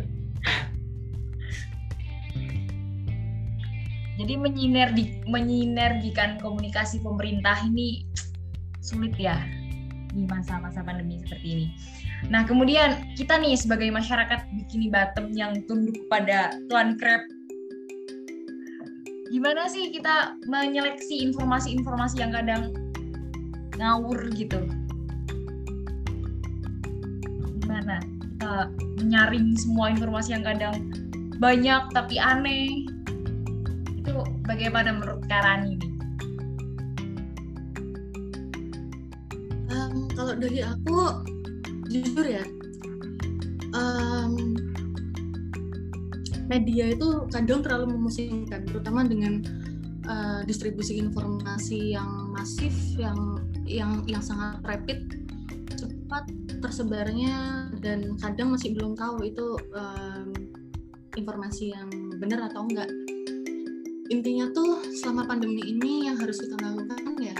Jadi 4.14 4.34
menyinergi 4.38 5.26
menyinergikan 5.26 6.38
komunikasi 6.38 7.02
pemerintah 7.02 7.58
ini 7.66 8.06
sulit 8.78 9.16
ya 9.18 9.42
di 10.14 10.24
masa-masa 10.30 10.80
pandemi 10.86 11.18
seperti 11.18 11.46
ini. 11.50 11.66
Nah, 12.30 12.46
kemudian 12.46 13.12
kita 13.18 13.36
nih 13.36 13.58
sebagai 13.58 13.90
masyarakat 13.90 14.46
Bikini 14.54 14.88
Bottom 14.88 15.34
yang 15.34 15.58
tunduk 15.66 15.98
pada 16.06 16.54
Tuan 16.70 16.94
Crab 16.94 17.26
gimana 19.34 19.66
sih 19.66 19.90
kita 19.90 20.38
menyeleksi 20.46 21.26
informasi-informasi 21.26 22.22
yang 22.22 22.30
kadang 22.30 22.70
ngawur 23.74 24.30
gitu 24.30 24.62
gimana 27.58 27.98
kita 27.98 28.70
menyaring 29.02 29.58
semua 29.58 29.90
informasi 29.90 30.38
yang 30.38 30.46
kadang 30.46 30.86
banyak 31.42 31.82
tapi 31.90 32.14
aneh 32.22 32.86
itu 33.98 34.14
bagaimana 34.46 34.94
menurut 34.94 35.26
Karani 35.26 35.82
ini? 35.82 35.93
Kalau 40.24 40.40
dari 40.40 40.64
aku 40.64 40.96
jujur 41.92 42.24
ya 42.24 42.40
um, 43.76 44.56
media 46.48 46.96
itu 46.96 47.28
kadang 47.28 47.60
terlalu 47.60 47.92
memusingkan, 47.92 48.64
terutama 48.64 49.04
dengan 49.04 49.44
uh, 50.08 50.40
distribusi 50.48 50.96
informasi 50.96 51.92
yang 51.92 52.32
masif, 52.32 52.72
yang 52.96 53.40
yang 53.68 54.00
yang 54.08 54.20
sangat 54.24 54.60
rapid, 54.64 55.24
cepat 55.76 56.24
tersebarnya 56.60 57.68
dan 57.84 58.16
kadang 58.20 58.56
masih 58.56 58.72
belum 58.72 58.96
tahu 58.96 59.28
itu 59.28 59.56
um, 59.76 60.32
informasi 61.16 61.76
yang 61.76 61.88
benar 62.16 62.48
atau 62.48 62.64
enggak. 62.64 62.88
Intinya 64.12 64.52
tuh 64.52 64.84
selama 65.00 65.28
pandemi 65.28 65.64
ini 65.64 66.08
yang 66.08 66.16
harus 66.20 66.40
kita 66.40 66.60
lakukan 66.60 67.16
ya 67.20 67.36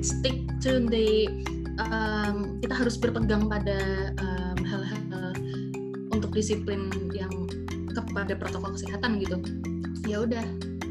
stick 0.00 0.44
to 0.64 0.80
the 0.88 1.28
um, 1.90 2.58
kita 2.62 2.74
harus 2.74 2.96
berpegang 2.96 3.50
pada 3.50 4.10
hal-hal 4.64 5.00
um, 5.10 5.36
untuk 6.14 6.30
disiplin 6.32 6.90
yang 7.14 7.30
kepada 7.90 8.38
protokol 8.38 8.74
kesehatan 8.74 9.18
gitu. 9.18 9.42
Ya 10.06 10.22
udah 10.22 10.44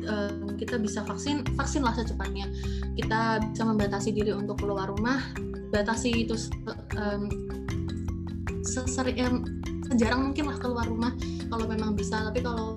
um, 0.07 0.55
kita 0.59 0.77
bisa 0.79 1.03
vaksin 1.07 1.47
vaksin 1.55 1.81
lah 1.83 1.95
secepatnya. 1.95 2.51
Kita 2.99 3.39
bisa 3.55 3.63
membatasi 3.63 4.11
diri 4.11 4.35
untuk 4.35 4.59
keluar 4.59 4.91
rumah 4.91 5.19
batasi 5.69 6.25
itu 6.25 6.35
um, 6.97 7.29
sesering 8.65 9.45
sejarang 9.89 10.33
mungkin 10.33 10.45
lah 10.49 10.57
keluar 10.59 10.85
rumah 10.85 11.13
kalau 11.47 11.65
memang 11.65 11.95
bisa. 11.95 12.27
Tapi 12.29 12.43
kalau 12.43 12.75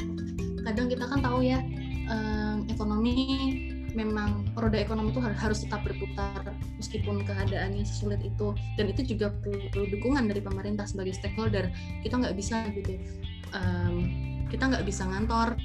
kadang 0.63 0.87
kita 0.87 1.05
kan 1.11 1.19
tahu 1.21 1.43
ya 1.43 1.59
um, 2.07 2.65
ekonomi 2.71 3.62
memang 3.93 4.49
roda 4.57 4.77
ekonomi 4.77 5.13
itu 5.13 5.21
harus 5.21 5.65
tetap 5.65 5.85
berputar 5.85 6.53
meskipun 6.77 7.25
keadaannya 7.25 7.85
sesulit 7.85 8.21
itu. 8.25 8.57
Dan 8.77 8.93
itu 8.93 9.17
juga 9.17 9.33
perlu 9.45 9.87
dukungan 9.93 10.29
dari 10.29 10.41
pemerintah 10.41 10.89
sebagai 10.89 11.17
stakeholder. 11.17 11.69
Kita 12.05 12.21
nggak 12.21 12.35
bisa 12.37 12.69
gitu 12.73 12.97
um, 13.57 14.09
kita 14.49 14.69
nggak 14.69 14.85
bisa 14.85 15.09
ngantor 15.09 15.57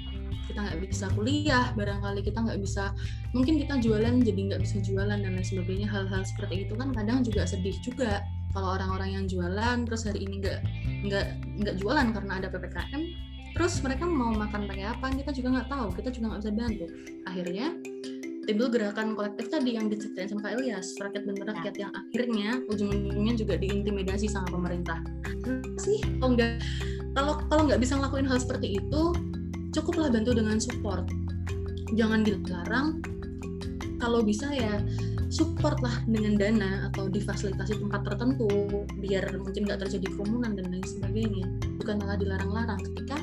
kita 0.48 0.64
nggak 0.64 0.80
bisa 0.88 1.06
kuliah 1.12 1.76
barangkali 1.76 2.24
kita 2.24 2.40
nggak 2.40 2.60
bisa 2.64 2.96
mungkin 3.36 3.60
kita 3.60 3.84
jualan 3.84 4.16
jadi 4.24 4.42
nggak 4.48 4.62
bisa 4.64 4.80
jualan 4.80 5.20
dan 5.20 5.36
lain 5.36 5.44
sebagainya. 5.44 5.88
Hal-hal 5.92 6.24
seperti 6.24 6.68
itu 6.68 6.74
kan 6.80 6.96
kadang 6.96 7.20
juga 7.22 7.44
sedih 7.44 7.76
juga 7.84 8.24
kalau 8.56 8.80
orang-orang 8.80 9.20
yang 9.22 9.26
jualan 9.28 9.84
terus 9.84 10.08
hari 10.08 10.24
ini 10.24 10.40
nggak 10.40 10.60
nggak 11.04 11.28
nggak 11.62 11.76
jualan 11.84 12.08
karena 12.16 12.34
ada 12.40 12.48
ppkm 12.48 13.02
terus 13.54 13.82
mereka 13.84 14.06
mau 14.06 14.32
makan 14.38 14.70
pakai 14.70 14.86
apa 14.86 15.06
kita 15.18 15.32
juga 15.34 15.48
nggak 15.60 15.68
tahu 15.68 15.88
kita 16.00 16.10
juga 16.16 16.26
nggak 16.32 16.42
bisa 16.48 16.54
bantu. 16.56 16.86
Akhirnya 17.28 17.68
timbul 18.48 18.72
gerakan 18.72 19.12
kolektif 19.12 19.52
tadi 19.52 19.76
yang 19.76 19.92
diceritain 19.92 20.32
sama 20.32 20.48
Kak 20.48 20.56
Ilyas 20.56 20.96
rakyat 21.04 21.24
dan 21.28 21.36
rakyat 21.36 21.76
yang 21.76 21.92
akhirnya 21.92 22.50
ujung-ujungnya 22.72 23.36
juga 23.36 23.60
diintimidasi 23.60 24.32
sama 24.32 24.48
pemerintah. 24.48 25.04
Sih 25.76 26.00
kalau 26.24 26.40
nggak 26.40 26.64
kalau 27.12 27.34
kalau 27.52 27.62
nggak 27.68 27.84
bisa 27.84 28.00
ngelakuin 28.00 28.24
hal 28.24 28.40
seperti 28.40 28.80
itu 28.80 29.02
cukuplah 29.76 30.08
bantu 30.08 30.32
dengan 30.32 30.64
support. 30.64 31.04
Jangan 31.92 32.24
dilarang. 32.24 33.04
Kalau 34.00 34.24
bisa 34.24 34.48
ya 34.56 34.80
support 35.28 35.84
lah 35.84 36.08
dengan 36.08 36.40
dana 36.40 36.88
atau 36.88 37.12
difasilitasi 37.12 37.84
tempat 37.84 38.08
tertentu 38.08 38.48
biar 39.04 39.28
mungkin 39.44 39.68
nggak 39.68 39.84
terjadi 39.84 40.08
kerumunan 40.16 40.56
dan 40.56 40.72
lain 40.72 40.88
sebagainya. 40.88 41.46
Bukan 41.84 42.00
malah 42.00 42.16
dilarang-larang. 42.16 42.80
Ketika 42.80 43.20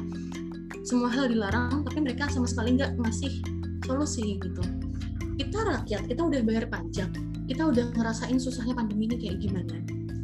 semua 0.84 1.08
hal 1.08 1.32
dilarang 1.32 1.80
tapi 1.88 2.04
mereka 2.04 2.28
sama 2.28 2.44
sekali 2.44 2.76
nggak 2.76 3.00
ngasih 3.00 3.40
solusi 3.88 4.36
gitu 4.36 4.83
kita 5.34 5.58
rakyat 5.66 6.02
kita 6.06 6.22
udah 6.22 6.40
bayar 6.46 6.66
pajak 6.70 7.10
kita 7.44 7.62
udah 7.68 7.92
ngerasain 7.92 8.40
susahnya 8.40 8.72
pandemi 8.72 9.04
ini 9.08 9.16
kayak 9.20 9.36
gimana? 9.44 9.76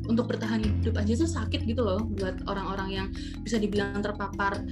Untuk 0.09 0.27
bertahan 0.27 0.65
hidup 0.65 0.97
aja 0.99 1.13
tuh 1.15 1.29
sakit 1.29 1.69
gitu 1.69 1.85
loh 1.85 2.03
buat 2.19 2.43
orang-orang 2.49 2.89
yang 2.91 3.07
bisa 3.45 3.61
dibilang 3.61 4.01
terpapar 4.01 4.65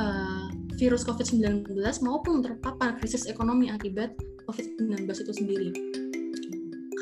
uh, 0.00 0.46
virus 0.78 1.04
COVID-19 1.04 1.66
maupun 2.06 2.40
terpapar 2.40 2.96
krisis 2.96 3.28
ekonomi 3.28 3.68
akibat 3.68 4.14
COVID-19 4.48 5.04
itu 5.10 5.32
sendiri. 5.34 5.70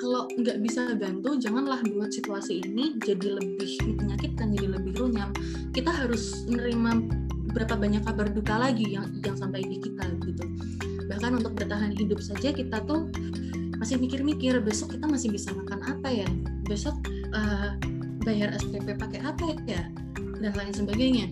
Kalau 0.00 0.32
nggak 0.32 0.58
bisa 0.64 0.96
bantu 0.96 1.36
janganlah 1.36 1.84
buat 1.92 2.08
situasi 2.08 2.64
ini 2.64 2.96
jadi 3.04 3.36
lebih 3.36 4.00
menyakitkan 4.00 4.56
jadi 4.56 4.68
lebih 4.80 4.96
runyam. 4.96 5.30
Kita 5.76 5.92
harus 5.92 6.48
menerima 6.48 6.90
berapa 7.52 7.74
banyak 7.76 8.02
kabar 8.08 8.32
duka 8.32 8.56
lagi 8.56 8.96
yang 8.96 9.06
yang 9.20 9.36
sampai 9.36 9.60
di 9.60 9.76
kita 9.82 10.06
gitu 10.24 10.44
bahkan 11.20 11.36
untuk 11.36 11.52
bertahan 11.52 11.92
hidup 12.00 12.16
saja 12.24 12.48
kita 12.48 12.80
tuh 12.88 13.12
masih 13.76 14.00
mikir-mikir 14.00 14.56
besok 14.64 14.96
kita 14.96 15.04
masih 15.04 15.28
bisa 15.28 15.52
makan 15.52 15.84
apa 15.84 16.08
ya? 16.08 16.28
Besok 16.64 16.96
uh, 17.36 17.76
bayar 18.24 18.56
SPP 18.56 18.96
pakai 18.96 19.20
apa 19.20 19.52
ya? 19.68 19.84
Dan 20.16 20.56
lain 20.56 20.72
sebagainya. 20.72 21.28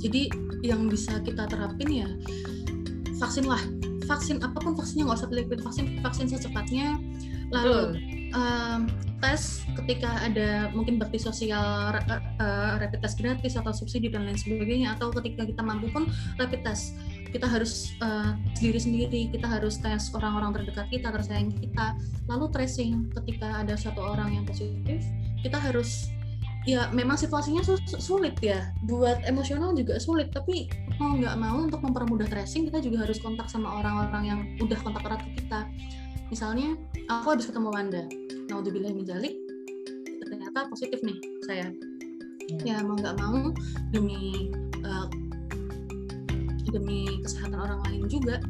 Jadi 0.00 0.32
yang 0.64 0.88
bisa 0.88 1.20
kita 1.20 1.44
terapin 1.52 1.84
ya 1.92 2.08
vaksin 3.20 3.44
lah 3.44 3.60
vaksin 4.08 4.40
apa 4.40 4.56
pun 4.56 4.72
vaksinnya 4.72 5.04
nggak 5.04 5.20
usah 5.20 5.28
pilih-pilih 5.28 5.60
vaksin 5.60 5.84
vaksin 6.00 6.24
secepatnya. 6.24 6.96
Lalu 7.52 8.00
um, 8.32 8.88
tes 9.20 9.68
ketika 9.84 10.16
ada 10.24 10.72
mungkin 10.72 10.96
bakti 10.96 11.20
sosial 11.20 11.92
uh, 11.92 12.72
rapid 12.80 13.04
test 13.04 13.20
gratis 13.20 13.60
atau 13.60 13.76
subsidi 13.76 14.08
dan 14.08 14.24
lain 14.24 14.40
sebagainya 14.40 14.96
atau 14.96 15.12
ketika 15.12 15.44
kita 15.44 15.60
mampu 15.60 15.92
pun 15.92 16.08
rapid 16.40 16.64
test 16.64 16.96
kita 17.34 17.50
harus 17.50 17.90
uh, 17.98 18.38
sendiri 18.54 18.78
sendiri 18.78 19.20
kita 19.34 19.50
harus 19.50 19.82
tes 19.82 20.06
orang-orang 20.14 20.54
terdekat 20.54 20.86
kita 20.86 21.10
tersayang 21.10 21.50
kita. 21.50 21.98
Lalu 22.30 22.46
tracing 22.54 23.10
ketika 23.10 23.66
ada 23.66 23.74
satu 23.74 23.98
orang 24.14 24.38
yang 24.38 24.44
positif 24.46 25.02
kita 25.42 25.58
harus 25.58 26.06
ya 26.62 26.86
memang 26.94 27.18
situasinya 27.18 27.66
sulit 27.98 28.38
ya. 28.38 28.70
Buat 28.86 29.26
emosional 29.26 29.74
juga 29.74 29.98
sulit 29.98 30.30
tapi 30.30 30.70
mau 31.02 31.18
nggak 31.18 31.34
mau 31.34 31.66
untuk 31.66 31.82
mempermudah 31.82 32.30
tracing 32.30 32.70
kita 32.70 32.78
juga 32.78 33.02
harus 33.02 33.18
kontak 33.18 33.50
sama 33.50 33.82
orang-orang 33.82 34.22
yang 34.22 34.40
udah 34.62 34.78
kontak 34.86 35.02
erat 35.02 35.20
ke 35.26 35.42
kita. 35.42 35.66
Misalnya 36.30 36.78
aku 37.10 37.34
habis 37.34 37.50
ketemu 37.50 37.68
Wanda. 37.74 38.06
Nah 38.46 38.62
udah 38.62 38.70
bilang 38.70 38.94
menjalik 38.94 39.34
ternyata 40.22 40.70
positif 40.70 41.02
nih 41.02 41.18
saya. 41.50 41.66
Ya, 42.62 42.78
ya 42.78 42.86
mau 42.86 42.94
nggak 42.94 43.16
mau 43.18 43.50
demi 43.90 44.54
uh, 44.86 45.08
demi 46.74 47.22
kesehatan 47.22 47.54
orang 47.54 47.78
lain 47.86 48.10
juga 48.10 48.42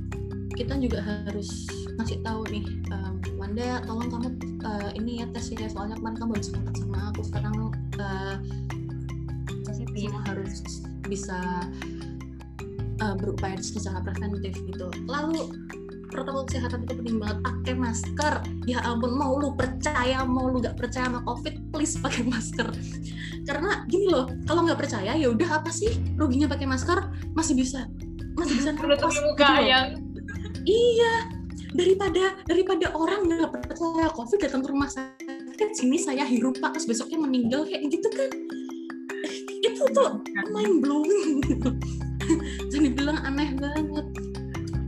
kita 0.57 0.81
juga 0.81 1.05
harus 1.05 1.69
ngasih 2.01 2.25
tahu 2.25 2.47
nih 2.49 2.65
um, 2.95 3.21
Wanda 3.37 3.85
tolong 3.85 4.09
kamu 4.09 4.29
uh, 4.65 4.91
ini 4.97 5.21
ya 5.21 5.27
tes 5.35 5.53
ya 5.53 5.69
soalnya 5.69 6.01
kemarin 6.01 6.17
kamu 6.17 6.33
habis 6.41 6.49
kontak 6.49 6.75
sama 6.81 7.13
aku 7.13 7.21
sekarang 7.27 7.55
uh, 8.01 8.37
semua 10.15 10.31
harus 10.31 10.63
bisa 11.11 11.39
uh, 13.03 13.15
berupaya 13.19 13.59
secara 13.59 13.99
preventif 13.99 14.55
gitu. 14.63 14.87
Lalu 15.11 15.51
protokol 16.15 16.47
kesehatan 16.47 16.87
itu 16.87 16.95
penting 17.03 17.17
banget 17.19 17.39
pakai 17.43 17.75
masker. 17.75 18.35
Ya 18.71 18.79
ampun 18.87 19.19
mau 19.19 19.35
lu 19.35 19.59
percaya 19.59 20.23
mau 20.23 20.47
lu 20.47 20.63
nggak 20.63 20.79
percaya 20.79 21.11
sama 21.11 21.27
covid 21.27 21.59
please 21.75 21.99
pakai 21.99 22.23
masker. 22.31 22.71
Karena 23.43 23.83
gini 23.91 24.07
loh 24.07 24.31
kalau 24.47 24.63
nggak 24.63 24.87
percaya 24.87 25.19
ya 25.19 25.27
udah 25.35 25.59
apa 25.59 25.75
sih? 25.75 25.91
Ruginya 26.15 26.47
pakai 26.47 26.71
masker? 26.71 27.11
Masih 27.35 27.59
bisa 27.59 27.91
masih 28.35 28.55
bisa 28.59 28.71
menutupi 28.75 29.19
muka 29.23 29.47
gitu 29.47 29.63
yang 29.67 29.87
iya 30.67 31.15
daripada 31.75 32.25
daripada 32.47 32.87
orang 32.95 33.27
nggak 33.27 33.51
percaya 33.51 34.07
covid 34.15 34.39
datang 34.39 34.63
ke 34.63 34.69
rumah 34.71 34.91
sakit 34.91 35.71
sini 35.75 35.99
saya 35.99 36.23
hirup 36.27 36.55
pak. 36.63 36.75
Terus 36.79 36.87
besoknya 36.87 37.19
meninggal 37.23 37.67
kayak 37.67 37.83
gitu 37.91 38.09
kan. 38.11 38.31
Itu 39.63 39.83
tuh 39.91 40.23
mind 40.55 40.85
blowing 40.85 41.41
jadi 42.73 42.89
bilang 42.95 43.19
aneh 43.25 43.53
banget 43.59 44.07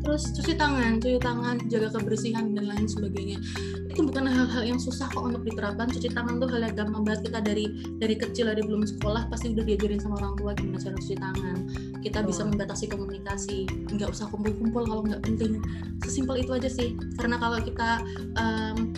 terus 0.06 0.30
cuci 0.30 0.54
tangan 0.54 1.02
cuci 1.02 1.18
tangan 1.18 1.58
jaga 1.66 1.90
kebersihan 1.98 2.54
dan 2.54 2.70
lain 2.70 2.86
sebagainya. 2.86 3.42
Itu 3.90 4.06
bukan 4.06 4.30
hal-hal 4.30 4.62
yang 4.62 4.78
susah 4.78 5.10
kok 5.10 5.18
untuk 5.18 5.42
diterapkan. 5.42 5.90
Cuci 5.90 6.14
tangan 6.14 6.38
tuh 6.38 6.46
hal 6.46 6.62
yang 6.62 6.78
gampang 6.78 7.02
banget 7.02 7.26
kita 7.26 7.42
dari 7.42 7.66
dari 7.98 8.14
kecil 8.14 8.46
dari 8.46 8.62
belum 8.62 8.86
sekolah 8.86 9.26
pasti 9.26 9.50
udah 9.50 9.66
diajarin 9.66 9.98
sama 9.98 10.22
orang 10.22 10.38
tua 10.38 10.50
gimana 10.54 10.78
cara 10.78 10.94
cuci 10.94 11.16
tangan. 11.18 11.58
Kita 12.06 12.22
bisa 12.22 12.46
membatasi 12.46 12.86
komunikasi. 12.86 13.58
Nggak 13.66 14.14
usah 14.14 14.30
kumpul-kumpul 14.30 14.86
kalau 14.86 15.02
nggak 15.02 15.26
penting. 15.26 15.58
Sesimpel 16.06 16.38
itu 16.46 16.54
aja 16.54 16.70
sih. 16.70 16.94
Karena 17.18 17.42
kalau 17.42 17.58
kita 17.58 17.98
um, 18.38 18.94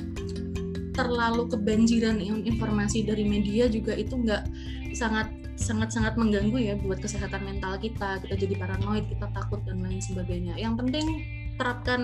terlalu 0.99 1.47
kebanjiran 1.47 2.19
informasi 2.19 3.07
dari 3.07 3.23
media 3.23 3.71
juga 3.71 3.95
itu 3.95 4.19
nggak 4.19 4.51
sangat 4.99 5.31
sangat-sangat 5.55 6.19
mengganggu 6.19 6.59
ya 6.59 6.75
buat 6.75 6.99
kesehatan 6.99 7.47
mental 7.47 7.79
kita. 7.79 8.19
Kita 8.27 8.35
jadi 8.35 8.55
paranoid 8.59 9.07
kita 9.07 9.31
takut 9.31 9.63
dan 9.63 9.79
lain 9.79 10.03
sebagainya. 10.03 10.59
Yang 10.59 10.75
penting 10.83 11.07
terapkan 11.55 12.03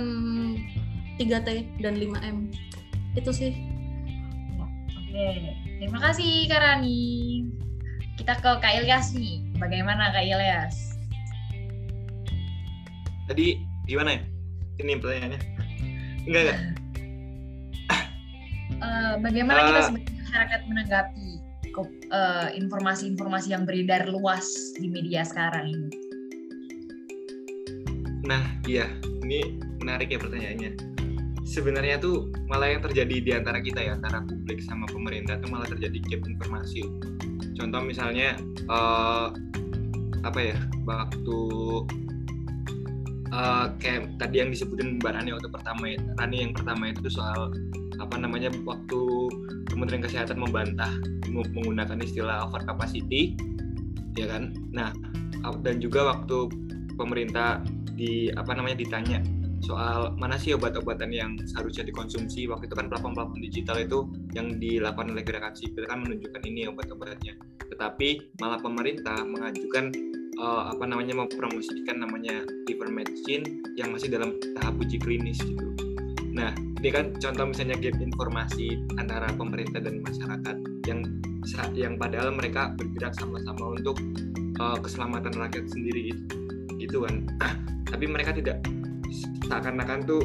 3T 1.18 1.82
dan 1.82 1.99
5M 1.99 2.55
itu 3.18 3.30
sih. 3.34 3.53
Oke 4.95 5.26
terima 5.82 5.99
kasih 5.99 6.47
Karani 6.47 7.42
kita 8.14 8.38
ke 8.38 8.51
Kak 8.62 8.74
Ilyas 8.78 9.11
nih. 9.18 9.42
Bagaimana 9.59 10.14
Kak 10.14 10.22
Ilyas? 10.22 10.95
Tadi 13.26 13.59
gimana 13.90 14.18
ya? 14.18 14.22
Ini 14.78 14.99
pertanyaannya. 15.03 15.40
Enggak 16.26 16.42
enggak 16.47 16.84
uh, 18.81 19.14
bagaimana 19.22 19.59
uh, 19.61 19.66
kita 19.70 19.81
eh. 19.81 19.87
sebagai 19.91 20.12
masyarakat 20.25 20.61
menanggapi 20.66 21.35
Eh, 22.14 22.49
informasi-informasi 22.55 23.51
uh, 23.51 23.53
yang 23.59 23.62
beredar 23.66 24.07
luas 24.07 24.47
di 24.79 24.87
media 24.87 25.27
sekarang 25.27 25.75
ini? 25.75 25.89
Nah, 28.22 28.47
iya, 28.70 28.87
ini 29.27 29.59
menarik 29.83 30.14
ya 30.14 30.22
pertanyaannya. 30.22 30.79
Sebenarnya 31.43 31.99
tuh 31.99 32.31
malah 32.47 32.70
yang 32.70 32.79
terjadi 32.79 33.16
di 33.18 33.31
antara 33.35 33.59
kita 33.59 33.83
ya, 33.83 33.99
antara 33.99 34.22
publik 34.22 34.62
sama 34.62 34.87
pemerintah 34.87 35.43
tuh 35.43 35.51
malah 35.51 35.66
terjadi 35.66 35.99
gap 36.14 36.22
informasi. 36.22 36.87
Contoh 37.59 37.83
misalnya 37.83 38.39
uh, 38.70 39.35
apa 40.22 40.55
ya, 40.55 40.57
waktu 40.87 41.41
uh, 43.35 43.75
kayak 43.83 44.14
tadi 44.22 44.47
yang 44.47 44.55
disebutin 44.55 45.03
Mbak 45.03 45.11
Rani 45.11 45.35
waktu 45.35 45.51
pertama 45.51 45.91
ya, 45.91 45.99
Rani 46.22 46.37
yang 46.39 46.53
pertama 46.55 46.95
itu 46.95 47.11
soal 47.11 47.51
apa 48.01 48.16
namanya 48.18 48.51
waktu 48.64 49.01
Kementerian 49.70 50.03
Kesehatan 50.05 50.38
membantah 50.38 50.90
menggunakan 51.30 51.99
istilah 52.03 52.47
over 52.47 52.62
capacity 52.62 53.34
ya 54.14 54.30
kan? 54.30 54.55
Nah 54.70 54.95
dan 55.61 55.82
juga 55.82 56.14
waktu 56.14 56.49
pemerintah 56.97 57.61
di 57.95 58.32
apa 58.32 58.57
namanya 58.57 58.80
ditanya 58.80 59.20
soal 59.64 60.12
mana 60.20 60.36
sih 60.36 60.53
obat-obatan 60.53 61.09
yang 61.09 61.40
seharusnya 61.49 61.88
dikonsumsi 61.88 62.45
waktu 62.53 62.68
itu 62.68 62.76
kan 62.76 62.92
platform-platform 62.92 63.40
digital 63.40 63.76
itu 63.80 63.99
yang 64.36 64.61
dilakukan 64.61 65.16
oleh 65.16 65.24
gerakan 65.24 65.57
sipil 65.57 65.88
kan 65.88 66.05
menunjukkan 66.05 66.42
ini 66.45 66.68
obat-obatnya 66.68 67.32
tetapi 67.72 68.28
malah 68.45 68.61
pemerintah 68.61 69.24
mengajukan 69.24 69.88
uh, 70.36 70.68
apa 70.68 70.84
namanya 70.84 71.16
mempromosikan 71.24 71.97
namanya 71.97 72.45
ivermectin 72.68 73.64
yang 73.80 73.88
masih 73.88 74.12
dalam 74.12 74.36
tahap 74.61 74.76
uji 74.76 75.01
klinis 75.01 75.40
gitu 75.40 75.84
nah 76.35 76.51
ini 76.82 76.91
kan 76.91 77.14
contoh 77.16 77.49
misalnya 77.49 77.80
gap 77.80 77.97
informasi 77.97 78.76
antara 78.99 79.30
pemerintah 79.32 79.80
dan 79.80 80.03
masyarakat 80.05 80.57
yang 80.85 81.01
yang 81.72 81.95
padahal 81.97 82.32
mereka 82.32 82.72
bergerak 82.76 83.16
sama-sama 83.16 83.78
untuk 83.78 83.97
uh, 84.61 84.76
keselamatan 84.80 85.32
rakyat 85.32 85.64
sendiri 85.70 86.12
gitu, 86.12 86.24
gitu 86.76 86.97
kan. 87.05 87.24
Tapi 87.93 88.05
mereka 88.11 88.35
tidak 88.35 88.61
seakan-akan 89.47 90.05
tuh 90.09 90.22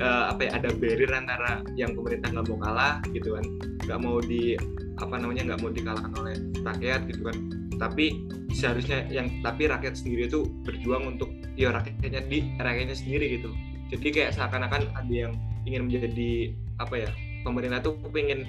uh, 0.00 0.32
apa 0.32 0.48
ya 0.48 0.50
ada 0.56 0.72
barrier 0.72 1.10
antara 1.12 1.60
yang 1.76 1.92
pemerintah 1.92 2.32
nggak 2.32 2.46
mau 2.48 2.58
kalah 2.58 2.94
gitu 3.12 3.36
kan. 3.36 3.44
Nggak 3.86 3.98
mau 4.02 4.16
di 4.18 4.58
apa 4.98 5.14
namanya 5.14 5.54
nggak 5.54 5.60
mau 5.62 5.70
dikalahkan 5.70 6.12
oleh 6.18 6.34
rakyat 6.64 7.00
gitu 7.10 7.22
kan. 7.28 7.36
Tapi 7.78 8.06
seharusnya 8.50 9.06
yang 9.12 9.30
tapi 9.46 9.70
rakyat 9.70 9.94
sendiri 9.94 10.26
itu 10.26 10.42
berjuang 10.66 11.14
untuk 11.18 11.30
ya 11.54 11.70
rakyatnya 11.70 12.26
di 12.26 12.50
rakyatnya 12.58 12.96
sendiri 12.98 13.38
gitu 13.38 13.50
jadi 13.88 14.08
kayak 14.12 14.30
seakan-akan 14.36 14.92
ada 14.92 15.12
yang 15.12 15.32
ingin 15.64 15.88
menjadi 15.88 16.52
apa 16.80 17.08
ya 17.08 17.10
pemerintah 17.42 17.80
tuh 17.80 17.96
pengen 18.12 18.44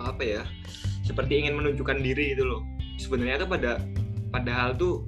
apa 0.00 0.22
ya 0.22 0.42
seperti 1.06 1.46
ingin 1.46 1.54
menunjukkan 1.54 2.02
diri 2.02 2.34
itu 2.34 2.42
loh. 2.42 2.66
Sebenarnya 2.98 3.46
tuh 3.46 3.48
pada 3.48 3.72
padahal 4.34 4.74
tuh 4.74 5.06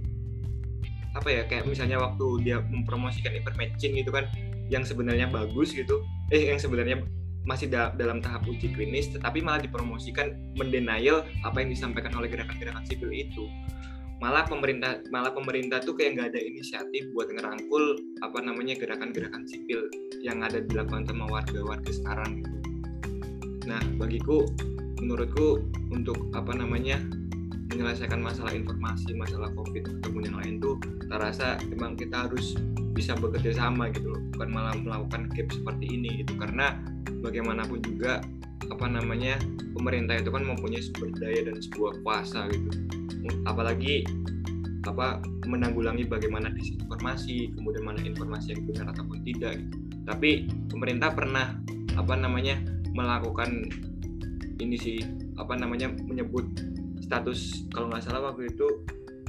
apa 1.19 1.29
ya 1.29 1.43
kayak 1.51 1.66
misalnya 1.66 1.99
waktu 1.99 2.47
dia 2.47 2.62
mempromosikan 2.62 3.35
ivermectin 3.35 3.97
gitu 3.99 4.14
kan 4.14 4.31
yang 4.71 4.87
sebenarnya 4.87 5.27
bagus 5.27 5.75
gitu 5.75 6.05
eh 6.31 6.53
yang 6.53 6.61
sebenarnya 6.61 7.03
masih 7.49 7.73
da 7.73 7.91
dalam 7.97 8.21
tahap 8.21 8.45
uji 8.45 8.77
klinis 8.77 9.09
tetapi 9.11 9.41
malah 9.41 9.64
dipromosikan 9.64 10.37
mendenial 10.55 11.25
apa 11.43 11.64
yang 11.64 11.73
disampaikan 11.73 12.12
oleh 12.14 12.29
gerakan-gerakan 12.29 12.85
sipil 12.85 13.09
itu 13.09 13.49
malah 14.19 14.43
pemerintah 14.47 14.99
malah 15.14 15.31
pemerintah 15.31 15.79
tuh 15.79 15.95
kayak 15.95 16.19
nggak 16.19 16.29
ada 16.35 16.41
inisiatif 16.43 17.07
buat 17.14 17.31
ngerangkul 17.31 18.03
apa 18.27 18.39
namanya 18.43 18.75
gerakan-gerakan 18.75 19.47
sipil 19.47 19.87
yang 20.23 20.43
ada 20.43 20.59
dilakukan 20.59 21.07
sama 21.07 21.31
warga-warga 21.31 21.91
sekarang. 21.95 22.43
Nah 23.66 23.83
bagiku 23.99 24.43
menurutku 24.99 25.62
untuk 25.95 26.19
apa 26.35 26.51
namanya 26.51 26.99
menyelesaikan 27.71 28.19
masalah 28.19 28.51
informasi 28.57 29.14
masalah 29.14 29.53
covid 29.55 29.87
ataupun 29.87 30.27
yang 30.27 30.37
lain 30.41 30.55
tuh 30.59 30.81
terasa 31.07 31.61
emang 31.71 31.95
kita 31.95 32.27
harus 32.27 32.59
bisa 32.97 33.14
bekerja 33.14 33.55
sama 33.55 33.93
gitu 33.95 34.11
loh 34.11 34.23
bukan 34.35 34.49
malah 34.51 34.75
melakukan 34.75 35.31
gap 35.37 35.47
seperti 35.55 35.87
ini 35.87 36.25
gitu 36.25 36.35
karena 36.41 36.75
bagaimanapun 37.23 37.79
juga 37.85 38.25
apa 38.66 38.87
namanya 38.91 39.39
pemerintah 39.77 40.19
itu 40.19 40.35
kan 40.35 40.43
mempunyai 40.43 40.83
sumber 40.83 41.14
daya 41.21 41.47
dan 41.47 41.62
sebuah 41.62 42.03
kuasa 42.03 42.51
gitu 42.51 42.98
apalagi 43.45 44.05
apa 44.87 45.20
menanggulangi 45.45 46.09
bagaimana 46.09 46.53
disinformasi 46.53 47.53
kemudian 47.57 47.85
mana 47.85 48.01
informasi 48.01 48.57
yang 48.57 48.62
benar 48.68 48.87
ataupun 48.97 49.20
tidak 49.26 49.61
gitu. 49.61 49.76
tapi 50.09 50.31
pemerintah 50.72 51.12
pernah 51.12 51.57
apa 51.99 52.14
namanya 52.14 52.57
melakukan 52.95 53.68
ini 54.59 54.76
sih 54.79 54.99
apa 55.37 55.55
namanya 55.55 55.93
menyebut 56.07 56.47
status 57.03 57.68
kalau 57.70 57.93
nggak 57.93 58.05
salah 58.05 58.33
waktu 58.33 58.49
itu 58.51 58.66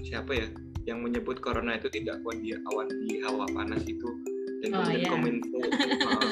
siapa 0.05 0.31
ya 0.35 0.47
yang 0.87 1.05
menyebut 1.05 1.37
corona 1.43 1.77
itu 1.77 1.91
tidak 1.91 2.17
awan 2.25 2.37
di 2.41 2.49
awan 2.73 2.87
di 3.05 3.21
hawa 3.21 3.45
panas 3.51 3.83
itu 3.85 4.09
dan 4.59 4.75
oh, 4.75 4.83
kemudian 4.83 4.99
iya. 4.99 5.09
kominfo 5.09 5.57
uh, 5.59 6.31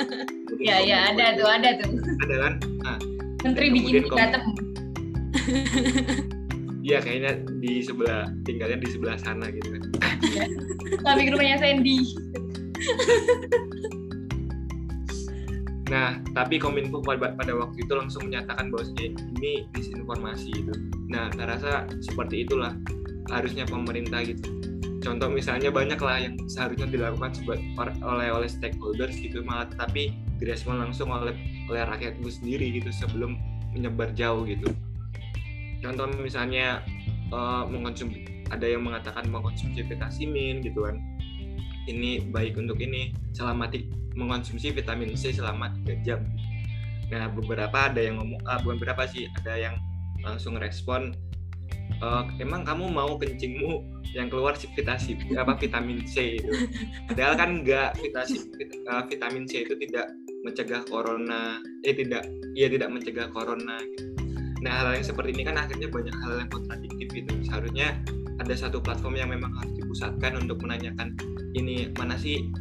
ya 0.57 0.77
ya 0.81 0.97
ada 1.13 1.25
tuh 1.37 1.47
ada 1.47 1.69
tuh 1.79 1.91
ada 2.25 2.35
kan 2.41 2.53
nah, 2.83 2.97
menteri 3.45 3.67
bikin 3.71 4.03
datang 4.11 4.43
Iya 6.87 7.03
kayaknya 7.03 7.43
di 7.59 7.83
sebelah 7.83 8.31
tinggalnya 8.47 8.79
di 8.79 8.87
sebelah 8.87 9.19
sana 9.19 9.51
gitu 9.51 9.75
kan. 9.75 9.83
Tapi 11.07 11.27
rumahnya 11.35 11.59
Sandy. 11.59 12.15
Nah, 15.87 16.19
tapi 16.35 16.59
Kominfo 16.59 16.99
pada, 16.99 17.31
pada 17.31 17.53
waktu 17.55 17.87
itu 17.87 17.95
langsung 17.95 18.27
menyatakan 18.27 18.67
bahwa 18.67 18.91
ini 18.99 19.71
disinformasi 19.71 20.51
itu. 20.51 20.73
Nah, 21.07 21.31
saya 21.31 21.47
rasa 21.55 21.71
seperti 22.03 22.43
itulah 22.43 22.75
harusnya 23.31 23.63
pemerintah 23.63 24.19
gitu. 24.27 24.51
Contoh 24.99 25.31
misalnya 25.31 25.71
banyak 25.71 25.95
lah 26.03 26.19
yang 26.19 26.35
seharusnya 26.51 26.91
dilakukan 26.91 27.39
oleh 28.03 28.27
oleh 28.27 28.49
stakeholders 28.51 29.15
gitu 29.15 29.39
malah 29.47 29.71
tapi 29.79 30.11
direspon 30.43 30.83
langsung 30.83 31.07
oleh 31.07 31.31
oleh 31.71 31.81
rakyat 31.87 32.19
itu 32.19 32.35
sendiri 32.35 32.83
gitu 32.83 32.91
sebelum 32.91 33.39
menyebar 33.71 34.11
jauh 34.11 34.43
gitu. 34.43 34.67
Contoh 35.87 36.11
misalnya 36.19 36.83
uh, 37.31 37.63
mengkonsumsi 37.63 38.27
ada 38.51 38.67
yang 38.67 38.83
mengatakan 38.83 39.23
mengkonsumsi 39.31 39.87
vitamin 39.87 40.59
gitu 40.59 40.83
kan. 40.83 40.99
Ini 41.87 42.27
baik 42.35 42.59
untuk 42.59 42.83
ini 42.83 43.15
selama 43.31 43.71
mengonsumsi 44.19 44.75
vitamin 44.75 45.15
C 45.15 45.31
selama 45.31 45.71
3 45.87 46.03
jam. 46.03 46.19
Nah, 47.07 47.31
beberapa 47.31 47.87
ada 47.87 48.03
yang 48.03 48.19
ngomong, 48.19 48.43
ah, 48.43 48.59
bukan 48.59 48.83
berapa 48.83 49.07
sih, 49.07 49.31
ada 49.39 49.55
yang 49.55 49.79
langsung 50.19 50.59
respon, 50.59 51.15
e, 52.03 52.07
emang 52.43 52.67
kamu 52.67 52.91
mau 52.91 53.15
kencingmu 53.15 54.03
yang 54.11 54.27
keluar 54.27 54.59
vitamin 54.59 55.15
apa 55.39 55.55
vitamin 55.55 56.03
C 56.03 56.43
itu. 56.43 56.51
Padahal 57.07 57.33
kan 57.39 57.49
enggak 57.63 57.95
vitamin 57.95 58.41
eh, 58.67 59.03
vitamin 59.07 59.43
C 59.47 59.63
itu 59.63 59.79
tidak 59.87 60.11
mencegah 60.43 60.83
corona, 60.83 61.63
eh 61.87 61.95
tidak, 61.95 62.27
iya 62.59 62.67
tidak 62.67 62.91
mencegah 62.91 63.31
corona. 63.31 63.79
Gitu. 63.79 64.16
Nah 64.67 64.83
hal 64.83 64.99
yang 64.99 65.07
seperti 65.07 65.31
ini 65.31 65.43
kan 65.47 65.55
akhirnya 65.55 65.87
banyak 65.87 66.11
hal 66.11 66.43
yang 66.43 66.51
kontradiktif 66.51 67.07
gitu. 67.15 67.31
Seharusnya 67.47 67.95
ada 68.37 68.53
satu 68.53 68.83
platform 68.83 69.15
yang 69.15 69.31
memang 69.31 69.55
harus 69.55 69.73
dipusatkan 69.79 70.35
untuk 70.43 70.61
menanyakan 70.61 71.15
ini 71.55 71.89
mana 71.95 72.19
sih 72.19 72.51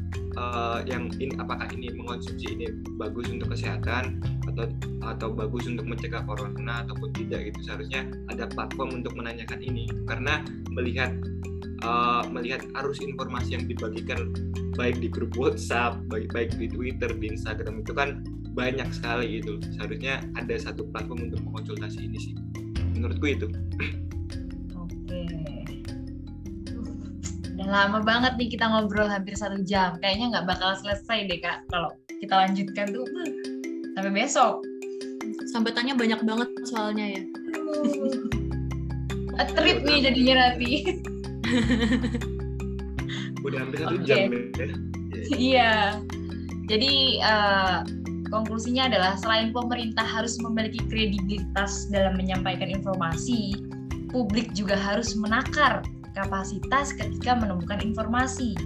uh, 0.40 0.80
yang 0.88 1.12
ini 1.20 1.36
apakah 1.36 1.68
ini 1.74 1.92
mengonsumsi 1.92 2.46
ini 2.57 2.66
bagus 2.96 3.28
untuk 3.28 3.52
kesehatan 3.52 4.22
atau 4.48 4.70
atau 5.04 5.28
bagus 5.34 5.68
untuk 5.68 5.84
mencegah 5.84 6.24
corona 6.24 6.86
ataupun 6.86 7.12
tidak 7.12 7.52
gitu 7.52 7.68
seharusnya 7.68 8.09
ada 8.32 8.48
platform 8.48 9.02
untuk 9.02 9.12
menanyakan 9.18 9.61
ini 9.61 9.84
karena 10.09 10.40
melihat 10.72 11.12
uh, 11.84 12.24
melihat 12.32 12.64
arus 12.80 13.04
informasi 13.04 13.61
yang 13.61 13.64
dibagikan 13.68 14.32
baik 14.76 14.96
di 15.00 15.12
grup 15.12 15.36
WhatsApp 15.36 16.00
baik 16.09 16.32
baik 16.32 16.57
di 16.57 16.72
Twitter 16.72 17.12
di 17.12 17.36
Instagram 17.36 17.84
itu 17.84 17.92
kan 17.92 18.24
banyak 18.57 18.88
sekali 18.88 19.44
itu 19.44 19.61
seharusnya 19.76 20.24
ada 20.34 20.57
satu 20.57 20.88
platform 20.88 21.28
untuk 21.28 21.44
mengonsultasi 21.44 22.09
ini 22.09 22.18
sih 22.18 22.34
menurutku 22.96 23.28
itu 23.28 23.46
lama 27.66 27.98
banget 27.98 28.38
nih 28.38 28.48
kita 28.54 28.64
ngobrol 28.70 29.11
hampir 29.11 29.34
satu 29.34 29.59
jam. 29.66 29.98
Kayaknya 29.98 30.38
nggak 30.38 30.46
bakal 30.46 30.78
selesai 30.78 31.26
deh 31.26 31.38
kak 31.42 31.66
kalau 31.68 31.90
kita 32.22 32.34
lanjutkan 32.46 32.86
tuh 32.94 33.04
sampai 33.98 34.12
besok. 34.14 34.62
Sampai 35.50 35.74
tanya 35.74 35.98
banyak 35.98 36.22
banget 36.22 36.48
soalnya 36.70 37.18
ya. 37.18 37.22
A 39.36 39.44
trip 39.50 39.82
nih 39.82 39.98
jadinya 40.07 40.34
nanti. 40.46 41.02
Udah 43.42 43.59
hampir 43.62 43.78
satu 43.82 43.96
okay. 43.98 44.07
jam 44.07 44.18
ya. 44.30 44.42
Iya. 45.34 45.74
Jadi 46.66 47.22
uh, 47.22 47.86
konklusinya 48.31 48.91
adalah 48.91 49.14
selain 49.18 49.51
pemerintah 49.55 50.05
harus 50.05 50.39
memiliki 50.43 50.83
kredibilitas 50.87 51.87
dalam 51.91 52.18
menyampaikan 52.18 52.70
informasi, 52.70 53.55
publik 54.11 54.53
juga 54.55 54.74
harus 54.79 55.14
menakar 55.18 55.83
kapasitas 56.16 56.97
ketika 56.97 57.37
menemukan 57.37 57.83
informasi 57.85 58.57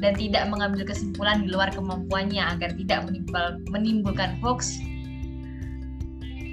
dan 0.00 0.16
tidak 0.16 0.48
mengambil 0.48 0.84
kesimpulan 0.84 1.44
di 1.44 1.52
luar 1.52 1.72
kemampuannya 1.72 2.40
agar 2.40 2.72
tidak 2.76 3.08
menimbul, 3.08 3.46
menimbulkan 3.72 4.36
hoax. 4.40 4.80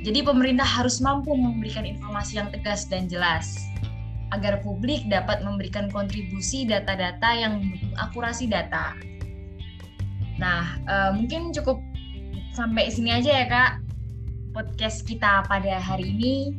Jadi 0.04 0.20
pemerintah 0.20 0.68
harus 0.68 1.00
mampu 1.00 1.32
memberikan 1.32 1.88
informasi 1.88 2.36
yang 2.36 2.52
tegas 2.52 2.92
dan 2.92 3.08
jelas 3.08 3.56
agar 4.36 4.60
publik 4.66 5.08
dapat 5.08 5.46
memberikan 5.46 5.88
kontribusi 5.94 6.68
data-data 6.68 7.30
yang 7.38 7.62
mendukung 7.64 7.94
akurasi 8.02 8.50
data. 8.50 8.98
Nah, 10.42 10.76
uh, 10.90 11.12
mungkin 11.16 11.54
cukup 11.54 11.80
sampai 12.54 12.94
sini 12.94 13.10
aja 13.10 13.44
ya 13.44 13.46
kak 13.50 13.72
podcast 14.54 15.04
kita 15.10 15.42
pada 15.50 15.82
hari 15.82 16.14
ini. 16.14 16.54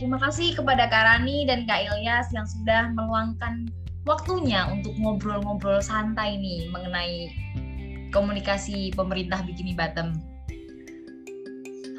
Terima 0.00 0.18
kasih 0.18 0.56
kepada 0.56 0.88
Kak 0.88 1.04
Rani 1.04 1.46
dan 1.46 1.68
Kak 1.68 1.84
Ilyas 1.86 2.32
yang 2.34 2.48
sudah 2.48 2.90
meluangkan 2.96 3.70
waktunya 4.02 4.66
untuk 4.66 4.96
ngobrol-ngobrol 4.98 5.78
santai 5.78 6.40
nih 6.40 6.66
mengenai 6.72 7.30
komunikasi 8.10 8.90
pemerintah 8.96 9.44
Bikini 9.44 9.76
Bottom. 9.76 10.16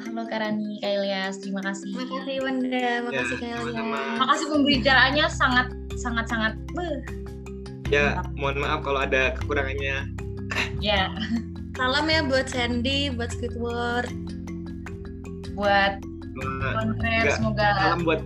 Halo 0.04 0.28
Kak 0.28 0.42
Rani, 0.42 0.82
Kak 0.84 0.90
Ilyas, 1.00 1.40
terima 1.40 1.62
kasih. 1.64 1.96
Terima 1.96 2.18
kasih 2.18 2.36
Wanda, 2.44 2.66
terima 2.68 3.08
ya, 3.08 3.18
kasih 3.22 3.36
Kak 3.38 3.48
Ilyas. 3.48 3.64
Terima 3.72 4.26
kasih 4.26 4.46
pembicaraannya 4.50 5.26
sangat 5.30 5.66
sangat 5.96 6.26
sangat. 6.28 6.52
Beuh. 6.74 6.98
Ya, 7.88 8.20
mohon 8.36 8.58
maaf 8.58 8.82
kalau 8.82 9.00
ada 9.06 9.32
kekurangannya. 9.38 10.10
Ya. 10.82 11.08
Salam 11.74 12.06
ya 12.06 12.20
buat 12.22 12.46
Sandy, 12.46 13.10
buat 13.12 13.34
Squidward. 13.34 14.10
Buat 15.54 16.02
Konrad, 16.34 17.26
semoga 17.38 17.68
salam 17.78 18.02
buat 18.02 18.20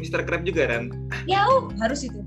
Mr. 0.00 0.24
Crab 0.24 0.42
juga 0.48 0.72
kan 0.72 0.88
ya 1.28 1.44
uh, 1.44 1.68
harus 1.84 2.08
itu 2.08 2.20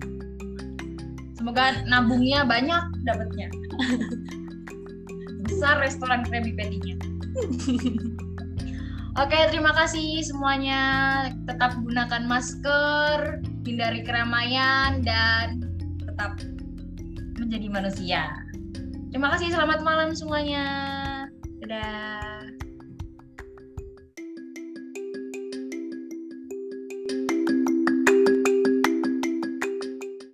semoga 1.36 1.82
nabungnya 1.90 2.46
banyak 2.46 2.84
dapatnya 3.04 3.50
besar 5.50 5.82
restoran 5.82 6.22
Krabby 6.26 6.54
Patty-nya 6.54 6.96
Oke, 9.16 9.40
terima 9.48 9.72
kasih 9.72 10.28
semuanya. 10.28 10.84
Tetap 11.48 11.80
gunakan 11.80 12.28
masker, 12.28 13.40
hindari 13.64 14.04
keramaian, 14.04 15.00
dan 15.08 15.64
tetap 16.04 16.36
menjadi 17.40 17.68
manusia. 17.72 18.28
Terima 19.16 19.32
kasih, 19.32 19.48
selamat 19.48 19.80
malam 19.80 20.12
semuanya. 20.12 20.68
Dadah. 21.64 22.35